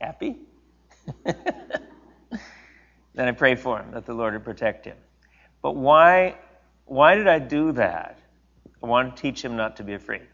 Happy? 0.00 0.36
then 1.24 1.34
I 3.16 3.32
pray 3.32 3.56
for 3.56 3.80
him 3.80 3.90
that 3.90 4.06
the 4.06 4.14
Lord 4.14 4.34
would 4.34 4.44
protect 4.44 4.84
him. 4.84 4.98
But 5.62 5.74
why, 5.74 6.36
why 6.84 7.16
did 7.16 7.26
I 7.26 7.40
do 7.40 7.72
that? 7.72 8.20
I 8.80 8.86
want 8.86 9.16
to 9.16 9.20
teach 9.20 9.44
him 9.44 9.56
not 9.56 9.78
to 9.78 9.82
be 9.82 9.94
afraid. 9.94 10.28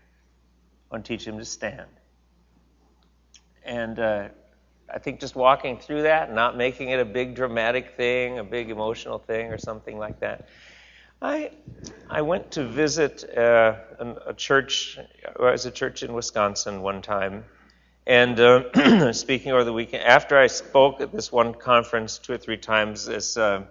To 0.92 1.00
teach 1.00 1.26
him 1.26 1.38
to 1.38 1.44
stand. 1.44 1.88
And 3.64 3.98
uh, 3.98 4.28
I 4.92 4.98
think 4.98 5.20
just 5.20 5.36
walking 5.36 5.78
through 5.78 6.02
that, 6.02 6.32
not 6.32 6.56
making 6.56 6.88
it 6.90 6.98
a 6.98 7.04
big 7.04 7.36
dramatic 7.36 7.96
thing, 7.96 8.38
a 8.38 8.44
big 8.44 8.70
emotional 8.70 9.18
thing, 9.18 9.52
or 9.52 9.58
something 9.58 9.98
like 9.98 10.20
that. 10.20 10.48
I 11.22 11.52
I 12.08 12.22
went 12.22 12.50
to 12.52 12.66
visit 12.66 13.24
uh, 13.36 13.76
a 14.26 14.34
church. 14.34 14.98
It 14.98 15.38
was 15.38 15.64
a 15.66 15.70
church 15.70 16.02
in 16.02 16.12
Wisconsin 16.12 16.82
one 16.82 17.02
time, 17.02 17.44
and 18.06 18.40
uh, 18.40 19.12
speaking 19.12 19.52
over 19.52 19.62
the 19.62 19.72
weekend. 19.72 20.02
After 20.02 20.36
I 20.36 20.48
spoke 20.48 21.00
at 21.00 21.12
this 21.12 21.30
one 21.30 21.54
conference 21.54 22.18
two 22.18 22.32
or 22.32 22.38
three 22.38 22.56
times, 22.56 23.06
this 23.06 23.36
uh, 23.36 23.62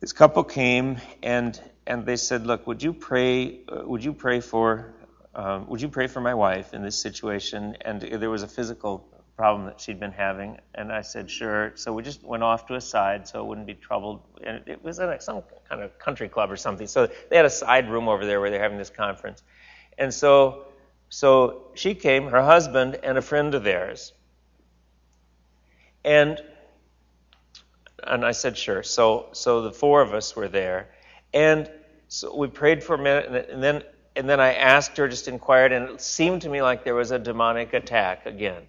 this 0.00 0.12
couple 0.14 0.44
came 0.44 0.98
and 1.22 1.60
and 1.86 2.06
they 2.06 2.16
said, 2.16 2.46
"Look, 2.46 2.66
would 2.66 2.82
you 2.82 2.94
pray? 2.94 3.60
Uh, 3.68 3.82
would 3.84 4.02
you 4.02 4.14
pray 4.14 4.40
for 4.40 4.94
um, 5.34 5.68
would 5.68 5.80
you 5.80 5.88
pray 5.88 6.06
for 6.06 6.20
my 6.20 6.34
wife 6.34 6.74
in 6.74 6.82
this 6.82 6.98
situation? 6.98 7.76
And 7.82 8.00
there 8.00 8.30
was 8.30 8.42
a 8.42 8.48
physical 8.48 9.06
problem 9.36 9.64
that 9.66 9.80
she'd 9.80 9.98
been 9.98 10.12
having. 10.12 10.58
And 10.74 10.92
I 10.92 11.00
said, 11.00 11.30
sure. 11.30 11.72
So 11.76 11.92
we 11.92 12.02
just 12.02 12.22
went 12.22 12.42
off 12.42 12.66
to 12.66 12.74
a 12.74 12.80
side 12.80 13.26
so 13.26 13.40
it 13.40 13.46
wouldn't 13.46 13.66
be 13.66 13.74
troubled. 13.74 14.20
And 14.44 14.62
it 14.66 14.84
was 14.84 15.00
at 15.00 15.22
some 15.22 15.42
kind 15.68 15.82
of 15.82 15.98
country 15.98 16.28
club 16.28 16.50
or 16.50 16.56
something. 16.56 16.86
So 16.86 17.08
they 17.30 17.36
had 17.36 17.46
a 17.46 17.50
side 17.50 17.88
room 17.90 18.08
over 18.08 18.26
there 18.26 18.40
where 18.40 18.50
they're 18.50 18.62
having 18.62 18.78
this 18.78 18.90
conference. 18.90 19.42
And 19.96 20.12
so, 20.12 20.66
so 21.08 21.68
she 21.74 21.94
came, 21.94 22.28
her 22.28 22.42
husband, 22.42 22.98
and 23.02 23.16
a 23.16 23.22
friend 23.22 23.54
of 23.54 23.64
theirs. 23.64 24.12
And 26.04 26.40
and 28.02 28.24
I 28.24 28.32
said, 28.32 28.56
sure. 28.56 28.82
So 28.82 29.28
so 29.32 29.62
the 29.62 29.72
four 29.72 30.02
of 30.02 30.14
us 30.14 30.34
were 30.34 30.48
there. 30.48 30.90
And 31.32 31.70
so 32.08 32.36
we 32.36 32.48
prayed 32.48 32.82
for 32.82 32.94
a 32.94 32.98
minute, 32.98 33.48
and 33.50 33.62
then 33.62 33.82
and 34.16 34.28
then 34.28 34.40
I 34.40 34.54
asked 34.54 34.96
her, 34.96 35.08
just 35.08 35.28
inquired, 35.28 35.72
and 35.72 35.90
it 35.90 36.00
seemed 36.00 36.42
to 36.42 36.48
me 36.48 36.62
like 36.62 36.84
there 36.84 36.94
was 36.94 37.10
a 37.10 37.18
demonic 37.18 37.74
attack 37.74 38.26
again. 38.26 38.62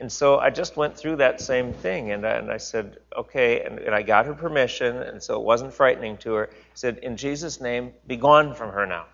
And 0.00 0.10
so 0.10 0.38
I 0.38 0.50
just 0.50 0.76
went 0.76 0.96
through 0.96 1.16
that 1.16 1.40
same 1.40 1.72
thing, 1.72 2.12
and 2.12 2.24
I, 2.24 2.30
and 2.32 2.52
I 2.52 2.58
said, 2.58 2.98
okay, 3.16 3.62
and, 3.62 3.80
and 3.80 3.94
I 3.94 4.02
got 4.02 4.26
her 4.26 4.34
permission, 4.34 4.96
and 4.96 5.20
so 5.22 5.40
it 5.40 5.44
wasn't 5.44 5.74
frightening 5.74 6.16
to 6.18 6.34
her. 6.34 6.50
I 6.52 6.56
said, 6.74 6.98
in 6.98 7.16
Jesus' 7.16 7.60
name, 7.60 7.92
be 8.06 8.16
gone 8.16 8.54
from 8.54 8.70
her 8.70 8.86
now. 8.86 9.06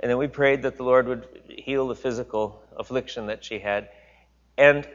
And 0.00 0.10
then 0.10 0.18
we 0.18 0.26
prayed 0.26 0.62
that 0.62 0.76
the 0.76 0.82
Lord 0.82 1.06
would 1.06 1.26
heal 1.48 1.88
the 1.88 1.94
physical 1.94 2.62
affliction 2.76 3.26
that 3.26 3.44
she 3.44 3.58
had. 3.58 3.88
And 4.58 4.86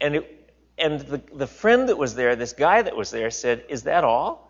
and 0.00 0.16
it, 0.16 0.52
and 0.76 1.00
the, 1.00 1.22
the 1.32 1.46
friend 1.46 1.88
that 1.88 1.96
was 1.96 2.14
there, 2.14 2.36
this 2.36 2.52
guy 2.52 2.82
that 2.82 2.96
was 2.96 3.10
there, 3.10 3.30
said, 3.30 3.64
Is 3.68 3.84
that 3.84 4.04
all? 4.04 4.43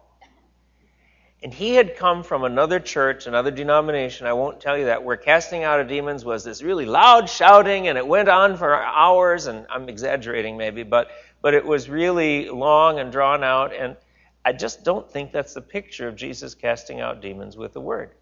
And 1.44 1.52
he 1.52 1.74
had 1.74 1.96
come 1.96 2.22
from 2.22 2.42
another 2.44 2.80
church, 2.80 3.26
another 3.26 3.50
denomination, 3.50 4.26
I 4.26 4.32
won't 4.32 4.62
tell 4.62 4.78
you 4.78 4.86
that, 4.86 5.04
where 5.04 5.18
casting 5.18 5.62
out 5.62 5.78
of 5.78 5.88
demons 5.88 6.24
was 6.24 6.42
this 6.42 6.62
really 6.62 6.86
loud 6.86 7.28
shouting 7.28 7.86
and 7.86 7.98
it 7.98 8.06
went 8.06 8.30
on 8.30 8.56
for 8.56 8.74
hours, 8.74 9.44
and 9.44 9.66
I'm 9.68 9.90
exaggerating 9.90 10.56
maybe, 10.56 10.84
but, 10.84 11.10
but 11.42 11.52
it 11.52 11.62
was 11.62 11.90
really 11.90 12.48
long 12.48 12.98
and 12.98 13.12
drawn 13.12 13.44
out, 13.44 13.74
and 13.74 13.94
I 14.42 14.54
just 14.54 14.84
don't 14.84 15.08
think 15.10 15.32
that's 15.32 15.52
the 15.52 15.60
picture 15.60 16.08
of 16.08 16.16
Jesus 16.16 16.54
casting 16.54 17.02
out 17.02 17.20
demons 17.20 17.58
with 17.58 17.74
the 17.74 17.80
word. 17.80 18.12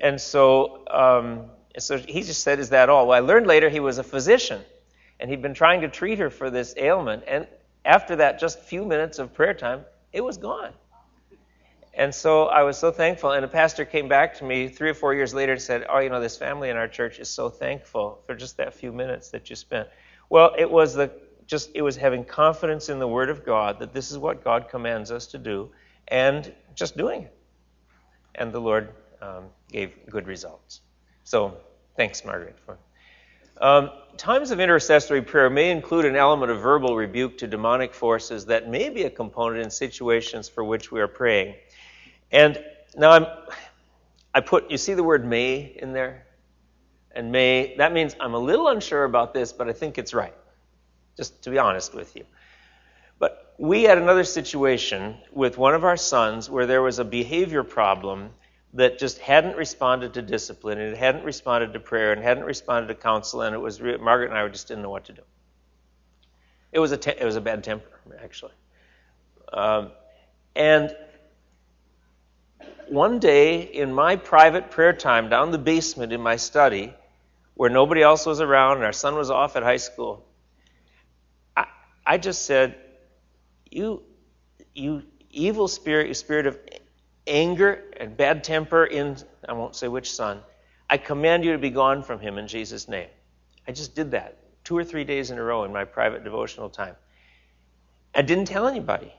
And 0.00 0.20
so, 0.20 0.82
um, 0.90 1.44
so 1.78 1.98
he 1.98 2.22
just 2.22 2.42
said, 2.42 2.58
Is 2.58 2.70
that 2.70 2.88
all? 2.88 3.06
Well, 3.06 3.16
I 3.16 3.20
learned 3.20 3.46
later 3.46 3.68
he 3.68 3.78
was 3.78 3.98
a 3.98 4.04
physician, 4.04 4.60
and 5.20 5.30
he'd 5.30 5.40
been 5.40 5.54
trying 5.54 5.82
to 5.82 5.88
treat 5.88 6.18
her 6.18 6.30
for 6.30 6.50
this 6.50 6.74
ailment, 6.76 7.22
and 7.28 7.46
after 7.84 8.16
that, 8.16 8.40
just 8.40 8.58
a 8.58 8.62
few 8.62 8.84
minutes 8.84 9.20
of 9.20 9.32
prayer 9.32 9.54
time, 9.54 9.84
it 10.12 10.24
was 10.24 10.36
gone. 10.36 10.72
And 11.96 12.14
so 12.14 12.46
I 12.46 12.62
was 12.64 12.76
so 12.76 12.90
thankful. 12.90 13.30
And 13.30 13.44
a 13.44 13.48
pastor 13.48 13.84
came 13.84 14.08
back 14.08 14.34
to 14.38 14.44
me 14.44 14.68
three 14.68 14.90
or 14.90 14.94
four 14.94 15.14
years 15.14 15.32
later 15.32 15.52
and 15.52 15.62
said, 15.62 15.86
Oh, 15.88 16.00
you 16.00 16.10
know, 16.10 16.20
this 16.20 16.36
family 16.36 16.70
in 16.70 16.76
our 16.76 16.88
church 16.88 17.18
is 17.20 17.28
so 17.28 17.48
thankful 17.48 18.20
for 18.26 18.34
just 18.34 18.56
that 18.56 18.74
few 18.74 18.92
minutes 18.92 19.30
that 19.30 19.48
you 19.48 19.56
spent. 19.56 19.88
Well, 20.28 20.54
it 20.58 20.70
was 20.70 20.94
the 20.94 21.12
just 21.46 21.70
it 21.74 21.82
was 21.82 21.96
having 21.96 22.24
confidence 22.24 22.88
in 22.88 22.98
the 22.98 23.08
Word 23.08 23.30
of 23.30 23.44
God 23.44 23.78
that 23.78 23.92
this 23.92 24.10
is 24.10 24.18
what 24.18 24.42
God 24.42 24.68
commands 24.68 25.10
us 25.10 25.26
to 25.28 25.38
do, 25.38 25.70
and 26.08 26.52
just 26.74 26.96
doing 26.96 27.24
it. 27.24 27.36
And 28.34 28.52
the 28.52 28.60
Lord 28.60 28.88
um, 29.20 29.44
gave 29.70 29.92
good 30.10 30.26
results. 30.26 30.80
So 31.24 31.56
thanks, 31.96 32.24
Margaret. 32.24 32.56
For, 32.64 32.78
um, 33.60 33.90
times 34.16 34.50
of 34.50 34.58
intercessory 34.58 35.22
prayer 35.22 35.48
may 35.48 35.70
include 35.70 36.04
an 36.04 36.16
element 36.16 36.50
of 36.50 36.60
verbal 36.60 36.96
rebuke 36.96 37.38
to 37.38 37.46
demonic 37.46 37.94
forces 37.94 38.46
that 38.46 38.68
may 38.68 38.88
be 38.88 39.04
a 39.04 39.10
component 39.10 39.62
in 39.62 39.70
situations 39.70 40.48
for 40.48 40.64
which 40.64 40.90
we 40.90 41.00
are 41.00 41.08
praying. 41.08 41.54
And 42.34 42.62
now 42.96 43.10
I'm, 43.12 43.26
I 44.34 44.40
put, 44.40 44.68
you 44.68 44.76
see 44.76 44.94
the 44.94 45.04
word 45.04 45.24
may 45.24 45.78
in 45.80 45.92
there? 45.92 46.26
And 47.12 47.30
may, 47.30 47.76
that 47.78 47.92
means 47.92 48.16
I'm 48.18 48.34
a 48.34 48.38
little 48.38 48.66
unsure 48.66 49.04
about 49.04 49.32
this, 49.32 49.52
but 49.52 49.68
I 49.68 49.72
think 49.72 49.98
it's 49.98 50.12
right. 50.12 50.34
Just 51.16 51.44
to 51.44 51.50
be 51.50 51.58
honest 51.58 51.94
with 51.94 52.16
you. 52.16 52.24
But 53.20 53.54
we 53.56 53.84
had 53.84 53.98
another 53.98 54.24
situation 54.24 55.16
with 55.32 55.56
one 55.56 55.74
of 55.74 55.84
our 55.84 55.96
sons 55.96 56.50
where 56.50 56.66
there 56.66 56.82
was 56.82 56.98
a 56.98 57.04
behavior 57.04 57.62
problem 57.62 58.30
that 58.72 58.98
just 58.98 59.18
hadn't 59.18 59.56
responded 59.56 60.14
to 60.14 60.22
discipline 60.22 60.80
and 60.80 60.92
it 60.92 60.98
hadn't 60.98 61.24
responded 61.24 61.72
to 61.74 61.78
prayer 61.78 62.12
and 62.12 62.20
hadn't 62.20 62.42
responded 62.42 62.88
to 62.88 62.96
counsel 62.96 63.42
and 63.42 63.54
it 63.54 63.60
was 63.60 63.80
re- 63.80 63.96
Margaret 63.96 64.30
and 64.30 64.36
I 64.36 64.48
just 64.48 64.66
didn't 64.66 64.82
know 64.82 64.90
what 64.90 65.04
to 65.04 65.12
do. 65.12 65.22
It 66.72 66.80
was 66.80 66.90
a 66.90 66.96
te- 66.96 67.14
it 67.16 67.24
was 67.24 67.36
a 67.36 67.40
bad 67.40 67.62
temper 67.62 68.00
actually, 68.20 68.50
um, 69.52 69.92
and 70.56 70.92
one 72.88 73.18
day 73.18 73.62
in 73.62 73.92
my 73.92 74.16
private 74.16 74.70
prayer 74.70 74.92
time 74.92 75.28
down 75.28 75.50
the 75.50 75.58
basement 75.58 76.12
in 76.12 76.20
my 76.20 76.36
study, 76.36 76.94
where 77.54 77.70
nobody 77.70 78.02
else 78.02 78.26
was 78.26 78.40
around 78.40 78.76
and 78.76 78.84
our 78.84 78.92
son 78.92 79.14
was 79.14 79.30
off 79.30 79.56
at 79.56 79.62
high 79.62 79.76
school, 79.76 80.26
I, 81.56 81.66
I 82.06 82.18
just 82.18 82.46
said, 82.46 82.76
You, 83.70 84.02
you 84.74 85.02
evil 85.30 85.68
spirit, 85.68 86.08
you 86.08 86.14
spirit 86.14 86.46
of 86.46 86.58
anger 87.26 87.82
and 87.98 88.16
bad 88.16 88.44
temper 88.44 88.84
in, 88.84 89.16
I 89.48 89.52
won't 89.52 89.76
say 89.76 89.88
which 89.88 90.12
son, 90.12 90.40
I 90.88 90.96
command 90.98 91.44
you 91.44 91.52
to 91.52 91.58
be 91.58 91.70
gone 91.70 92.02
from 92.02 92.20
him 92.20 92.38
in 92.38 92.48
Jesus' 92.48 92.88
name. 92.88 93.08
I 93.66 93.72
just 93.72 93.94
did 93.94 94.10
that 94.12 94.38
two 94.64 94.76
or 94.76 94.84
three 94.84 95.04
days 95.04 95.30
in 95.30 95.38
a 95.38 95.42
row 95.42 95.64
in 95.64 95.72
my 95.72 95.84
private 95.84 96.24
devotional 96.24 96.68
time. 96.68 96.96
I 98.14 98.22
didn't 98.22 98.46
tell 98.46 98.66
anybody. 98.66 99.12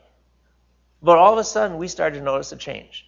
But 1.01 1.17
all 1.17 1.33
of 1.33 1.39
a 1.39 1.43
sudden, 1.43 1.77
we 1.77 1.87
started 1.87 2.19
to 2.19 2.23
notice 2.23 2.51
a 2.51 2.55
change. 2.55 3.05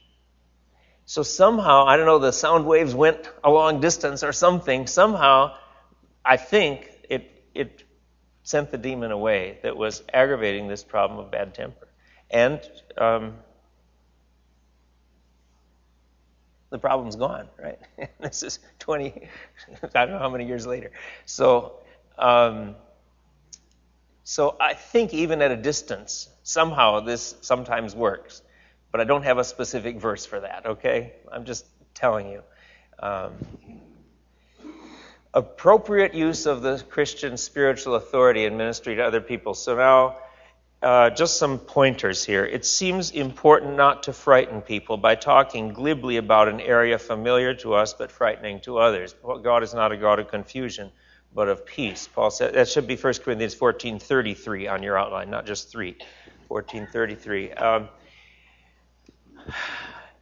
So 1.07 1.23
somehow, 1.23 1.85
I 1.85 1.95
don't 1.95 2.05
know, 2.05 2.19
the 2.19 2.33
sound 2.33 2.65
waves 2.65 2.93
went 2.93 3.31
a 3.41 3.49
long 3.49 3.79
distance 3.79 4.23
or 4.23 4.33
something. 4.33 4.87
Somehow, 4.87 5.55
I 6.25 6.35
think 6.35 6.91
it, 7.09 7.31
it 7.55 7.83
sent 8.43 8.71
the 8.71 8.77
demon 8.77 9.11
away 9.11 9.57
that 9.63 9.77
was 9.77 10.03
aggravating 10.11 10.67
this 10.67 10.83
problem 10.83 11.17
of 11.17 11.31
bad 11.31 11.53
temper. 11.53 11.87
And 12.29 12.59
um, 12.97 13.35
the 16.71 16.77
problem's 16.77 17.15
gone, 17.15 17.47
right? 17.57 17.79
this 18.19 18.43
is 18.43 18.59
20, 18.79 19.29
I 19.95 20.05
don't 20.05 20.11
know 20.11 20.19
how 20.19 20.29
many 20.29 20.45
years 20.45 20.67
later. 20.67 20.91
So, 21.25 21.79
um, 22.19 22.75
so 24.25 24.57
I 24.59 24.73
think 24.73 25.13
even 25.13 25.41
at 25.41 25.51
a 25.51 25.55
distance, 25.55 26.27
somehow 26.43 26.99
this 26.99 27.35
sometimes 27.39 27.95
works 27.95 28.41
but 28.97 29.03
I 29.03 29.07
don't 29.07 29.25
have 29.25 29.37
a 29.37 29.43
specific 29.43 29.97
verse 29.97 30.25
for 30.25 30.39
that, 30.39 30.65
okay? 30.65 31.13
I'm 31.31 31.45
just 31.45 31.67
telling 31.93 32.29
you. 32.29 32.41
Um, 32.97 33.33
appropriate 35.35 36.15
use 36.15 36.47
of 36.47 36.63
the 36.63 36.83
Christian 36.89 37.37
spiritual 37.37 37.93
authority 37.93 38.45
and 38.45 38.57
ministry 38.57 38.95
to 38.95 39.03
other 39.03 39.21
people. 39.21 39.53
So 39.53 39.75
now, 39.75 40.17
uh, 40.81 41.11
just 41.11 41.37
some 41.37 41.59
pointers 41.59 42.25
here. 42.25 42.43
It 42.43 42.65
seems 42.65 43.11
important 43.11 43.75
not 43.75 44.01
to 44.03 44.13
frighten 44.13 44.61
people 44.63 44.97
by 44.97 45.13
talking 45.13 45.73
glibly 45.73 46.17
about 46.17 46.47
an 46.47 46.59
area 46.59 46.97
familiar 46.97 47.53
to 47.53 47.75
us 47.75 47.93
but 47.93 48.11
frightening 48.11 48.61
to 48.61 48.79
others. 48.79 49.13
God 49.43 49.61
is 49.61 49.75
not 49.75 49.91
a 49.91 49.97
God 49.97 50.17
of 50.17 50.27
confusion, 50.27 50.89
but 51.35 51.49
of 51.49 51.67
peace. 51.67 52.09
Paul 52.11 52.31
said 52.31 52.55
that 52.55 52.67
should 52.67 52.87
be 52.87 52.95
1 52.95 53.13
Corinthians 53.23 53.53
14:33 53.53 54.67
on 54.67 54.81
your 54.81 54.97
outline, 54.97 55.29
not 55.29 55.45
just 55.45 55.71
3. 55.71 55.95
14:33. 56.49 57.53
Um, 57.61 57.89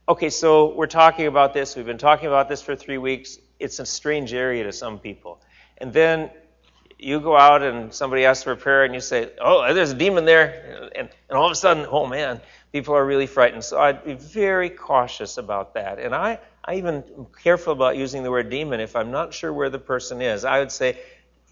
okay, 0.07 0.29
so 0.29 0.73
we're 0.73 0.87
talking 0.87 1.27
about 1.27 1.53
this. 1.53 1.75
We've 1.75 1.85
been 1.85 1.97
talking 1.97 2.27
about 2.27 2.49
this 2.49 2.61
for 2.61 2.75
three 2.75 2.97
weeks. 2.97 3.37
It's 3.59 3.79
a 3.79 3.85
strange 3.85 4.33
area 4.33 4.63
to 4.63 4.71
some 4.71 4.99
people. 4.99 5.41
And 5.77 5.91
then 5.91 6.29
you 6.97 7.19
go 7.19 7.37
out 7.37 7.61
and 7.61 7.93
somebody 7.93 8.25
asks 8.25 8.43
for 8.43 8.55
prayer 8.55 8.83
and 8.83 8.93
you 8.93 9.01
say, 9.01 9.31
oh, 9.41 9.73
there's 9.73 9.91
a 9.91 9.95
demon 9.95 10.25
there. 10.25 10.89
And, 10.95 11.09
and 11.29 11.37
all 11.37 11.45
of 11.45 11.51
a 11.51 11.55
sudden, 11.55 11.85
oh 11.89 12.05
man, 12.05 12.39
people 12.71 12.93
are 12.95 13.05
really 13.05 13.27
frightened. 13.27 13.63
So 13.63 13.79
I'd 13.79 14.03
be 14.03 14.13
very 14.13 14.69
cautious 14.69 15.37
about 15.37 15.73
that. 15.73 15.99
And 15.99 16.15
I, 16.15 16.39
I 16.63 16.75
even 16.75 17.03
am 17.17 17.27
careful 17.41 17.73
about 17.73 17.97
using 17.97 18.23
the 18.23 18.31
word 18.31 18.49
demon 18.49 18.79
if 18.79 18.95
I'm 18.95 19.11
not 19.11 19.33
sure 19.33 19.51
where 19.53 19.69
the 19.69 19.79
person 19.79 20.21
is. 20.21 20.45
I 20.45 20.59
would 20.59 20.71
say, 20.71 20.99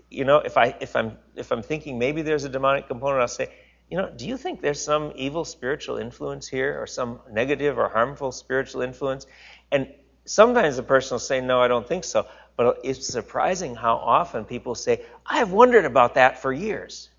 you 0.09 0.25
know, 0.25 0.37
if 0.37 0.57
I 0.57 0.75
if 0.79 0.95
I'm 0.95 1.17
if 1.35 1.51
I'm 1.51 1.63
thinking 1.63 1.97
maybe 1.97 2.21
there's 2.21 2.43
a 2.43 2.49
demonic 2.49 2.87
component, 2.87 3.21
I'll 3.21 3.27
say, 3.27 3.49
you 3.93 3.99
know, 3.99 4.09
do 4.09 4.27
you 4.27 4.37
think 4.37 4.59
there's 4.59 4.81
some 4.81 5.11
evil 5.13 5.45
spiritual 5.45 5.97
influence 5.97 6.47
here 6.47 6.81
or 6.81 6.87
some 6.87 7.19
negative 7.29 7.77
or 7.77 7.89
harmful 7.89 8.31
spiritual 8.31 8.81
influence? 8.81 9.27
And 9.71 9.87
sometimes 10.25 10.77
the 10.77 10.81
person 10.81 11.13
will 11.13 11.19
say, 11.19 11.41
no, 11.41 11.61
I 11.61 11.67
don't 11.67 11.87
think 11.87 12.03
so. 12.03 12.25
But 12.57 12.79
it's 12.83 13.07
surprising 13.07 13.75
how 13.75 13.97
often 13.97 14.45
people 14.45 14.73
say, 14.73 15.03
I've 15.27 15.51
wondered 15.51 15.85
about 15.85 16.15
that 16.15 16.41
for 16.41 16.51
years. 16.51 17.11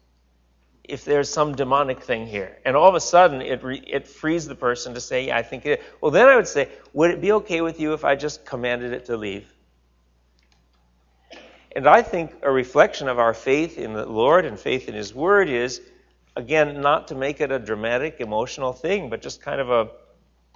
If 0.83 1.05
there's 1.05 1.29
some 1.29 1.55
demonic 1.55 2.01
thing 2.01 2.27
here. 2.27 2.59
And 2.65 2.75
all 2.75 2.89
of 2.89 2.97
a 2.97 3.01
sudden, 3.01 3.41
it, 3.41 3.63
re- 3.63 3.85
it 3.87 4.09
frees 4.09 4.49
the 4.49 4.57
person 4.57 4.95
to 4.95 5.01
say, 5.01 5.29
yeah, 5.29 5.39
I 5.39 5.45
think 5.45 5.67
it 5.67 5.79
is. 5.79 5.87
Well, 6.01 6.11
then 6.11 6.27
I 6.27 6.35
would 6.35 6.49
say, 6.49 6.71
would 6.93 7.13
it 7.13 7.21
be 7.21 7.31
okay 7.35 7.61
with 7.61 7.79
you 7.79 7.93
if 7.93 8.05
I 8.05 8.17
just 8.17 8.45
commanded 8.45 8.93
it 8.93 9.05
to 9.05 9.17
leave? 9.17 9.47
And 11.77 11.87
I 11.87 12.03
think 12.03 12.35
a 12.43 12.51
reflection 12.51 13.07
of 13.07 13.21
our 13.21 13.33
faith 13.33 13.79
in 13.79 13.93
the 13.93 14.07
Lord 14.07 14.45
and 14.45 14.59
faith 14.59 14.89
in 14.89 14.97
His 14.97 15.15
Word 15.15 15.49
is 15.49 15.81
again, 16.37 16.81
not 16.81 17.09
to 17.09 17.15
make 17.15 17.41
it 17.41 17.51
a 17.51 17.59
dramatic, 17.59 18.21
emotional 18.21 18.73
thing, 18.73 19.11
but 19.11 19.23
just 19.23 19.41
kind 19.43 19.61
of 19.61 19.71
a 19.71 19.91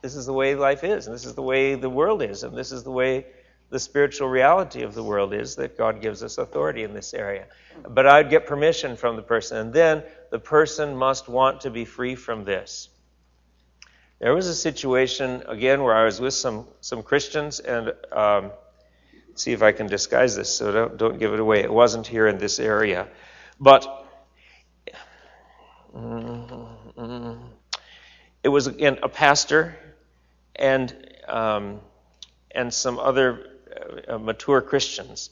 this 0.03 0.15
is 0.15 0.27
the 0.27 0.33
way 0.33 0.55
life 0.55 0.85
is, 0.85 1.07
and 1.07 1.15
this 1.15 1.25
is 1.25 1.35
the 1.35 1.43
way 1.43 1.75
the 1.75 1.91
world 1.91 2.23
is, 2.23 2.45
and 2.45 2.57
this 2.57 2.71
is 2.71 2.85
the 2.85 2.91
way 2.91 3.27
the 3.71 3.81
spiritual 3.81 4.29
reality 4.29 4.83
of 4.83 4.95
the 4.95 5.03
world 5.03 5.35
is 5.35 5.57
that 5.57 5.77
God 5.77 6.01
gives 6.01 6.23
us 6.23 6.39
authority 6.39 6.85
in 6.85 6.95
this 6.95 7.13
area. 7.13 7.47
But 7.87 8.07
I'd 8.07 8.31
get 8.31 8.47
permission 8.47 8.97
from 8.97 9.17
the 9.17 9.23
person, 9.23 9.59
and 9.59 9.73
then 9.73 10.05
the 10.31 10.39
person 10.39 10.97
must 10.97 11.29
want 11.29 11.63
to 11.63 11.71
be 11.71 11.85
free 11.85 12.15
from 12.15 12.45
this. 12.45 12.89
There 14.21 14.35
was 14.35 14.47
a 14.47 14.55
situation, 14.55 15.43
again, 15.47 15.83
where 15.83 15.95
I 15.95 16.05
was 16.05 16.21
with 16.21 16.35
some, 16.35 16.67
some 16.81 17.03
Christians, 17.03 17.61
and 17.61 17.93
um, 18.13 18.53
see 19.35 19.53
if 19.53 19.63
I 19.63 19.73
can 19.73 19.87
disguise 19.87 20.35
this 20.35 20.55
so 20.55 20.73
don't, 20.73 20.97
don't 20.97 21.19
give 21.19 21.35
it 21.35 21.41
away. 21.41 21.61
It 21.61 21.73
wasn't 21.73 22.07
here 22.07 22.27
in 22.27 22.39
this 22.39 22.59
area. 22.59 23.09
But 23.61 23.98
Mm-hmm. 25.97 27.45
It 28.43 28.49
was, 28.49 28.67
again, 28.67 28.99
a 29.03 29.09
pastor, 29.09 29.77
and 30.57 30.95
um, 31.27 31.81
and 32.51 32.73
some 32.73 32.99
other 32.99 33.47
uh, 34.09 34.19
mature 34.19 34.61
Christians. 34.61 35.31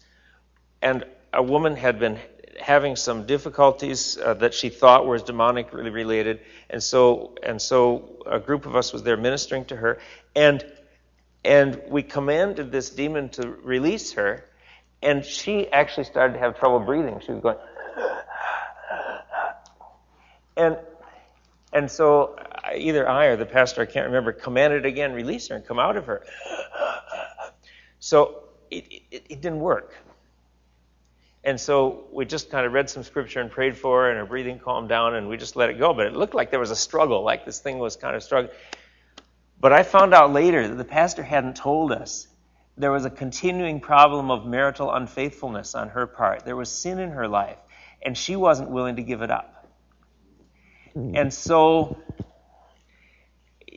And 0.83 1.05
a 1.33 1.43
woman 1.43 1.77
had 1.77 1.99
been 1.99 2.19
having 2.61 2.97
some 2.97 3.27
difficulties 3.27 4.19
uh, 4.19 4.35
that 4.35 4.55
she 4.55 4.69
thought 4.69 5.07
were 5.07 5.19
demonically 5.19 5.93
related, 5.93 6.41
and 6.71 6.83
so 6.83 7.35
and 7.43 7.61
so 7.61 8.23
a 8.27 8.39
group 8.39 8.67
of 8.67 8.77
us 8.77 8.93
was 8.93 9.03
there 9.03 9.17
ministering 9.17 9.65
to 9.67 9.77
her, 9.77 9.99
and 10.35 10.65
and 11.45 11.81
we 11.89 12.03
commanded 12.03 12.73
this 12.73 12.91
demon 12.91 13.29
to 13.31 13.49
release 13.63 14.13
her, 14.13 14.45
and 15.03 15.25
she 15.25 15.71
actually 15.71 16.05
started 16.05 16.35
to 16.35 16.41
have 16.41 16.59
trouble 16.59 16.81
breathing. 16.81 17.21
She 17.25 17.33
was 17.33 17.43
going, 17.43 17.57
and 20.57 20.77
and 21.73 21.91
so 21.91 22.37
either 22.75 23.09
I 23.09 23.27
or 23.27 23.37
the 23.37 23.47
pastor, 23.47 23.83
I 23.83 23.87
can't 23.87 24.07
remember, 24.07 24.33
commanded 24.33 24.87
again, 24.87 25.13
release 25.13 25.49
her 25.49 25.57
and 25.57 25.67
come 25.67 25.79
out 25.79 25.97
of 25.97 26.07
her. 26.07 26.25
So 27.99 28.45
it, 28.71 28.85
it, 29.11 29.27
it 29.31 29.41
didn't 29.41 29.59
work. 29.59 29.95
And 31.43 31.61
so 31.61 32.05
we 32.13 32.25
just 32.25 32.51
kind 32.51 32.67
of 32.67 32.73
read 32.73 32.91
some 32.91 33.03
scripture 33.03 33.41
and 33.41 33.51
prayed 33.51 33.77
for 33.77 34.03
her, 34.03 34.11
and 34.11 34.19
her 34.19 34.27
breathing 34.27 34.59
calmed 34.59 34.89
down, 34.89 35.15
and 35.15 35.29
we 35.29 35.37
just 35.37 35.57
let 35.57 35.71
it 35.71 35.79
go. 35.79 35.95
But 35.95 36.07
it 36.07 36.13
looked 36.13 36.35
like 36.35 36.51
there 36.51 36.61
was 36.61 36.71
a 36.71 36.77
struggle, 36.77 37.23
like 37.23 37.45
this 37.45 37.59
thing 37.59 37.79
was 37.79 37.97
kind 37.97 38.15
of 38.15 38.23
struggling. 38.23 38.55
But 39.59 39.73
I 39.73 39.83
found 39.83 40.13
out 40.13 40.33
later 40.33 40.69
that 40.69 40.75
the 40.75 40.85
pastor 40.85 41.23
hadn't 41.23 41.57
told 41.57 41.91
us 41.91 42.29
there 42.77 42.93
was 42.93 43.07
a 43.07 43.11
continuing 43.11 43.81
problem 43.81 44.31
of 44.31 44.45
marital 44.45 44.93
unfaithfulness 44.93 45.75
on 45.75 45.89
her 45.89 46.07
part. 46.07 46.45
There 46.45 46.57
was 46.57 46.71
sin 46.71 46.99
in 46.99 47.11
her 47.11 47.27
life, 47.27 47.59
and 48.03 48.17
she 48.17 48.37
wasn't 48.37 48.71
willing 48.71 48.97
to 48.97 49.03
give 49.03 49.23
it 49.23 49.31
up. 49.31 49.56
Hmm. 50.97 51.15
And 51.15 51.35
so 51.35 51.99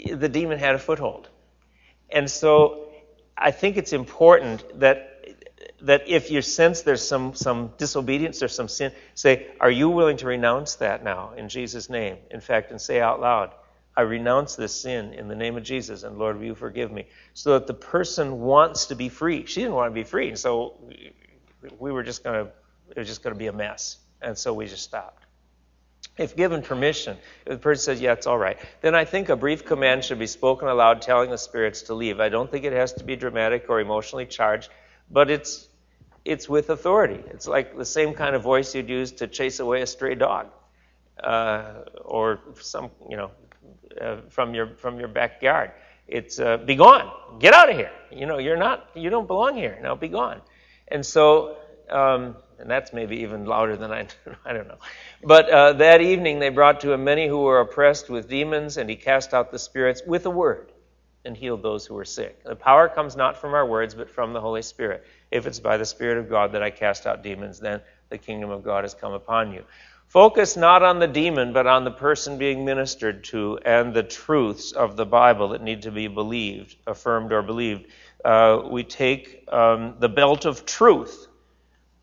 the 0.10 0.30
demon 0.30 0.58
had 0.58 0.76
a 0.76 0.80
foothold. 0.80 1.28
And 2.10 2.32
so 2.32 2.88
I 3.38 3.52
think 3.52 3.76
it's 3.76 3.92
important 3.92 4.80
that 4.80 5.06
that 5.82 6.08
if 6.08 6.32
you 6.32 6.42
sense 6.42 6.82
there's 6.82 7.06
some, 7.06 7.34
some 7.34 7.74
disobedience 7.78 8.44
or 8.44 8.48
some 8.48 8.68
sin, 8.68 8.92
say, 9.16 9.48
Are 9.60 9.72
you 9.72 9.90
willing 9.90 10.18
to 10.18 10.28
renounce 10.28 10.76
that 10.76 11.04
now 11.04 11.34
in 11.38 11.50
Jesus' 11.50 11.90
name? 11.90 12.18
In 12.32 12.42
fact, 12.42 12.72
and 12.72 12.82
say 12.82 13.00
out 13.00 13.22
loud, 13.22 13.52
I 13.96 14.02
renounce 14.02 14.56
this 14.56 14.74
sin 14.74 15.14
in 15.14 15.28
the 15.28 15.36
name 15.36 15.58
of 15.58 15.64
Jesus, 15.64 16.04
and 16.04 16.18
Lord, 16.18 16.38
will 16.38 16.46
you 16.46 16.56
forgive 16.56 16.92
me? 16.92 17.08
So 17.34 17.54
that 17.54 17.68
the 17.68 17.74
person 17.74 18.40
wants 18.40 18.88
to 18.88 18.96
be 18.96 19.10
free. 19.10 19.46
She 19.46 19.62
didn't 19.62 19.76
want 19.76 19.92
to 19.92 19.96
be 19.96 20.04
free, 20.04 20.36
so 20.36 20.80
we 21.80 21.92
were 21.92 22.04
just 22.04 22.24
to, 22.24 22.52
it 22.90 22.98
was 22.98 23.08
just 23.08 23.24
going 23.24 23.34
to 23.34 23.40
be 23.40 23.48
a 23.48 23.54
mess. 23.54 23.98
And 24.22 24.38
so 24.38 24.54
we 24.54 24.68
just 24.68 24.84
stopped. 24.84 25.26
If 26.20 26.36
given 26.36 26.62
permission, 26.62 27.18
if 27.46 27.54
the 27.54 27.58
person 27.58 27.82
says, 27.82 28.02
yeah, 28.02 28.12
it's 28.12 28.28
all 28.28 28.38
right, 28.38 28.58
then 28.82 28.94
I 28.94 29.06
think 29.06 29.30
a 29.30 29.38
brief 29.38 29.66
command 29.66 30.04
should 30.04 30.20
be 30.20 30.28
spoken 30.28 30.68
aloud 30.68 31.02
telling 31.02 31.30
the 31.30 31.38
spirits 31.38 31.84
to 31.84 31.94
leave. 31.94 32.20
I 32.20 32.28
don't 32.28 32.52
think 32.52 32.66
it 32.66 32.74
has 32.74 32.92
to 32.94 33.06
be 33.06 33.16
dramatic 33.16 33.70
or 33.70 33.80
emotionally 33.80 34.26
charged, 34.26 34.70
but 35.10 35.32
it's 35.32 35.70
it's 36.26 36.50
with 36.50 36.70
authority. 36.70 37.24
It's 37.28 37.48
like 37.48 37.78
the 37.78 37.86
same 37.86 38.14
kind 38.14 38.36
of 38.36 38.44
voice 38.44 38.76
you'd 38.76 38.90
use 38.90 39.14
to 39.14 39.28
chase 39.28 39.62
away 39.62 39.82
a 39.82 39.88
stray 39.88 40.16
dog, 40.16 40.48
uh, 41.24 41.86
or 42.04 42.42
some, 42.60 42.92
you 43.10 43.16
know, 43.16 43.32
uh, 44.02 44.18
from 44.30 44.54
your 44.54 44.76
from 44.76 45.00
your 45.00 45.08
backyard. 45.08 45.72
It's 46.06 46.38
uh, 46.38 46.58
be 46.58 46.76
gone, 46.76 47.12
get 47.40 47.54
out 47.54 47.70
of 47.70 47.78
here. 47.78 47.92
You 48.12 48.26
know, 48.26 48.40
you're 48.40 48.58
not, 48.58 48.90
you 48.94 49.10
don't 49.10 49.28
belong 49.28 49.56
here. 49.56 49.80
Now 49.82 49.96
be 49.96 50.10
gone. 50.10 50.42
And 50.90 51.06
so, 51.06 51.58
um, 51.90 52.36
and 52.60 52.70
that's 52.70 52.94
maybe 52.94 53.18
even 53.18 53.46
louder 53.46 53.76
than 53.76 53.92
I, 53.92 54.08
I 54.46 54.54
don't 54.54 54.68
know. 54.68 54.78
But 55.24 55.50
uh, 55.50 55.74
that 55.74 56.02
evening 56.02 56.40
they 56.40 56.50
brought 56.50 56.82
to 56.82 56.92
him 56.92 57.04
many 57.04 57.28
who 57.28 57.40
were 57.40 57.60
oppressed 57.60 58.10
with 58.10 58.30
demons, 58.30 58.78
and 58.78 58.90
he 58.90 58.96
cast 58.96 59.34
out 59.34 59.52
the 59.52 59.60
spirits 59.60 60.02
with 60.06 60.26
a 60.26 60.30
word 60.30 60.72
and 61.26 61.36
healed 61.36 61.62
those 61.62 61.86
who 61.86 61.96
were 61.96 62.06
sick. 62.06 62.44
The 62.44 62.56
power 62.56 62.88
comes 62.88 63.16
not 63.16 63.38
from 63.38 63.54
our 63.54 63.66
words, 63.66 63.94
but 63.94 64.10
from 64.10 64.34
the 64.34 64.42
Holy 64.42 64.62
Spirit. 64.62 65.06
If 65.32 65.46
it's 65.48 65.60
by 65.60 65.78
the 65.78 65.86
Spirit 65.86 66.18
of 66.18 66.30
God 66.30 66.54
that 66.54 66.64
I 66.64 66.70
cast 66.70 67.06
out 67.06 67.24
demons, 67.24 67.60
then 67.60 67.82
the 68.10 68.18
kingdom 68.18 68.50
of 68.50 68.64
God 68.64 68.84
has 68.84 68.94
come 68.94 69.14
upon 69.14 69.52
you. 69.54 69.64
Focus 70.08 70.58
not 70.58 70.82
on 70.82 70.98
the 70.98 71.08
demon, 71.08 71.54
but 71.54 71.68
on 71.68 71.84
the 71.84 71.92
person 71.92 72.40
being 72.40 72.66
ministered 72.66 73.24
to 73.26 73.60
and 73.64 73.94
the 73.94 74.02
truths 74.02 74.72
of 74.72 74.96
the 74.98 75.06
Bible 75.06 75.50
that 75.50 75.62
need 75.62 75.84
to 75.84 75.92
be 75.92 76.08
believed, 76.08 76.76
affirmed, 76.88 77.32
or 77.32 77.44
believed. 77.44 77.86
Uh, 78.26 78.64
we 78.72 78.84
take 78.84 79.48
um, 79.52 79.96
the 80.00 80.10
belt 80.10 80.46
of 80.46 80.66
truth. 80.66 81.28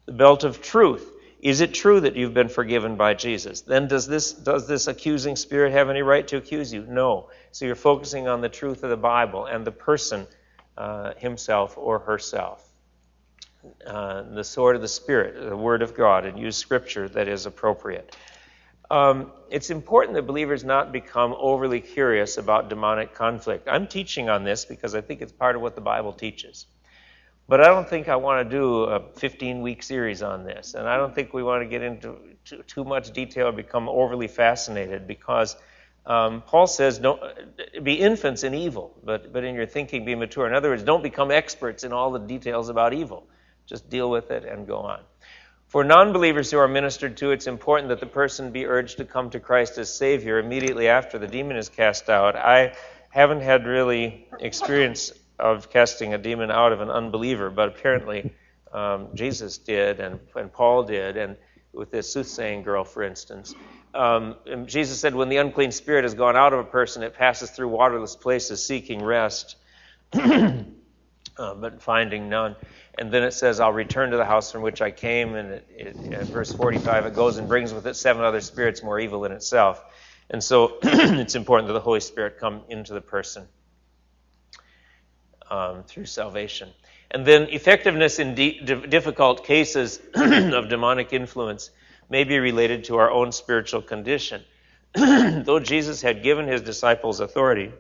The 0.06 0.12
belt 0.12 0.44
of 0.44 0.62
truth. 0.62 1.12
Is 1.40 1.60
it 1.60 1.74
true 1.74 2.00
that 2.00 2.16
you've 2.16 2.34
been 2.34 2.48
forgiven 2.48 2.96
by 2.96 3.14
Jesus? 3.14 3.60
Then 3.60 3.88
does 3.88 4.06
this 4.06 4.32
does 4.32 4.66
this 4.66 4.86
accusing 4.86 5.36
spirit 5.36 5.72
have 5.72 5.90
any 5.90 6.02
right 6.02 6.26
to 6.28 6.38
accuse 6.38 6.72
you? 6.72 6.86
No. 6.88 7.28
So 7.52 7.66
you're 7.66 7.74
focusing 7.74 8.26
on 8.26 8.40
the 8.40 8.48
truth 8.48 8.82
of 8.82 8.90
the 8.90 8.96
Bible 8.96 9.46
and 9.46 9.64
the 9.64 9.72
person 9.72 10.26
uh, 10.76 11.12
himself 11.18 11.76
or 11.76 11.98
herself. 11.98 12.66
Uh, 13.86 14.22
the 14.22 14.44
sword 14.44 14.76
of 14.76 14.82
the 14.82 14.88
Spirit, 14.88 15.48
the 15.48 15.56
Word 15.56 15.82
of 15.82 15.94
God, 15.94 16.24
and 16.24 16.38
use 16.38 16.56
Scripture 16.56 17.08
that 17.10 17.28
is 17.28 17.46
appropriate. 17.46 18.16
Um, 18.90 19.32
it's 19.50 19.70
important 19.70 20.14
that 20.14 20.22
believers 20.22 20.64
not 20.64 20.92
become 20.92 21.34
overly 21.36 21.80
curious 21.80 22.38
about 22.38 22.68
demonic 22.68 23.14
conflict. 23.14 23.66
I'm 23.68 23.88
teaching 23.88 24.28
on 24.28 24.44
this 24.44 24.64
because 24.64 24.94
I 24.94 25.00
think 25.00 25.20
it's 25.20 25.32
part 25.32 25.56
of 25.56 25.62
what 25.62 25.74
the 25.74 25.80
Bible 25.80 26.12
teaches. 26.12 26.66
But 27.48 27.60
I 27.60 27.66
don't 27.66 27.88
think 27.88 28.08
I 28.08 28.16
want 28.16 28.48
to 28.48 28.56
do 28.56 28.84
a 28.84 29.00
15 29.14 29.62
week 29.62 29.82
series 29.82 30.22
on 30.22 30.44
this. 30.44 30.74
And 30.74 30.88
I 30.88 30.96
don't 30.96 31.14
think 31.14 31.32
we 31.32 31.42
want 31.42 31.62
to 31.62 31.68
get 31.68 31.82
into 31.82 32.16
too, 32.44 32.62
too 32.66 32.84
much 32.84 33.12
detail 33.12 33.48
or 33.48 33.52
become 33.52 33.88
overly 33.88 34.26
fascinated 34.26 35.06
because 35.06 35.56
um, 36.06 36.42
Paul 36.42 36.66
says, 36.66 36.98
don't 36.98 37.20
be 37.82 37.94
infants 37.94 38.42
in 38.42 38.54
evil, 38.54 38.96
but, 39.04 39.32
but 39.32 39.44
in 39.44 39.54
your 39.54 39.66
thinking 39.66 40.04
be 40.04 40.14
mature. 40.14 40.46
In 40.46 40.54
other 40.54 40.70
words, 40.70 40.82
don't 40.82 41.02
become 41.02 41.30
experts 41.30 41.84
in 41.84 41.92
all 41.92 42.10
the 42.10 42.18
details 42.18 42.68
about 42.68 42.92
evil. 42.92 43.28
Just 43.66 43.88
deal 43.90 44.10
with 44.10 44.30
it 44.30 44.44
and 44.44 44.66
go 44.66 44.78
on. 44.78 45.00
For 45.66 45.82
non 45.82 46.12
believers 46.12 46.50
who 46.50 46.58
are 46.58 46.68
ministered 46.68 47.16
to, 47.18 47.32
it's 47.32 47.48
important 47.48 47.88
that 47.88 47.98
the 47.98 48.06
person 48.06 48.52
be 48.52 48.66
urged 48.66 48.98
to 48.98 49.04
come 49.04 49.30
to 49.30 49.40
Christ 49.40 49.78
as 49.78 49.92
Savior 49.92 50.38
immediately 50.38 50.86
after 50.86 51.18
the 51.18 51.26
demon 51.26 51.56
is 51.56 51.68
cast 51.68 52.08
out. 52.08 52.36
I 52.36 52.74
haven't 53.10 53.40
had 53.40 53.66
really 53.66 54.28
experience 54.38 55.12
of 55.38 55.70
casting 55.70 56.14
a 56.14 56.18
demon 56.18 56.50
out 56.50 56.72
of 56.72 56.80
an 56.80 56.90
unbeliever, 56.90 57.50
but 57.50 57.68
apparently 57.68 58.32
um, 58.72 59.08
Jesus 59.14 59.58
did, 59.58 60.00
and, 60.00 60.20
and 60.34 60.52
Paul 60.52 60.84
did, 60.84 61.16
and 61.16 61.36
with 61.72 61.90
this 61.90 62.12
soothsaying 62.12 62.62
girl, 62.62 62.84
for 62.84 63.02
instance. 63.02 63.54
Um, 63.94 64.36
Jesus 64.64 64.98
said, 64.98 65.14
When 65.14 65.28
the 65.28 65.36
unclean 65.36 65.72
spirit 65.72 66.04
has 66.04 66.14
gone 66.14 66.36
out 66.36 66.52
of 66.52 66.60
a 66.60 66.64
person, 66.64 67.02
it 67.02 67.14
passes 67.14 67.50
through 67.50 67.68
waterless 67.68 68.16
places 68.16 68.66
seeking 68.66 69.02
rest, 69.02 69.56
uh, 70.12 70.64
but 71.36 71.82
finding 71.82 72.28
none. 72.28 72.56
And 72.98 73.12
then 73.12 73.22
it 73.22 73.32
says, 73.32 73.60
I'll 73.60 73.72
return 73.72 74.10
to 74.10 74.16
the 74.16 74.24
house 74.24 74.50
from 74.50 74.62
which 74.62 74.80
I 74.80 74.90
came. 74.90 75.34
And 75.34 75.50
it, 75.52 75.66
it, 75.70 75.96
verse 76.28 76.52
45, 76.52 77.06
it 77.06 77.14
goes 77.14 77.36
and 77.36 77.46
brings 77.46 77.74
with 77.74 77.86
it 77.86 77.94
seven 77.94 78.24
other 78.24 78.40
spirits 78.40 78.82
more 78.82 78.98
evil 78.98 79.20
than 79.20 79.32
itself. 79.32 79.82
And 80.30 80.42
so 80.42 80.78
it's 80.82 81.34
important 81.34 81.68
that 81.68 81.74
the 81.74 81.80
Holy 81.80 82.00
Spirit 82.00 82.38
come 82.38 82.62
into 82.70 82.94
the 82.94 83.02
person 83.02 83.46
um, 85.50 85.82
through 85.84 86.06
salvation. 86.06 86.70
And 87.10 87.24
then 87.24 87.48
effectiveness 87.50 88.18
in 88.18 88.34
difficult 88.34 89.44
cases 89.44 90.00
of 90.14 90.68
demonic 90.68 91.12
influence 91.12 91.70
may 92.10 92.24
be 92.24 92.38
related 92.38 92.84
to 92.84 92.96
our 92.96 93.10
own 93.10 93.32
spiritual 93.32 93.82
condition. 93.82 94.42
Though 94.94 95.60
Jesus 95.60 96.02
had 96.02 96.22
given 96.22 96.46
his 96.46 96.62
disciples 96.62 97.20
authority, 97.20 97.72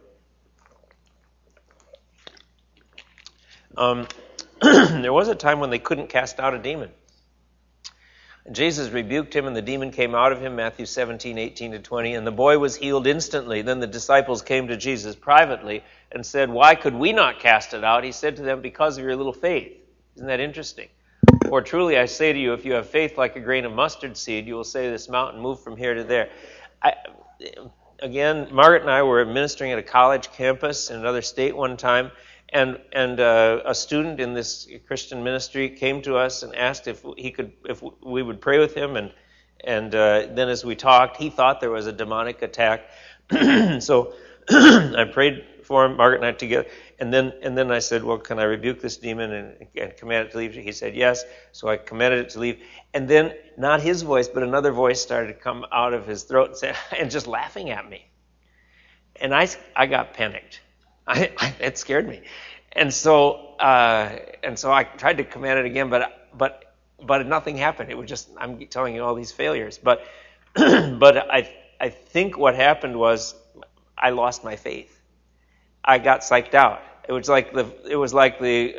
um, 3.76 4.06
there 4.62 5.12
was 5.12 5.28
a 5.28 5.34
time 5.34 5.60
when 5.60 5.70
they 5.70 5.78
couldn't 5.78 6.08
cast 6.08 6.38
out 6.38 6.54
a 6.54 6.58
demon. 6.58 6.90
Jesus 8.52 8.90
rebuked 8.90 9.34
him, 9.34 9.46
and 9.46 9.56
the 9.56 9.62
demon 9.62 9.90
came 9.90 10.14
out 10.14 10.30
of 10.30 10.40
him, 10.40 10.54
Matthew 10.54 10.86
17, 10.86 11.36
18 11.36 11.72
to 11.72 11.78
20, 11.80 12.14
and 12.14 12.26
the 12.26 12.32
boy 12.32 12.58
was 12.58 12.76
healed 12.76 13.08
instantly. 13.08 13.62
Then 13.62 13.80
the 13.80 13.88
disciples 13.88 14.42
came 14.42 14.68
to 14.68 14.76
Jesus 14.76 15.16
privately 15.16 15.82
and 16.12 16.24
said, 16.24 16.50
Why 16.50 16.74
could 16.74 16.94
we 16.94 17.12
not 17.12 17.40
cast 17.40 17.74
it 17.74 17.84
out? 17.84 18.04
He 18.04 18.12
said 18.12 18.36
to 18.36 18.42
them, 18.42 18.60
Because 18.60 18.98
of 18.98 19.04
your 19.04 19.16
little 19.16 19.32
faith. 19.32 19.72
Isn't 20.16 20.28
that 20.28 20.40
interesting? 20.40 20.88
For 21.48 21.62
truly 21.62 21.98
I 21.98 22.06
say 22.06 22.32
to 22.32 22.38
you, 22.38 22.52
if 22.52 22.64
you 22.64 22.72
have 22.74 22.88
faith 22.88 23.18
like 23.18 23.36
a 23.36 23.40
grain 23.40 23.64
of 23.64 23.72
mustard 23.72 24.16
seed, 24.16 24.46
you 24.46 24.54
will 24.54 24.64
say 24.64 24.90
this 24.90 25.08
mountain, 25.08 25.40
Move 25.40 25.60
from 25.60 25.76
here 25.76 25.94
to 25.94 26.04
there. 26.04 26.30
I, 26.82 26.94
again, 28.00 28.48
Margaret 28.52 28.82
and 28.82 28.90
I 28.90 29.02
were 29.02 29.24
ministering 29.24 29.72
at 29.72 29.78
a 29.78 29.82
college 29.82 30.30
campus 30.32 30.90
in 30.90 30.98
another 30.98 31.22
state 31.22 31.56
one 31.56 31.76
time, 31.76 32.10
and 32.50 32.78
and 32.92 33.20
uh, 33.20 33.60
a 33.64 33.74
student 33.74 34.20
in 34.20 34.34
this 34.34 34.68
Christian 34.86 35.24
ministry 35.24 35.70
came 35.70 36.02
to 36.02 36.16
us 36.16 36.42
and 36.42 36.54
asked 36.54 36.86
if 36.86 37.04
he 37.16 37.30
could 37.30 37.52
if 37.64 37.82
we 38.04 38.22
would 38.22 38.40
pray 38.40 38.58
with 38.58 38.74
him 38.74 38.96
and 38.96 39.12
and 39.64 39.94
uh, 39.94 40.26
then 40.32 40.48
as 40.48 40.64
we 40.64 40.76
talked 40.76 41.16
he 41.16 41.30
thought 41.30 41.60
there 41.60 41.70
was 41.70 41.86
a 41.86 41.92
demonic 41.92 42.42
attack 42.42 42.88
so 43.80 44.12
I 44.48 45.08
prayed 45.12 45.44
for 45.66 45.88
Margaret 45.88 46.18
and 46.18 46.26
I 46.26 46.32
together 46.32 46.68
and 46.98 47.12
then 47.12 47.32
and 47.42 47.56
then 47.58 47.70
I 47.70 47.80
said 47.80 48.04
well 48.04 48.18
can 48.18 48.38
I 48.38 48.44
rebuke 48.44 48.80
this 48.80 48.96
demon 48.96 49.32
and, 49.32 49.66
and 49.76 49.96
command 49.96 50.28
it 50.28 50.32
to 50.32 50.38
leave 50.38 50.54
he 50.54 50.72
said 50.72 50.94
yes 50.94 51.24
so 51.52 51.68
I 51.68 51.76
commanded 51.76 52.20
it 52.20 52.30
to 52.30 52.40
leave 52.40 52.58
and 52.94 53.08
then 53.08 53.34
not 53.58 53.80
his 53.80 54.02
voice 54.02 54.28
but 54.28 54.42
another 54.42 54.72
voice 54.72 55.00
started 55.00 55.28
to 55.28 55.34
come 55.34 55.66
out 55.72 55.94
of 55.94 56.06
his 56.06 56.24
throat 56.24 56.48
and, 56.50 56.56
say, 56.56 56.74
and 56.98 57.10
just 57.10 57.26
laughing 57.26 57.70
at 57.70 57.88
me 57.88 58.06
and 59.16 59.34
I 59.34 59.48
I 59.74 59.86
got 59.86 60.14
panicked 60.14 60.60
I, 61.08 61.32
I, 61.38 61.54
it 61.60 61.78
scared 61.78 62.08
me. 62.08 62.22
And 62.72 62.92
so, 62.92 63.54
uh, 63.60 64.18
and 64.42 64.58
so 64.58 64.72
I 64.72 64.84
tried 64.84 65.18
to 65.18 65.24
command 65.24 65.60
it 65.60 65.66
again, 65.66 65.88
but, 65.88 66.28
but, 66.36 66.74
but 67.00 67.26
nothing 67.26 67.56
happened. 67.56 67.90
It 67.90 67.96
was 67.96 68.08
just, 68.08 68.28
I'm 68.36 68.58
telling 68.66 68.94
you 68.94 69.04
all 69.04 69.14
these 69.14 69.32
failures. 69.32 69.78
But, 69.78 70.02
but 70.54 71.30
I, 71.30 71.54
I 71.80 71.90
think 71.90 72.36
what 72.36 72.56
happened 72.56 72.98
was 72.98 73.34
I 73.96 74.10
lost 74.10 74.44
my 74.44 74.56
faith. 74.56 74.95
I 75.86 75.98
got 75.98 76.20
psyched 76.20 76.54
out. 76.54 76.80
It 77.08 77.12
was 77.12 77.28
like 77.28 77.52
the, 77.52 77.66
it 77.88 77.96
was 77.96 78.12
like 78.12 78.40
the 78.40 78.74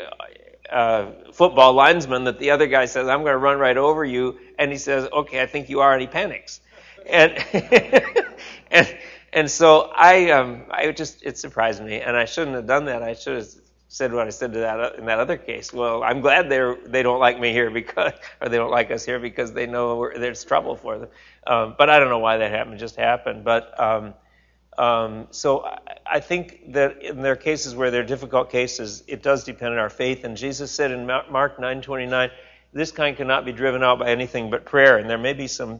uh, 0.69 1.11
football 1.31 1.73
linesman 1.73 2.25
that 2.25 2.39
the 2.39 2.51
other 2.51 2.67
guy 2.67 2.85
says, 2.85 3.07
I'm 3.07 3.21
going 3.21 3.33
to 3.33 3.37
run 3.37 3.57
right 3.57 3.77
over 3.77 4.03
you. 4.03 4.37
And 4.59 4.71
he 4.71 4.77
says, 4.77 5.07
okay, 5.11 5.41
I 5.41 5.45
think 5.45 5.69
you 5.69 5.79
are. 5.79 5.93
And 5.93 6.01
he 6.01 6.07
panics. 6.07 6.59
And, 7.05 7.37
and, 8.71 8.97
and 9.31 9.49
so 9.49 9.91
I, 9.95 10.31
um, 10.31 10.63
I 10.69 10.91
just, 10.91 11.23
it 11.23 11.37
surprised 11.37 11.81
me. 11.81 12.01
And 12.01 12.17
I 12.17 12.25
shouldn't 12.25 12.55
have 12.55 12.67
done 12.67 12.85
that. 12.85 13.01
I 13.01 13.13
should 13.13 13.37
have 13.37 13.47
said 13.87 14.11
what 14.13 14.27
I 14.27 14.31
said 14.31 14.53
to 14.53 14.59
that 14.59 14.95
in 14.95 15.05
that 15.05 15.19
other 15.19 15.37
case. 15.37 15.71
Well, 15.71 16.03
I'm 16.03 16.19
glad 16.21 16.49
they're 16.49 16.75
they 16.85 17.03
don't 17.03 17.19
like 17.19 17.39
me 17.39 17.51
here 17.51 17.69
because, 17.69 18.13
or 18.41 18.49
they 18.49 18.57
don't 18.57 18.71
like 18.71 18.91
us 18.91 19.05
here 19.05 19.19
because 19.19 19.53
they 19.53 19.65
know 19.65 20.09
there's 20.13 20.43
trouble 20.43 20.75
for 20.75 20.97
them. 20.97 21.09
Um, 21.45 21.75
but 21.77 21.89
I 21.89 21.99
don't 21.99 22.09
know 22.09 22.19
why 22.19 22.37
that 22.37 22.51
happened. 22.51 22.75
It 22.75 22.79
just 22.79 22.97
happened. 22.97 23.43
But 23.45 23.79
um, 23.79 24.13
um, 24.77 25.27
so 25.31 25.65
I, 25.65 25.79
I 26.05 26.19
think 26.19 26.73
that 26.73 27.01
in 27.01 27.21
their 27.21 27.35
cases 27.35 27.75
where 27.75 27.91
they're 27.91 28.03
difficult 28.03 28.51
cases, 28.51 29.03
it 29.07 29.23
does 29.23 29.43
depend 29.43 29.73
on 29.73 29.79
our 29.79 29.89
faith. 29.89 30.23
And 30.23 30.37
Jesus 30.37 30.71
said 30.71 30.91
in 30.91 31.05
Mark 31.05 31.57
9:29, 31.57 32.31
this 32.73 32.91
kind 32.91 33.17
cannot 33.17 33.45
be 33.45 33.51
driven 33.51 33.83
out 33.83 33.99
by 33.99 34.09
anything 34.09 34.49
but 34.49 34.65
prayer. 34.65 34.97
And 34.97 35.09
there 35.09 35.17
may 35.17 35.33
be 35.33 35.47
some 35.47 35.79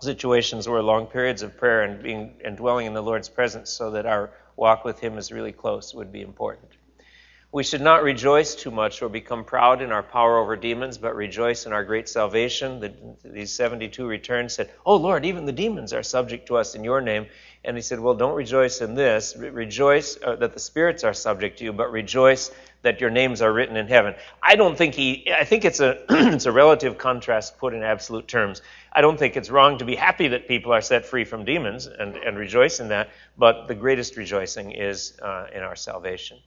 situations 0.00 0.68
where 0.68 0.82
long 0.82 1.06
periods 1.06 1.42
of 1.42 1.56
prayer 1.56 1.82
and 1.82 2.02
being 2.02 2.34
and 2.44 2.56
dwelling 2.56 2.86
in 2.86 2.94
the 2.94 3.02
Lord's 3.02 3.28
presence, 3.28 3.70
so 3.70 3.90
that 3.90 4.06
our 4.06 4.30
walk 4.56 4.84
with 4.84 4.98
Him 4.98 5.18
is 5.18 5.30
really 5.30 5.52
close, 5.52 5.94
would 5.94 6.12
be 6.12 6.22
important. 6.22 6.70
We 7.54 7.62
should 7.62 7.82
not 7.82 8.02
rejoice 8.02 8.56
too 8.56 8.72
much 8.72 9.00
or 9.00 9.08
become 9.08 9.44
proud 9.44 9.80
in 9.80 9.92
our 9.92 10.02
power 10.02 10.38
over 10.38 10.56
demons, 10.56 10.98
but 10.98 11.14
rejoice 11.14 11.66
in 11.66 11.72
our 11.72 11.84
great 11.84 12.08
salvation. 12.08 12.80
The, 12.80 12.92
these 13.24 13.52
72 13.52 14.04
returned 14.04 14.50
said, 14.50 14.72
Oh 14.84 14.96
Lord, 14.96 15.24
even 15.24 15.46
the 15.46 15.52
demons 15.52 15.92
are 15.92 16.02
subject 16.02 16.48
to 16.48 16.56
us 16.56 16.74
in 16.74 16.82
your 16.82 17.00
name. 17.00 17.26
And 17.62 17.76
he 17.76 17.80
said, 17.80 18.00
Well, 18.00 18.16
don't 18.16 18.34
rejoice 18.34 18.80
in 18.80 18.96
this. 18.96 19.36
Re- 19.38 19.50
rejoice 19.50 20.18
uh, 20.20 20.34
that 20.34 20.52
the 20.52 20.58
spirits 20.58 21.04
are 21.04 21.14
subject 21.14 21.58
to 21.58 21.64
you, 21.64 21.72
but 21.72 21.92
rejoice 21.92 22.50
that 22.82 23.00
your 23.00 23.10
names 23.10 23.40
are 23.40 23.52
written 23.52 23.76
in 23.76 23.86
heaven. 23.86 24.16
I 24.42 24.56
don't 24.56 24.76
think 24.76 24.96
he, 24.96 25.32
I 25.32 25.44
think 25.44 25.64
it's 25.64 25.78
a, 25.78 26.02
it's 26.10 26.46
a 26.46 26.52
relative 26.52 26.98
contrast 26.98 27.58
put 27.58 27.72
in 27.72 27.84
absolute 27.84 28.26
terms. 28.26 28.62
I 28.92 29.00
don't 29.00 29.16
think 29.16 29.36
it's 29.36 29.48
wrong 29.48 29.78
to 29.78 29.84
be 29.84 29.94
happy 29.94 30.26
that 30.26 30.48
people 30.48 30.72
are 30.72 30.80
set 30.80 31.06
free 31.06 31.24
from 31.24 31.44
demons 31.44 31.86
and, 31.86 32.16
and 32.16 32.36
rejoice 32.36 32.80
in 32.80 32.88
that, 32.88 33.10
but 33.38 33.68
the 33.68 33.76
greatest 33.76 34.16
rejoicing 34.16 34.72
is 34.72 35.16
uh, 35.22 35.46
in 35.54 35.62
our 35.62 35.76
salvation. 35.76 36.38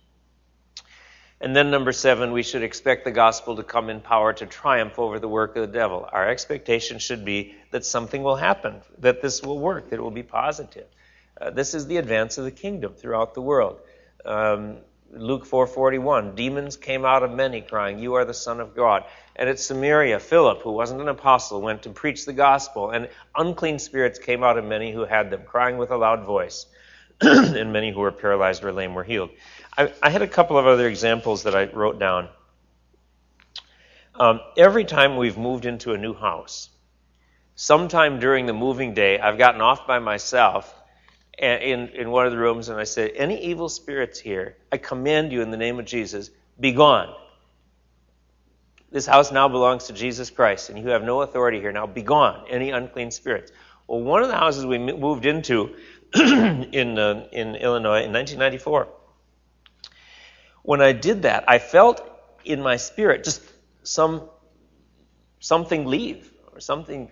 And 1.39 1.55
then, 1.55 1.69
number 1.69 1.91
seven, 1.91 2.31
we 2.31 2.41
should 2.41 2.63
expect 2.63 3.05
the 3.05 3.11
gospel 3.11 3.57
to 3.57 3.63
come 3.63 3.89
in 3.89 4.01
power 4.01 4.33
to 4.33 4.45
triumph 4.47 4.97
over 4.97 5.19
the 5.19 5.27
work 5.27 5.55
of 5.55 5.61
the 5.67 5.73
devil. 5.73 6.07
Our 6.11 6.27
expectation 6.27 6.97
should 6.97 7.23
be 7.23 7.53
that 7.71 7.85
something 7.85 8.23
will 8.23 8.35
happen, 8.35 8.81
that 8.99 9.21
this 9.21 9.43
will 9.43 9.59
work, 9.59 9.91
that 9.91 9.97
it 9.97 10.01
will 10.01 10.09
be 10.09 10.23
positive. 10.23 10.87
Uh, 11.39 11.51
this 11.51 11.75
is 11.75 11.85
the 11.85 11.97
advance 11.97 12.39
of 12.39 12.45
the 12.45 12.51
kingdom 12.51 12.93
throughout 12.95 13.35
the 13.35 13.41
world. 13.41 13.79
Um, 14.25 14.77
Luke 15.11 15.45
4:41, 15.45 16.35
demons 16.35 16.75
came 16.75 17.05
out 17.05 17.23
of 17.23 17.31
many, 17.31 17.61
crying, 17.61 17.99
"You 17.99 18.15
are 18.15 18.25
the 18.25 18.33
Son 18.33 18.59
of 18.59 18.75
God." 18.75 19.03
And 19.35 19.47
at 19.47 19.59
Samaria, 19.59 20.19
Philip, 20.19 20.63
who 20.63 20.71
wasn't 20.71 21.01
an 21.01 21.07
apostle, 21.07 21.61
went 21.61 21.83
to 21.83 21.91
preach 21.91 22.25
the 22.25 22.33
gospel, 22.33 22.89
and 22.89 23.07
unclean 23.35 23.79
spirits 23.79 24.19
came 24.19 24.43
out 24.43 24.57
of 24.57 24.65
many 24.65 24.91
who 24.91 25.05
had 25.05 25.29
them, 25.29 25.43
crying 25.45 25.77
with 25.77 25.91
a 25.91 25.97
loud 25.97 26.23
voice, 26.23 26.65
and 27.21 27.71
many 27.71 27.91
who 27.91 27.99
were 27.99 28.11
paralyzed 28.11 28.63
or 28.63 28.73
lame 28.73 28.95
were 28.95 29.03
healed. 29.03 29.29
I, 29.77 29.93
I 30.01 30.09
had 30.09 30.21
a 30.21 30.27
couple 30.27 30.57
of 30.57 30.65
other 30.65 30.87
examples 30.87 31.43
that 31.43 31.55
I 31.55 31.65
wrote 31.65 31.99
down. 31.99 32.29
Um, 34.15 34.39
every 34.57 34.83
time 34.83 35.15
we've 35.15 35.37
moved 35.37 35.65
into 35.65 35.93
a 35.93 35.97
new 35.97 36.15
house, 36.15 36.69
sometime 37.55 38.19
during 38.19 38.47
the 38.47 38.53
moving 38.53 38.95
day, 38.95 39.19
I've 39.19 39.37
gotten 39.37 39.61
off 39.61 39.85
by 39.85 39.99
myself 39.99 40.73
in, 41.37 41.89
in 41.89 42.09
one 42.09 42.25
of 42.25 42.31
the 42.31 42.37
rooms 42.37 42.69
and 42.69 42.79
I 42.79 42.85
said, 42.85 43.11
Any 43.15 43.45
evil 43.45 43.69
spirits 43.69 44.19
here, 44.19 44.57
I 44.71 44.77
command 44.77 45.31
you 45.31 45.43
in 45.43 45.51
the 45.51 45.57
name 45.57 45.77
of 45.77 45.85
Jesus, 45.85 46.31
be 46.59 46.71
gone. 46.71 47.13
This 48.89 49.05
house 49.05 49.31
now 49.31 49.47
belongs 49.47 49.87
to 49.87 49.93
Jesus 49.93 50.31
Christ, 50.31 50.69
and 50.69 50.79
you 50.79 50.87
have 50.89 51.03
no 51.03 51.21
authority 51.21 51.59
here. 51.59 51.71
Now 51.71 51.85
be 51.85 52.01
gone, 52.01 52.45
any 52.49 52.71
unclean 52.71 53.11
spirits. 53.11 53.51
Well, 53.85 54.01
one 54.01 54.23
of 54.23 54.29
the 54.29 54.35
houses 54.35 54.65
we 54.65 54.79
moved 54.79 55.25
into 55.25 55.75
in, 56.15 56.97
uh, 56.97 57.27
in 57.31 57.55
Illinois 57.55 58.03
in 58.03 58.13
1994, 58.13 58.87
when 60.67 60.81
I 60.81 60.91
did 60.91 61.21
that, 61.21 61.45
I 61.47 61.59
felt 61.59 62.01
in 62.43 62.61
my 62.61 62.75
spirit 62.75 63.23
just 63.23 63.41
some 63.83 64.29
something 65.39 65.85
leave 65.85 66.29
or 66.51 66.59
something 66.59 67.09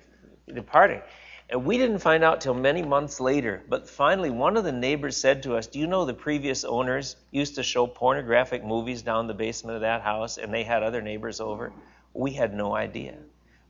departing. 0.53 1.01
And 1.49 1.64
we 1.64 1.78
didn't 1.78 1.99
find 1.99 2.22
out 2.22 2.41
till 2.41 2.53
many 2.53 2.82
months 2.82 3.22
later. 3.22 3.64
But 3.70 3.89
finally, 3.89 4.30
one 4.30 4.58
of 4.58 4.66
the 4.66 4.74
neighbors 4.74 5.16
said 5.16 5.43
to 5.43 5.56
us, 5.56 5.68
Do 5.68 5.80
you 5.80 5.88
know 5.88 6.03
the 6.03 6.14
previous 6.14 6.66
owners 6.66 7.16
used 7.32 7.56
to 7.56 7.64
show 7.64 7.88
pornographic 7.88 8.66
movies 8.66 9.03
down 9.03 9.28
the 9.28 9.34
basement 9.34 9.76
of 9.76 9.82
that 9.84 10.01
house 10.01 10.38
and 10.38 10.53
they 10.53 10.64
had 10.64 10.84
other 10.84 11.01
neighbors 11.01 11.39
over? 11.39 11.72
We 12.14 12.34
had 12.34 12.53
no 12.53 12.76
idea. 12.76 13.16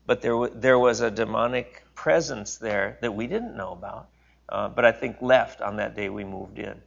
But 0.04 0.20
there, 0.20 0.32
w- 0.32 0.52
there 0.52 0.80
was 0.80 1.00
a 1.00 1.12
demonic 1.12 1.84
presence 1.94 2.56
there 2.56 2.98
that 3.02 3.14
we 3.14 3.28
didn't 3.28 3.56
know 3.56 3.70
about, 3.70 4.08
uh, 4.48 4.68
but 4.68 4.84
I 4.84 4.90
think 4.90 5.22
left 5.22 5.60
on 5.60 5.76
that 5.76 5.94
day 5.94 6.08
we 6.08 6.24
moved 6.24 6.58
in. 6.58 6.82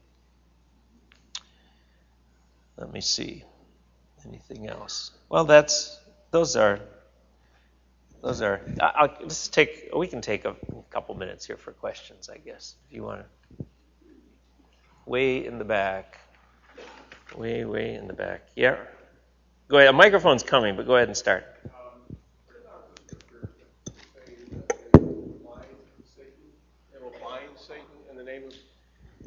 Let 2.79 2.93
me 2.93 3.01
see. 3.01 3.43
Anything 4.25 4.69
else? 4.69 5.11
Well, 5.27 5.43
that's 5.43 5.99
those 6.31 6.55
are 6.55 6.79
those 8.21 8.41
are. 8.41 8.61
I'll 8.81 9.15
just 9.27 9.53
take. 9.53 9.89
We 9.95 10.07
can 10.07 10.21
take 10.21 10.45
a 10.45 10.55
couple 10.89 11.15
minutes 11.15 11.45
here 11.45 11.57
for 11.57 11.71
questions, 11.71 12.29
I 12.29 12.37
guess, 12.37 12.75
if 12.87 12.95
you 12.95 13.03
want 13.03 13.21
to. 13.21 13.65
Way 15.05 15.45
in 15.45 15.57
the 15.57 15.65
back. 15.65 16.17
Way, 17.35 17.65
way 17.65 17.95
in 17.95 18.07
the 18.07 18.13
back. 18.13 18.47
Yeah. 18.55 18.77
Go 19.67 19.77
ahead. 19.77 19.89
A 19.89 19.93
microphone's 19.93 20.43
coming, 20.43 20.75
but 20.75 20.85
go 20.85 20.95
ahead 20.95 21.07
and 21.07 21.17
start. 21.17 21.45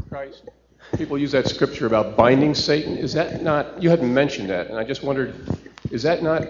Christ 0.09 0.44
people 0.97 1.18
use 1.18 1.32
that 1.32 1.49
scripture 1.49 1.86
about 1.86 2.16
binding 2.16 2.55
Satan. 2.55 2.97
Is 2.97 3.12
that 3.14 3.43
not, 3.43 3.82
you 3.82 3.90
hadn't 3.90 4.12
mentioned 4.12 4.51
that, 4.51 4.68
and 4.68 4.78
I 4.78 4.84
just 4.84 5.03
wondered, 5.03 5.34
is 5.90 6.03
that 6.03 6.22
not 6.22 6.43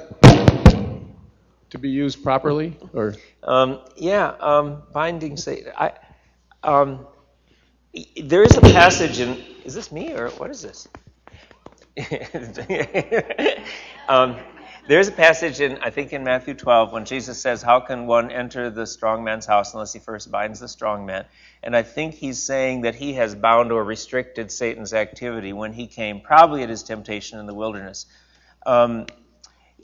to 1.71 1.79
be 1.79 1.89
used 1.89 2.23
properly? 2.23 2.77
Or? 2.93 3.15
Um, 3.43 3.81
yeah, 3.97 4.35
um, 4.41 4.83
binding 4.93 5.37
Satan. 5.37 5.73
I, 5.77 5.93
um, 6.63 7.07
there 8.23 8.43
is 8.43 8.57
a 8.57 8.61
passage 8.61 9.21
in, 9.21 9.43
is 9.65 9.75
this 9.75 9.93
me 9.93 10.13
or 10.13 10.31
what 10.31 10.51
is 10.51 10.63
this? 10.63 10.89
there's 14.89 15.07
a 15.07 15.13
passage 15.13 15.61
in, 15.61 15.79
I 15.79 15.91
think, 15.91 16.13
in 16.13 16.25
Matthew 16.25 16.55
12 16.55 16.93
when 16.93 17.05
Jesus 17.05 17.41
says, 17.41 17.63
How 17.63 17.81
can 17.81 18.07
one 18.07 18.31
enter 18.33 18.69
the 18.69 18.87
strong 18.87 19.23
man's 19.23 19.47
house 19.47 19.75
unless 19.75 19.93
he 19.93 20.01
first 20.01 20.31
binds 20.31 20.59
the 20.59 20.69
strong 20.69 21.07
man? 21.07 21.25
And 21.63 21.77
I 21.77 21.83
think 21.83 22.15
he's 22.15 22.43
saying 22.43 22.83
that 22.83 22.97
he 22.97 23.15
has 23.15 23.35
bound 23.35 23.71
or 23.71 23.85
restricted 23.85 24.51
Satan's 24.51 24.93
activity 24.93 25.53
when 25.53 25.73
he 25.73 25.87
came, 25.87 26.21
probably 26.21 26.65
at 26.65 26.69
his 26.69 26.83
temptation 26.83 27.39
in 27.39 27.47
the 27.47 27.55
wilderness. 27.55 28.07
Um, 28.67 29.07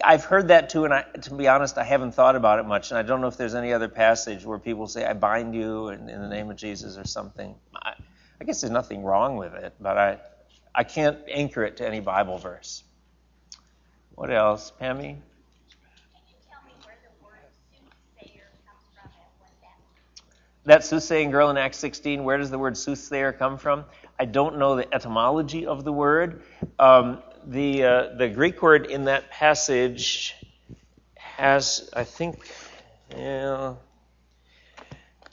I've 0.03 0.24
heard 0.24 0.49
that 0.49 0.70
too, 0.70 0.84
and 0.84 0.92
I, 0.92 1.03
to 1.03 1.34
be 1.34 1.46
honest, 1.46 1.78
I 1.78 1.84
haven't 1.84 2.12
thought 2.12 2.36
about 2.36 2.59
it 2.59 2.64
much, 2.64 2.90
and 2.90 2.99
I 2.99 3.03
don't 3.03 3.20
know 3.20 3.28
if 3.28 3.36
there's 3.36 3.55
any 3.55 3.72
other 3.72 3.88
passage 3.88 4.44
where 4.44 4.59
people 4.59 4.88
say, 4.88 5.05
I 5.05 5.12
bind 5.12 5.55
you 5.55 5.88
in, 5.88 6.09
in 6.09 6.20
the 6.20 6.28
name 6.28 6.51
of 6.51 6.57
Jesus 6.57 6.96
or 6.96 7.05
something. 7.05 7.55
I, 7.74 7.94
I 8.40 8.44
guess 8.44 8.61
there's 8.61 8.72
nothing 8.72 9.03
wrong 9.03 9.36
with 9.36 9.55
it, 9.55 9.74
but 9.80 9.96
I, 9.96 10.18
I 10.74 10.84
can't 10.84 11.18
anchor 11.28 11.64
it 11.64 11.76
to 11.78 11.86
any 11.86 12.01
Bible 12.01 12.38
verse. 12.38 12.84
What 14.19 14.33
else, 14.33 14.73
Pammy? 14.81 14.99
Can 15.01 15.14
you 15.14 16.35
tell 16.51 16.59
me 16.66 16.73
where 16.83 16.97
the 17.05 17.25
word 17.25 17.39
soothsayer 17.71 18.51
comes 18.66 18.83
from 18.93 19.12
and 19.12 19.31
what 19.39 19.51
that's 20.64 20.64
that 20.64 20.85
soothsaying 20.85 21.31
girl 21.31 21.51
in 21.51 21.57
Acts 21.57 21.77
16, 21.79 22.25
where 22.25 22.37
does 22.37 22.51
the 22.51 22.59
word 22.59 22.77
soothsayer 22.77 23.33
come 23.33 23.59
from? 23.59 23.85
I 24.19 24.25
don't 24.25 24.59
know 24.59 24.75
the 24.75 24.93
etymology 24.93 25.66
of 25.66 25.85
the 25.85 25.93
word. 25.93 26.43
Um, 26.81 27.23
the, 27.47 27.85
uh, 27.85 28.16
the 28.16 28.29
Greek 28.29 28.61
word 28.61 28.87
in 28.87 29.05
that 29.05 29.31
passage 29.31 30.35
has, 31.14 31.89
I 31.95 32.03
think, 32.03 32.41
yeah, 33.16 33.75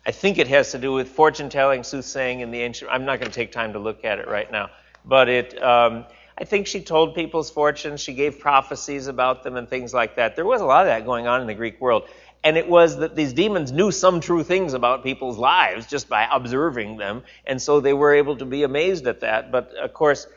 I 0.06 0.12
think 0.12 0.38
it 0.38 0.48
has 0.50 0.74
to 0.74 0.78
do 0.78 0.94
with 0.94 1.10
fortune 1.10 1.50
telling, 1.50 1.82
soothsaying 1.82 2.42
in 2.42 2.52
the 2.52 2.62
ancient. 2.62 2.92
I'm 2.92 3.06
not 3.06 3.20
going 3.20 3.32
to 3.32 3.36
take 3.36 3.52
time 3.52 3.74
to 3.74 3.80
look 3.80 4.06
at 4.06 4.20
it 4.20 4.28
right 4.28 4.52
now, 4.52 4.70
but 5.04 5.28
it. 5.28 5.60
Um, 5.60 6.06
I 6.38 6.44
think 6.44 6.68
she 6.68 6.82
told 6.82 7.16
people's 7.16 7.50
fortunes. 7.50 8.02
She 8.02 8.14
gave 8.14 8.40
prophecies 8.40 9.08
about 9.08 9.44
them 9.44 9.56
and 9.56 9.70
things 9.70 9.94
like 9.94 10.18
that. 10.18 10.36
There 10.36 10.46
was 10.46 10.62
a 10.62 10.66
lot 10.66 10.82
of 10.82 10.88
that 10.88 11.06
going 11.06 11.28
on 11.28 11.42
in 11.42 11.48
the 11.48 11.54
Greek 11.54 11.80
world. 11.80 12.10
And 12.44 12.58
it 12.58 12.68
was 12.70 12.98
that 12.98 13.16
these 13.16 13.34
demons 13.34 13.72
knew 13.72 13.92
some 13.92 14.20
true 14.20 14.44
things 14.44 14.74
about 14.74 15.04
people's 15.04 15.38
lives 15.38 15.88
just 15.88 16.10
by 16.10 16.28
observing 16.32 16.98
them. 16.98 17.24
And 17.48 17.62
so 17.62 17.80
they 17.80 17.94
were 17.94 18.14
able 18.14 18.38
to 18.38 18.46
be 18.46 18.64
amazed 18.64 19.08
at 19.08 19.22
that. 19.22 19.52
But 19.52 19.74
of 19.76 19.94
course, 19.94 20.28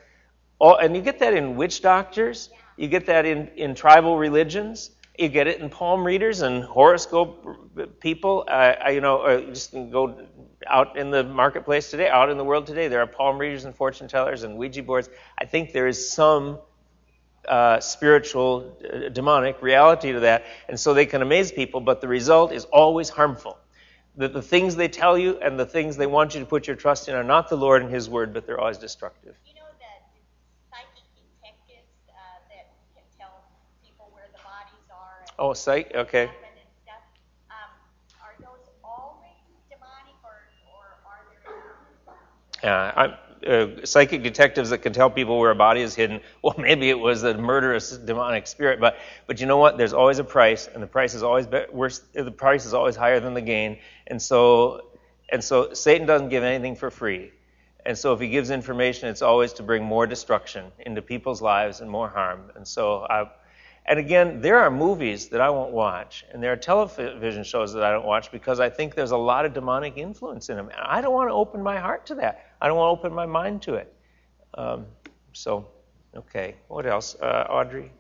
All, 0.59 0.77
and 0.77 0.97
you 0.97 1.03
get 1.03 1.19
that 1.19 1.35
in 1.35 1.57
witch 1.57 1.83
doctors. 1.83 2.51
You 2.77 2.89
get 2.89 3.07
that 3.07 3.27
in, 3.27 3.49
in 3.57 3.75
tribal 3.75 4.17
religions. 4.17 4.91
You 5.19 5.29
get 5.29 5.49
it 5.49 5.61
in 5.61 5.69
palm 5.69 6.05
readers 6.05 6.43
and 6.43 6.65
horoscope 6.65 8.01
people. 8.01 8.45
Uh, 8.49 8.91
you 8.91 9.01
know, 9.01 9.19
uh, 9.19 9.41
just 9.41 9.73
go 9.73 10.27
out 10.67 10.97
in 10.99 11.11
the 11.11 11.25
marketplace 11.25 11.91
today, 11.91 12.09
out 12.09 12.31
in 12.31 12.37
the 12.39 12.45
world 12.45 12.67
today. 12.67 12.89
There 12.89 13.01
are 13.01 13.07
palm 13.07 13.39
readers 13.39 13.65
and 13.65 13.75
fortune 13.75 14.09
tellers 14.09 14.43
and 14.43 14.57
Ouija 14.59 14.83
boards. 14.83 15.09
I 15.39 15.45
think 15.47 15.73
there 15.73 15.87
is 15.87 16.11
some 16.13 16.59
uh, 17.47 17.81
spiritual, 17.81 18.77
uh, 18.85 19.09
demonic 19.09 19.63
reality 19.63 20.13
to 20.13 20.21
that, 20.21 20.45
and 20.69 20.79
so 20.79 20.95
they 20.95 21.07
can 21.07 21.23
amaze 21.23 21.53
people. 21.53 21.81
But 21.81 22.01
the 22.01 22.09
result 22.09 22.53
is 22.53 22.65
always 22.67 23.09
harmful. 23.09 23.59
That 24.17 24.33
the 24.33 24.43
things 24.43 24.75
they 24.75 24.89
tell 24.89 25.17
you 25.17 25.39
and 25.39 25.59
the 25.59 25.67
things 25.67 25.97
they 25.97 26.07
want 26.09 26.35
you 26.35 26.41
to 26.41 26.47
put 26.47 26.67
your 26.67 26.75
trust 26.77 27.09
in 27.09 27.15
are 27.15 27.23
not 27.23 27.49
the 27.49 27.57
Lord 27.57 27.83
and 27.83 27.91
His 27.91 28.11
Word, 28.11 28.35
but 28.35 28.47
they're 28.47 28.59
always 28.61 28.79
destructive. 28.79 29.37
You 29.47 29.55
know 29.55 29.71
that 29.79 30.11
psychic 30.75 31.07
detectives 31.15 31.87
uh, 32.11 32.15
that 32.51 32.67
can 32.99 33.07
tell 33.17 33.47
people 33.81 34.11
where 34.13 34.27
the 34.35 34.43
bodies 34.43 34.85
are 34.91 35.23
and 35.23 35.31
Oh, 35.39 35.55
psych. 35.55 35.93
Okay. 35.95 36.27
happen 36.27 36.51
and 36.59 36.73
stuff. 36.83 37.03
Um, 37.47 37.71
are 38.19 38.35
those 38.43 38.67
always 38.83 39.39
demonic, 39.71 40.19
or, 40.27 40.51
or 40.75 40.99
I'm, 42.67 43.15
uh, 43.47 43.85
psychic 43.85 44.23
detectives 44.23 44.71
that 44.71 44.79
can 44.79 44.93
tell 44.93 45.11
people 45.11 45.39
where 45.39 45.51
a 45.51 45.55
body 45.55 45.81
is 45.81 45.95
hidden. 45.95 46.21
Well, 46.43 46.55
maybe 46.59 46.91
it 46.91 46.99
was 46.99 47.23
a 47.23 47.35
murderous 47.35 47.97
demonic 47.97 48.47
spirit, 48.47 48.81
but 48.81 48.97
but 49.27 49.41
you 49.41 49.47
know 49.47 49.59
what? 49.59 49.79
There's 49.79 49.93
always 49.93 50.19
a 50.19 50.25
price, 50.25 50.69
and 50.73 50.83
the 50.83 50.87
price 50.87 51.15
is 51.15 51.23
always 51.23 51.47
be- 51.47 51.67
worse. 51.73 52.01
The 52.15 52.31
price 52.31 52.65
is 52.67 52.75
always 52.75 52.97
higher 52.97 53.21
than 53.21 53.35
the 53.35 53.41
gain, 53.41 53.79
and 54.07 54.21
so 54.21 54.91
and 55.31 55.43
so 55.43 55.73
Satan 55.73 56.07
doesn't 56.07 56.31
give 56.31 56.43
anything 56.43 56.75
for 56.77 56.91
free, 56.91 57.33
and 57.87 57.97
so 57.97 58.13
if 58.13 58.21
he 58.21 58.29
gives 58.29 58.51
information, 58.51 59.09
it's 59.09 59.23
always 59.23 59.53
to 59.55 59.63
bring 59.63 59.85
more 59.85 60.07
destruction 60.07 60.73
into 60.81 61.03
people's 61.03 61.43
lives 61.43 61.81
and 61.81 61.91
more 61.91 62.09
harm. 62.09 62.51
And 62.57 62.67
so 62.67 63.07
I. 63.09 63.31
And 63.87 63.99
again, 63.99 64.41
there 64.41 64.59
are 64.59 64.71
movies 64.71 65.29
that 65.29 65.41
I 65.41 65.49
won't 65.51 65.73
watch, 65.73 66.25
and 66.33 66.43
there 66.43 66.53
are 66.53 66.57
television 66.57 67.43
shows 67.43 67.73
that 67.73 67.83
I 67.83 67.91
don't 67.91 68.05
watch 68.05 68.31
because 68.31 68.61
I 68.61 68.69
think 68.69 68.95
there's 68.95 69.13
a 69.13 69.17
lot 69.17 69.47
of 69.47 69.55
demonic 69.55 69.97
influence 69.97 70.51
in 70.51 70.57
them. 70.57 70.69
And 70.69 70.81
I 70.81 71.01
don't 71.01 71.15
want 71.15 71.31
to 71.31 71.35
open 71.35 71.63
my 71.63 71.79
heart 71.79 72.07
to 72.07 72.15
that. 72.17 72.45
I 72.61 72.69
don't 72.69 72.77
want 72.77 72.89
to 72.89 73.01
open 73.01 73.15
my 73.15 73.27
mind 73.27 73.63
to 73.63 73.75
it. 73.75 73.95
Um, 74.55 74.87
so, 75.33 75.69
okay. 76.15 76.57
What 76.69 76.87
else? 76.87 77.17
Uh, 77.21 77.47
Audrey? 77.49 77.91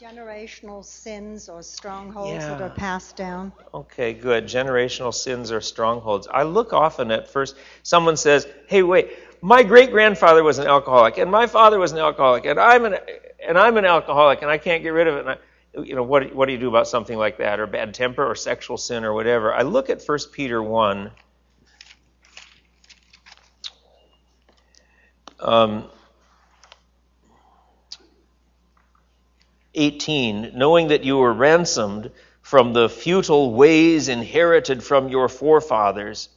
generational 0.00 0.82
sins 0.82 1.48
or 1.50 1.62
strongholds 1.62 2.44
that 2.46 2.60
are 2.62 2.70
passed 2.70 3.16
down. 3.16 3.52
Okay, 3.74 4.14
good. 4.14 4.46
Generational 4.46 5.12
sins 5.12 5.52
or 5.52 5.60
strongholds. 5.60 6.26
I 6.26 6.44
look 6.44 6.72
often 6.72 7.10
at 7.10 7.28
first, 7.28 7.56
someone 7.82 8.16
says, 8.16 8.46
hey, 8.66 8.82
wait, 8.82 9.10
my 9.42 9.62
great 9.62 9.90
grandfather 9.90 10.42
was 10.42 10.58
an 10.58 10.66
alcoholic, 10.66 11.18
and 11.18 11.30
my 11.30 11.46
father 11.46 11.78
was 11.78 11.92
an 11.92 11.98
alcoholic, 11.98 12.46
and 12.46 12.58
I'm 12.58 12.86
an, 12.86 12.96
and 13.46 13.58
I'm 13.58 13.76
an 13.76 13.84
alcoholic, 13.84 14.42
and 14.42 14.50
I 14.50 14.58
can't 14.58 14.82
get 14.82 14.90
rid 14.90 15.06
of 15.06 15.16
it. 15.16 15.20
And 15.20 15.30
I, 15.30 15.36
you 15.82 15.94
know, 15.94 16.02
what, 16.02 16.34
what 16.34 16.46
do 16.46 16.52
you 16.52 16.58
do 16.58 16.68
about 16.68 16.88
something 16.88 17.16
like 17.16 17.38
that, 17.38 17.60
or 17.60 17.66
bad 17.66 17.94
temper, 17.94 18.28
or 18.28 18.34
sexual 18.34 18.76
sin, 18.76 19.04
or 19.04 19.12
whatever? 19.12 19.54
I 19.54 19.62
look 19.62 19.90
at 19.90 20.02
1 20.02 20.18
Peter 20.32 20.62
1. 20.62 21.10
Um, 25.40 25.88
18, 29.74 30.52
knowing 30.54 30.88
that 30.88 31.04
you 31.04 31.16
were 31.16 31.32
ransomed 31.32 32.10
from 32.42 32.72
the 32.72 32.88
futile 32.88 33.54
ways 33.54 34.08
inherited 34.08 34.82
from 34.82 35.08
your 35.08 35.28
forefathers, 35.28 36.28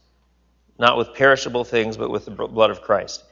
not 0.78 0.98
with 0.98 1.14
perishable 1.14 1.64
things, 1.64 1.98
but 1.98 2.10
with 2.10 2.26
the 2.26 2.32
blood 2.32 2.70
of 2.70 2.82
Christ. 2.82 3.24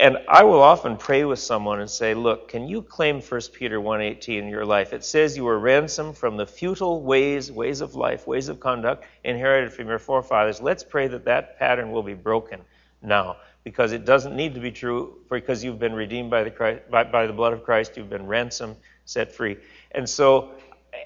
And 0.00 0.16
I 0.26 0.44
will 0.44 0.62
often 0.62 0.96
pray 0.96 1.26
with 1.26 1.40
someone 1.40 1.80
and 1.80 1.90
say, 1.90 2.14
look, 2.14 2.48
can 2.48 2.66
you 2.66 2.80
claim 2.80 3.20
1 3.20 3.40
Peter 3.52 3.78
1.18 3.78 4.38
in 4.38 4.48
your 4.48 4.64
life? 4.64 4.94
It 4.94 5.04
says 5.04 5.36
you 5.36 5.44
were 5.44 5.58
ransomed 5.58 6.16
from 6.16 6.38
the 6.38 6.46
futile 6.46 7.02
ways, 7.02 7.52
ways 7.52 7.82
of 7.82 7.94
life, 7.94 8.26
ways 8.26 8.48
of 8.48 8.60
conduct 8.60 9.04
inherited 9.24 9.74
from 9.74 9.88
your 9.88 9.98
forefathers. 9.98 10.62
Let's 10.62 10.82
pray 10.82 11.06
that 11.08 11.26
that 11.26 11.58
pattern 11.58 11.92
will 11.92 12.02
be 12.02 12.14
broken 12.14 12.62
now 13.02 13.36
because 13.62 13.92
it 13.92 14.06
doesn't 14.06 14.34
need 14.34 14.54
to 14.54 14.60
be 14.60 14.70
true 14.70 15.18
because 15.30 15.62
you've 15.62 15.78
been 15.78 15.92
redeemed 15.92 16.30
by 16.30 16.44
the, 16.44 16.50
Christ, 16.50 16.90
by, 16.90 17.04
by 17.04 17.26
the 17.26 17.34
blood 17.34 17.52
of 17.52 17.62
Christ. 17.62 17.98
You've 17.98 18.08
been 18.08 18.26
ransomed, 18.26 18.76
set 19.04 19.30
free. 19.30 19.58
And 19.90 20.08
so, 20.08 20.52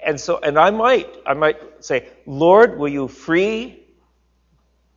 and 0.05 0.17
so, 0.17 0.39
and 0.41 0.57
I 0.57 0.71
might, 0.71 1.09
I 1.25 1.33
might 1.33 1.83
say, 1.83 2.07
Lord, 2.25 2.77
will 2.77 2.87
you 2.87 3.09
free 3.09 3.83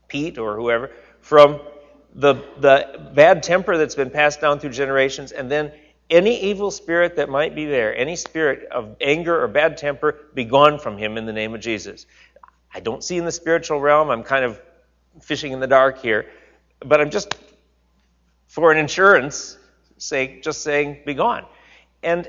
Pete 0.07 0.39
or 0.39 0.55
whoever 0.55 0.93
from 1.21 1.61
the, 2.19 2.35
the 2.59 3.11
bad 3.15 3.45
temper 3.45 3.79
that's 3.79 3.95
been 3.95 4.11
passed 4.11 4.41
down 4.41 4.59
through 4.59 4.71
generations, 4.71 5.31
and 5.31 5.49
then 5.49 5.73
any 6.11 6.43
evil 6.43 6.73
spirit 6.73 7.17
that 7.17 7.29
might 7.29 7.55
be 7.55 7.65
there, 7.65 7.97
any 7.97 8.17
spirit 8.17 8.69
of 8.73 8.97
anger 9.01 9.41
or 9.41 9.47
bad 9.47 9.77
temper, 9.77 10.19
be 10.35 10.45
gone 10.45 10.81
from 10.81 10.99
him 10.99 11.17
in 11.17 11.27
the 11.27 11.33
name 11.33 11.55
of 11.55 11.61
Jesus. 11.61 12.07
I 12.75 12.81
don't 12.81 13.05
see 13.05 13.19
in 13.19 13.25
the 13.25 13.33
spiritual 13.33 13.81
realm, 13.81 14.11
I'm 14.11 14.25
kind 14.25 14.45
of 14.45 14.61
fishing 15.21 15.53
in 15.53 15.61
the 15.61 15.69
dark 15.69 16.03
here, 16.03 16.27
but 16.81 17.01
I'm 17.01 17.11
just, 17.11 17.37
for 18.49 18.73
an 18.73 18.79
insurance 18.79 19.57
sake, 19.99 20.43
just 20.43 20.63
saying, 20.63 21.03
be 21.07 21.15
gone. 21.15 21.47
And 22.03 22.29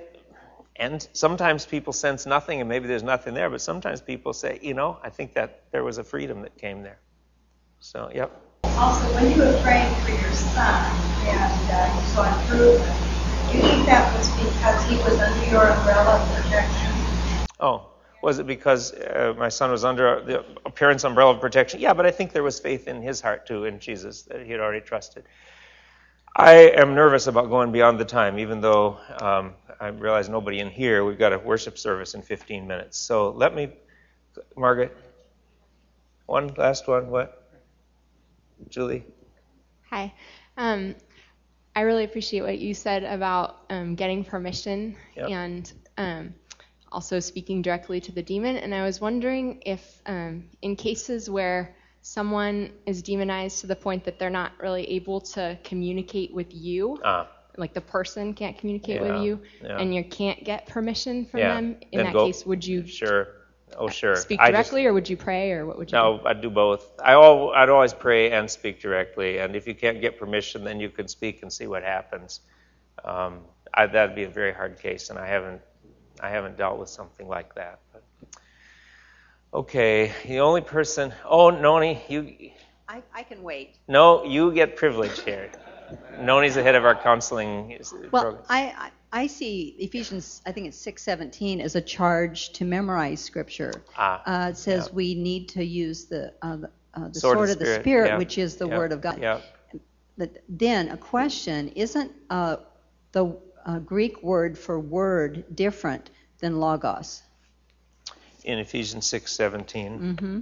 and 0.76 1.06
sometimes 1.12 1.66
people 1.66 1.92
sense 1.92 2.26
nothing, 2.26 2.62
and 2.62 2.70
maybe 2.70 2.88
there's 2.88 3.04
nothing 3.04 3.34
there, 3.34 3.50
but 3.50 3.60
sometimes 3.60 4.02
people 4.02 4.32
say, 4.32 4.60
you 4.62 4.74
know, 4.74 4.98
I 5.04 5.10
think 5.10 5.34
that 5.34 5.64
there 5.72 5.84
was 5.84 5.98
a 5.98 6.06
freedom 6.06 6.44
that 6.44 6.58
came 6.58 6.84
there. 6.84 7.00
So, 7.82 8.10
yep. 8.16 8.32
Also, 8.64 9.14
when 9.14 9.32
you 9.32 9.38
were 9.38 9.60
praying 9.62 9.96
for 10.04 10.10
your 10.10 10.34
son 10.34 11.02
and 11.26 11.70
uh, 11.70 11.96
you 11.98 12.06
saw 12.06 12.40
improvement, 12.40 13.00
do 13.50 13.58
you 13.58 13.64
think 13.64 13.86
that 13.88 14.16
was 14.16 14.30
because 14.36 14.86
he 14.86 14.98
was 14.98 15.20
under 15.20 15.44
your 15.46 15.70
umbrella 15.70 16.22
of 16.22 16.36
protection? 16.36 17.06
Oh, 17.60 17.88
was 18.22 18.40
it 18.40 18.48
because 18.48 18.94
uh, 18.94 19.34
my 19.38 19.50
son 19.50 19.72
was 19.72 19.84
under 19.84 20.22
the 20.24 20.72
parents' 20.72 21.04
umbrella 21.04 21.34
of 21.34 21.42
protection? 21.42 21.80
Yeah, 21.80 21.94
but 21.94 22.06
I 22.06 22.12
think 22.12 22.32
there 22.32 22.44
was 22.44 22.60
faith 22.60 22.88
in 22.88 23.02
his 23.02 23.22
heart 23.22 23.46
too, 23.48 23.66
in 23.66 23.80
Jesus, 23.80 24.24
that 24.24 24.46
he 24.46 24.52
had 24.52 24.60
already 24.60 24.82
trusted. 24.82 25.24
I 26.36 26.54
am 26.76 26.96
nervous 26.96 27.28
about 27.28 27.50
going 27.50 27.72
beyond 27.72 28.00
the 28.00 28.06
time, 28.06 28.40
even 28.40 28.62
though 28.62 28.98
um, 29.20 29.56
I 29.80 29.88
realize 29.88 30.30
nobody 30.30 30.60
in 30.60 30.70
here. 30.70 31.04
We've 31.04 31.18
got 31.18 31.34
a 31.34 31.40
worship 31.40 31.78
service 31.78 32.14
in 32.14 32.22
15 32.22 32.68
minutes. 32.68 32.98
So 32.98 33.32
let 33.32 33.56
me, 33.56 33.72
Margaret, 34.56 34.96
one 36.28 36.54
last 36.56 36.88
one. 36.88 37.10
What? 37.10 37.39
Julie? 38.68 39.06
Hi. 39.90 40.14
Um, 40.58 40.96
I 41.76 41.82
really 41.82 42.04
appreciate 42.04 42.42
what 42.42 42.60
you 42.60 42.74
said 42.74 43.04
about 43.04 43.62
um, 43.70 43.96
getting 43.96 44.24
permission 44.24 44.96
Yep. 45.16 45.30
and 45.30 45.74
um, 45.98 46.34
also 46.92 47.20
speaking 47.20 47.62
directly 47.62 48.02
to 48.02 48.12
the 48.12 48.22
demon. 48.22 48.58
And 48.58 48.74
I 48.76 48.84
was 48.84 49.00
wondering 49.00 49.62
if, 49.66 50.02
um, 50.06 50.46
in 50.62 50.76
cases 50.76 51.30
where 51.30 51.76
someone 52.02 52.72
is 52.86 53.02
demonized 53.02 53.62
to 53.62 53.68
the 53.68 53.76
point 53.76 54.04
that 54.06 54.20
they're 54.20 54.30
not 54.30 54.52
really 54.60 54.90
able 54.92 55.22
to 55.22 55.58
communicate 55.64 56.34
with 56.34 56.48
you, 56.54 56.98
Ah, 57.04 57.28
like 57.58 57.74
the 57.74 57.82
person 57.82 58.34
can't 58.34 58.58
communicate 58.58 59.02
Yeah, 59.02 59.12
with 59.14 59.24
you, 59.24 59.42
yeah. 59.64 59.78
and 59.80 59.94
you 59.94 60.04
can't 60.04 60.44
get 60.44 60.68
permission 60.68 61.26
from 61.26 61.42
Yeah, 61.42 61.56
them, 61.56 61.78
in 61.92 61.98
then 61.98 62.06
that 62.08 62.14
go- 62.14 62.26
case, 62.26 62.46
would 62.46 62.66
you 62.66 62.86
sure. 62.86 63.28
Oh, 63.80 63.88
sure. 63.90 64.16
speak 64.18 64.40
I 64.42 64.52
just- 64.52 64.70
directly 64.72 64.86
or 64.86 64.94
would 64.94 65.10
you 65.10 65.16
pray 65.18 65.52
or 65.54 65.66
what 65.66 65.78
would 65.78 65.90
you 65.90 65.98
do? 65.98 66.04
No, 66.04 66.22
I'd 66.26 66.42
do 66.42 66.50
both. 66.50 67.00
I 67.00 67.14
al- 67.14 67.52
I'd 67.52 67.70
always 67.70 67.94
pray 67.94 68.32
and 68.32 68.52
speak 68.52 68.82
directly, 68.82 69.40
and 69.40 69.56
if 69.56 69.66
you 69.68 69.74
can't 69.74 70.02
get 70.02 70.20
permission, 70.20 70.64
then 70.66 70.80
you 70.80 70.90
can 70.90 71.08
speak 71.08 71.42
and 71.44 71.52
see 71.52 71.66
what 71.66 71.84
happens. 71.84 72.42
Um, 73.06 73.40
I, 73.74 73.88
that'd 73.88 74.16
be 74.16 74.26
a 74.26 74.30
very 74.30 74.54
hard 74.54 74.78
case, 74.80 75.10
and 75.10 75.18
I 75.18 75.26
haven't 75.26 75.62
I 76.22 76.30
haven't 76.30 76.58
dealt 76.58 76.78
with 76.78 76.90
something 76.90 77.28
like 77.30 77.56
that. 77.56 77.80
But. 77.94 78.04
Okay, 79.54 80.12
the 80.26 80.42
only 80.42 80.62
person. 80.62 81.14
Oh, 81.26 81.50
Noni, 81.50 82.02
you. 82.10 82.52
I, 82.90 83.02
I 83.14 83.24
can 83.24 83.42
wait. 83.42 83.78
No, 83.88 84.24
you 84.26 84.52
get 84.52 84.76
privilege 84.76 85.22
here. 85.22 85.50
Noni's 86.20 86.56
the 86.56 86.64
head 86.64 86.76
of 86.76 86.86
our 86.86 86.96
counseling 86.96 87.80
Well, 88.12 88.24
program. 88.24 88.44
I, 88.50 88.92
I 89.12 89.28
see 89.28 89.76
Ephesians, 89.80 90.42
I 90.46 90.52
think 90.52 90.68
it's 90.68 90.86
6:17, 90.86 91.62
as 91.62 91.76
a 91.76 91.82
charge 91.82 92.52
to 92.54 92.66
memorize 92.66 93.22
Scripture. 93.22 93.74
Ah, 93.98 94.22
Uh, 94.26 94.50
it 94.50 94.58
says 94.58 94.88
yeah. 94.88 94.96
we 94.96 95.16
need 95.16 95.50
to 95.50 95.64
use 95.64 96.06
the 96.06 96.34
uh, 96.42 96.58
the, 96.58 96.70
uh, 96.94 97.08
the 97.08 97.20
Sword 97.20 97.38
of 97.38 97.38
sword, 97.38 97.50
the 97.50 97.54
of 97.54 97.60
the 97.60 97.66
Spirit, 97.66 97.82
Spirit, 97.82 98.08
yeah, 98.08 98.18
which 98.18 98.38
is 98.38 98.56
the 98.58 98.68
yeah, 98.68 98.78
Word 98.78 98.92
of 98.92 99.02
God. 99.02 99.20
yeah. 99.20 99.42
But 100.18 100.44
then 100.50 100.90
a 100.90 100.98
question: 100.98 101.70
Isn't 101.70 102.12
uh, 102.30 102.58
the 103.14 103.38
uh, 103.66 103.80
Greek 103.80 104.22
word 104.22 104.58
for 104.58 104.80
word 104.80 105.56
different 105.56 106.10
than 106.40 106.60
logos? 106.60 107.24
in 108.44 108.58
Ephesians 108.60 109.06
six 109.06 109.32
seventeen. 109.34 110.00
Mm-hmm. 110.00 110.40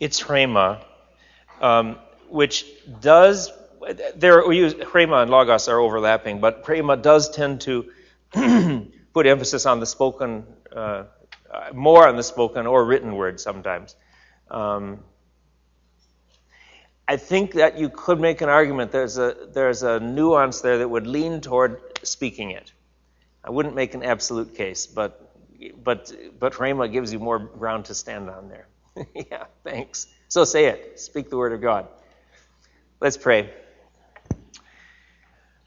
It's 0.00 0.22
Rhema, 0.22 0.84
um, 1.60 1.98
which 2.28 2.64
does, 3.00 3.50
there, 4.14 4.46
we 4.46 4.58
use, 4.58 4.74
Rhema 4.74 5.22
and 5.22 5.30
Logos 5.30 5.68
are 5.68 5.78
overlapping, 5.78 6.40
but 6.40 6.64
Rhema 6.64 7.00
does 7.00 7.30
tend 7.30 7.62
to 7.62 7.90
put 9.12 9.26
emphasis 9.26 9.66
on 9.66 9.80
the 9.80 9.86
spoken 9.86 10.46
uh, 10.74 11.04
more 11.72 12.06
on 12.06 12.16
the 12.16 12.22
spoken 12.22 12.66
or 12.66 12.84
written 12.84 13.16
word 13.16 13.40
sometimes. 13.40 13.96
Um, 14.50 15.00
I 17.06 17.16
think 17.16 17.54
that 17.54 17.78
you 17.78 17.88
could 17.88 18.20
make 18.20 18.42
an 18.42 18.48
argument. 18.48 18.92
There's 18.92 19.16
a 19.16 19.34
there's 19.52 19.82
a 19.82 19.98
nuance 19.98 20.60
there 20.60 20.78
that 20.78 20.88
would 20.88 21.06
lean 21.06 21.40
toward 21.40 21.80
speaking 22.02 22.50
it. 22.50 22.70
I 23.42 23.50
wouldn't 23.50 23.74
make 23.74 23.94
an 23.94 24.02
absolute 24.02 24.54
case, 24.54 24.86
but 24.86 25.32
but 25.82 26.12
but 26.38 26.54
Rhema 26.54 26.92
gives 26.92 27.12
you 27.12 27.18
more 27.18 27.38
ground 27.38 27.86
to 27.86 27.94
stand 27.94 28.28
on 28.28 28.48
there. 28.50 28.68
yeah, 29.14 29.44
thanks. 29.64 30.06
So 30.28 30.44
say 30.44 30.66
it. 30.66 31.00
Speak 31.00 31.30
the 31.30 31.36
word 31.36 31.52
of 31.52 31.60
God. 31.60 31.88
Let's 33.00 33.16
pray. 33.16 33.50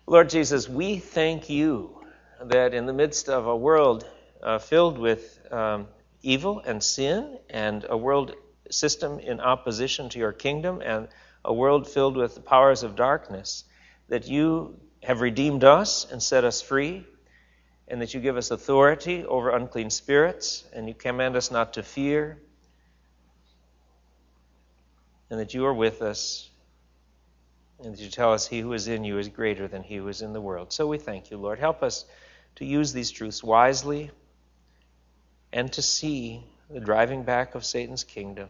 Lord 0.06 0.30
Jesus, 0.30 0.68
we 0.68 0.98
thank 0.98 1.50
you 1.50 2.04
that 2.44 2.74
in 2.74 2.86
the 2.86 2.94
midst 2.94 3.30
of 3.30 3.48
a 3.48 3.56
world 3.56 4.06
uh, 4.42 4.60
filled 4.60 4.98
with 4.98 5.40
um, 5.52 5.88
evil 6.22 6.60
and 6.60 6.84
sin, 6.84 7.38
and 7.50 7.86
a 7.90 7.98
world 7.98 8.34
system 8.70 9.20
in 9.20 9.40
opposition 9.40 10.10
to 10.10 10.20
your 10.20 10.34
kingdom, 10.34 10.82
and 10.84 11.08
a 11.46 11.54
world 11.54 11.88
filled 11.88 12.18
with 12.18 12.36
the 12.36 12.42
powers 12.42 12.84
of 12.84 12.96
darkness, 12.96 13.64
that 14.10 14.28
you 14.28 14.80
have 15.04 15.22
redeemed 15.22 15.64
us 15.64 16.12
and 16.12 16.22
set 16.22 16.44
us 16.44 16.62
free, 16.62 17.06
and 17.88 18.02
that 18.02 18.14
you 18.14 18.20
give 18.20 18.38
us 18.38 18.52
authority 18.52 19.26
over 19.26 19.50
unclean 19.52 19.90
spirits, 19.90 20.64
and 20.74 20.88
you 20.88 20.94
command 20.94 21.36
us 21.36 21.52
not 21.52 21.74
to 21.74 21.84
fear, 21.84 22.42
and 25.32 25.40
that 25.40 25.54
you 25.54 25.66
are 25.66 25.74
with 25.74 26.02
us, 26.02 26.50
and 27.82 27.94
that 27.94 28.02
you 28.02 28.10
tell 28.10 28.34
us 28.34 28.46
he 28.46 28.60
who 28.60 28.74
is 28.74 28.90
in 28.90 29.06
you 29.06 29.18
is 29.18 29.30
greater 29.30 29.66
than 29.68 29.82
he 29.82 29.96
who 29.96 30.08
is 30.10 30.22
in 30.22 30.34
the 30.34 30.42
world. 30.42 30.74
So 30.74 30.86
we 30.88 30.98
thank 30.98 31.32
you, 31.32 31.38
Lord. 31.38 31.58
Help 31.58 31.82
us 31.82 32.06
to 32.58 32.66
use 32.66 32.92
these 32.92 33.10
truths 33.10 33.42
wisely 33.42 34.12
and 35.54 35.72
to 35.74 35.82
see 35.82 36.44
the 36.70 36.82
driving 36.82 37.24
back 37.24 37.56
of 37.56 37.64
Satan's 37.64 38.04
kingdom, 38.04 38.50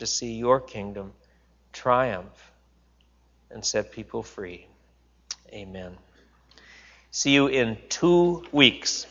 to 0.00 0.06
see 0.06 0.34
your 0.34 0.60
kingdom 0.60 1.12
triumph 1.72 2.52
and 3.50 3.64
set 3.64 3.92
people 3.92 4.24
free. 4.24 4.66
Amen. 5.52 5.96
See 7.12 7.30
you 7.30 7.46
in 7.46 7.78
two 7.88 8.44
weeks. 8.50 9.06